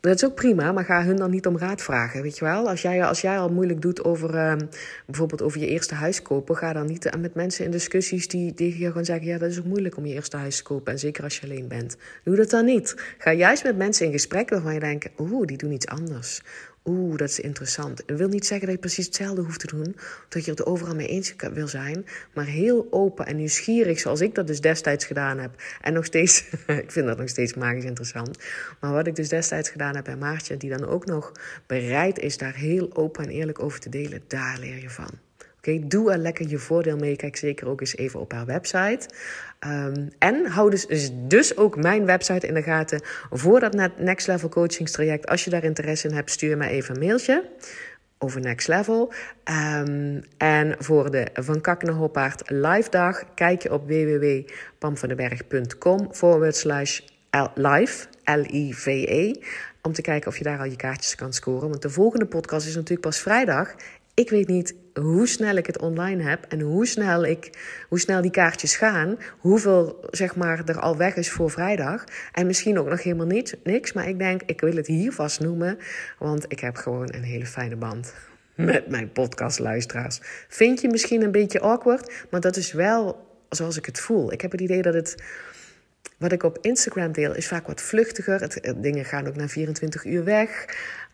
Dat 0.00 0.14
is 0.14 0.24
ook 0.24 0.34
prima, 0.34 0.72
maar 0.72 0.84
ga 0.84 1.04
hun 1.04 1.16
dan 1.16 1.30
niet 1.30 1.46
om 1.46 1.58
raad 1.58 1.82
vragen, 1.82 2.22
weet 2.22 2.38
je 2.38 2.44
wel? 2.44 2.68
Als 2.68 2.82
jij, 2.82 3.04
als 3.04 3.20
jij 3.20 3.38
al 3.38 3.48
moeilijk 3.48 3.82
doet 3.82 4.04
over 4.04 4.34
uh, 4.34 4.54
bijvoorbeeld 5.06 5.42
over 5.42 5.60
je 5.60 5.66
eerste 5.66 5.94
huis 5.94 6.22
kopen, 6.22 6.56
ga 6.56 6.72
dan 6.72 6.86
niet 6.86 7.16
met 7.20 7.34
mensen 7.34 7.64
in 7.64 7.70
discussies 7.70 8.28
die, 8.28 8.54
die 8.54 8.78
je 8.78 8.86
gewoon 8.86 9.04
zeggen: 9.04 9.26
ja, 9.26 9.38
dat 9.38 9.50
is 9.50 9.58
ook 9.58 9.64
moeilijk 9.64 9.96
om 9.96 10.06
je 10.06 10.14
eerste 10.14 10.36
huis 10.36 10.56
te 10.56 10.62
kopen, 10.62 10.92
en 10.92 10.98
zeker 10.98 11.24
als 11.24 11.38
je 11.38 11.46
alleen 11.46 11.68
bent. 11.68 11.96
Doe 12.24 12.36
dat 12.36 12.50
dan 12.50 12.64
niet. 12.64 12.94
Ga 13.18 13.32
juist 13.32 13.64
met 13.64 13.76
mensen 13.76 14.06
in 14.06 14.12
gesprek 14.12 14.50
waarvan 14.50 14.74
je 14.74 14.80
denkt: 14.80 15.08
oeh, 15.18 15.46
die 15.46 15.56
doen 15.56 15.72
iets 15.72 15.86
anders. 15.86 16.42
Oeh, 16.88 17.16
dat 17.16 17.28
is 17.28 17.40
interessant. 17.40 18.02
Dat 18.06 18.18
wil 18.18 18.28
niet 18.28 18.46
zeggen 18.46 18.66
dat 18.66 18.74
je 18.74 18.80
precies 18.80 19.06
hetzelfde 19.06 19.42
hoeft 19.42 19.60
te 19.60 19.66
doen, 19.66 19.96
dat 20.28 20.44
je 20.44 20.50
het 20.50 20.66
overal 20.66 20.94
mee 20.94 21.06
eens 21.06 21.34
wil 21.52 21.68
zijn, 21.68 22.06
maar 22.34 22.44
heel 22.44 22.86
open 22.90 23.26
en 23.26 23.36
nieuwsgierig, 23.36 23.98
zoals 24.00 24.20
ik 24.20 24.34
dat 24.34 24.46
dus 24.46 24.60
destijds 24.60 25.04
gedaan 25.04 25.38
heb. 25.38 25.62
En 25.80 25.92
nog 25.92 26.04
steeds, 26.04 26.44
ik 26.84 26.90
vind 26.90 27.06
dat 27.06 27.18
nog 27.18 27.28
steeds 27.28 27.54
magisch 27.54 27.84
interessant. 27.84 28.38
Maar 28.80 28.92
wat 28.92 29.06
ik 29.06 29.16
dus 29.16 29.28
destijds 29.28 29.70
gedaan 29.70 29.94
heb 29.94 30.04
bij 30.04 30.16
Maartje, 30.16 30.56
die 30.56 30.70
dan 30.70 30.86
ook 30.86 31.06
nog 31.06 31.32
bereid 31.66 32.18
is 32.18 32.38
daar 32.38 32.54
heel 32.54 32.96
open 32.96 33.24
en 33.24 33.30
eerlijk 33.30 33.62
over 33.62 33.80
te 33.80 33.88
delen, 33.88 34.22
daar 34.26 34.58
leer 34.58 34.80
je 34.80 34.90
van. 34.90 35.27
Oké, 35.58 35.78
doe 35.86 36.12
er 36.12 36.18
lekker 36.18 36.48
je 36.48 36.58
voordeel 36.58 36.96
mee. 36.96 37.16
Kijk 37.16 37.36
zeker 37.36 37.68
ook 37.68 37.80
eens 37.80 37.96
even 37.96 38.20
op 38.20 38.32
haar 38.32 38.46
website. 38.46 39.08
Um, 39.66 40.08
en 40.18 40.46
hou 40.46 40.70
dus, 40.70 41.10
dus 41.12 41.56
ook 41.56 41.76
mijn 41.76 42.06
website 42.06 42.46
in 42.46 42.54
de 42.54 42.62
gaten 42.62 43.02
voor 43.30 43.60
dat 43.60 43.98
Next 43.98 44.26
Level 44.26 44.48
coachingstraject. 44.48 45.26
Als 45.26 45.44
je 45.44 45.50
daar 45.50 45.64
interesse 45.64 46.08
in 46.08 46.14
hebt, 46.14 46.30
stuur 46.30 46.56
mij 46.56 46.70
even 46.70 46.94
een 46.94 47.06
mailtje 47.06 47.44
over 48.18 48.40
Next 48.40 48.68
Level. 48.68 49.12
Um, 49.78 50.22
en 50.36 50.76
voor 50.78 51.10
de 51.10 51.26
Van 51.34 51.60
Kak 51.60 51.82
naar 51.82 51.94
Hoppaard 51.94 52.50
live 52.50 52.90
dag 52.90 53.34
kijk 53.34 53.62
je 53.62 53.72
op 53.72 53.86
www.pamvandenberg.com 53.86 56.14
forward 56.14 56.56
slash 56.56 57.00
live, 57.54 58.06
L-I-V-E. 58.24 59.34
Om 59.82 59.92
te 59.92 60.02
kijken 60.02 60.30
of 60.30 60.38
je 60.38 60.44
daar 60.44 60.58
al 60.58 60.64
je 60.64 60.76
kaartjes 60.76 61.14
kan 61.14 61.32
scoren. 61.32 61.68
Want 61.68 61.82
de 61.82 61.90
volgende 61.90 62.26
podcast 62.26 62.66
is 62.66 62.74
natuurlijk 62.74 63.00
pas 63.00 63.18
vrijdag. 63.18 63.74
Ik 64.14 64.30
weet 64.30 64.48
niet 64.48 64.74
hoe 64.98 65.26
snel 65.26 65.56
ik 65.56 65.66
het 65.66 65.78
online 65.78 66.22
heb 66.22 66.44
en 66.48 66.60
hoe 66.60 66.86
snel, 66.86 67.24
ik, 67.24 67.50
hoe 67.88 68.00
snel 68.00 68.22
die 68.22 68.30
kaartjes 68.30 68.76
gaan. 68.76 69.16
Hoeveel 69.38 70.04
zeg 70.10 70.36
maar, 70.36 70.62
er 70.64 70.80
al 70.80 70.96
weg 70.96 71.16
is 71.16 71.30
voor 71.30 71.50
vrijdag. 71.50 72.04
En 72.32 72.46
misschien 72.46 72.78
ook 72.78 72.88
nog 72.88 73.02
helemaal 73.02 73.26
niet, 73.26 73.56
niks. 73.64 73.92
Maar 73.92 74.08
ik 74.08 74.18
denk, 74.18 74.42
ik 74.46 74.60
wil 74.60 74.76
het 74.76 74.86
hier 74.86 75.12
vast 75.12 75.40
noemen. 75.40 75.78
Want 76.18 76.44
ik 76.48 76.60
heb 76.60 76.76
gewoon 76.76 77.08
een 77.14 77.22
hele 77.22 77.46
fijne 77.46 77.76
band 77.76 78.14
met 78.54 78.88
mijn 78.88 79.12
podcastluisteraars. 79.12 80.20
Vind 80.48 80.80
je 80.80 80.88
misschien 80.88 81.22
een 81.22 81.32
beetje 81.32 81.60
awkward, 81.60 82.26
maar 82.30 82.40
dat 82.40 82.56
is 82.56 82.72
wel 82.72 83.26
zoals 83.48 83.76
ik 83.76 83.86
het 83.86 84.00
voel. 84.00 84.32
Ik 84.32 84.40
heb 84.40 84.52
het 84.52 84.60
idee 84.60 84.82
dat 84.82 84.94
het. 84.94 85.22
Wat 86.18 86.32
ik 86.32 86.42
op 86.42 86.58
Instagram 86.60 87.12
deel 87.12 87.34
is 87.34 87.48
vaak 87.48 87.66
wat 87.66 87.80
vluchtiger. 87.80 88.60
Dingen 88.76 89.04
gaan 89.04 89.26
ook 89.26 89.36
na 89.36 89.48
24 89.48 90.04
uur 90.04 90.24
weg. 90.24 90.64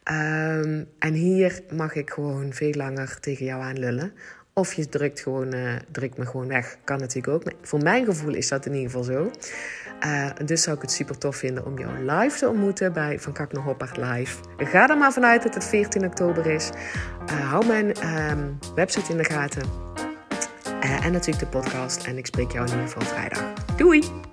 Ehm, 0.05 0.85
en 0.99 1.13
hier 1.13 1.61
mag 1.73 1.95
ik 1.95 2.11
gewoon 2.11 2.53
veel 2.53 2.73
langer 2.73 3.21
tegen 3.21 3.45
jou 3.45 3.63
aan 3.63 3.79
lullen. 3.79 4.13
Of 4.53 4.73
je 4.73 4.89
drukt, 4.89 5.21
gewoon, 5.21 5.55
uh, 5.55 5.73
drukt 5.91 6.19
me 6.19 6.27
gewoon 6.27 6.47
weg. 6.47 6.77
Kan 6.85 6.99
natuurlijk 6.99 7.35
ook. 7.35 7.45
Maar 7.45 7.53
voor 7.63 7.83
mijn 7.83 8.05
gevoel 8.05 8.35
is 8.35 8.49
dat 8.49 8.67
in 8.67 8.73
ieder 8.75 8.91
geval 8.91 9.05
zo. 9.05 9.31
Uh, 10.07 10.31
dus 10.45 10.63
zou 10.63 10.77
ik 10.77 10.83
het 10.83 10.93
super 10.93 11.19
tof 11.19 11.37
vinden 11.37 11.67
om 11.67 11.79
jou 11.79 12.13
live 12.13 12.39
te 12.39 12.49
ontmoeten 12.49 12.93
bij 12.93 13.19
Van 13.19 13.33
Kak 13.33 13.53
naar 13.53 14.15
Live. 14.15 14.43
Ga 14.57 14.89
er 14.89 14.99
maar 14.99 15.13
vanuit 15.13 15.43
dat 15.43 15.55
het 15.55 15.65
14 15.65 16.05
oktober 16.05 16.47
is. 16.47 16.71
Uh, 17.31 17.51
hou 17.51 17.67
mijn 17.67 18.17
um, 18.31 18.59
website 18.75 19.11
in 19.11 19.17
de 19.17 19.25
gaten. 19.25 19.63
en 20.81 21.13
natuurlijk 21.13 21.53
de 21.53 21.59
podcast. 21.59 22.07
En 22.07 22.19
ik 22.19 22.27
spreek 22.27 22.53
jou 22.53 22.67
in 22.67 22.73
ieder 22.73 22.89
geval 22.89 23.03
vrijdag. 23.03 23.53
Doei! 23.77 24.33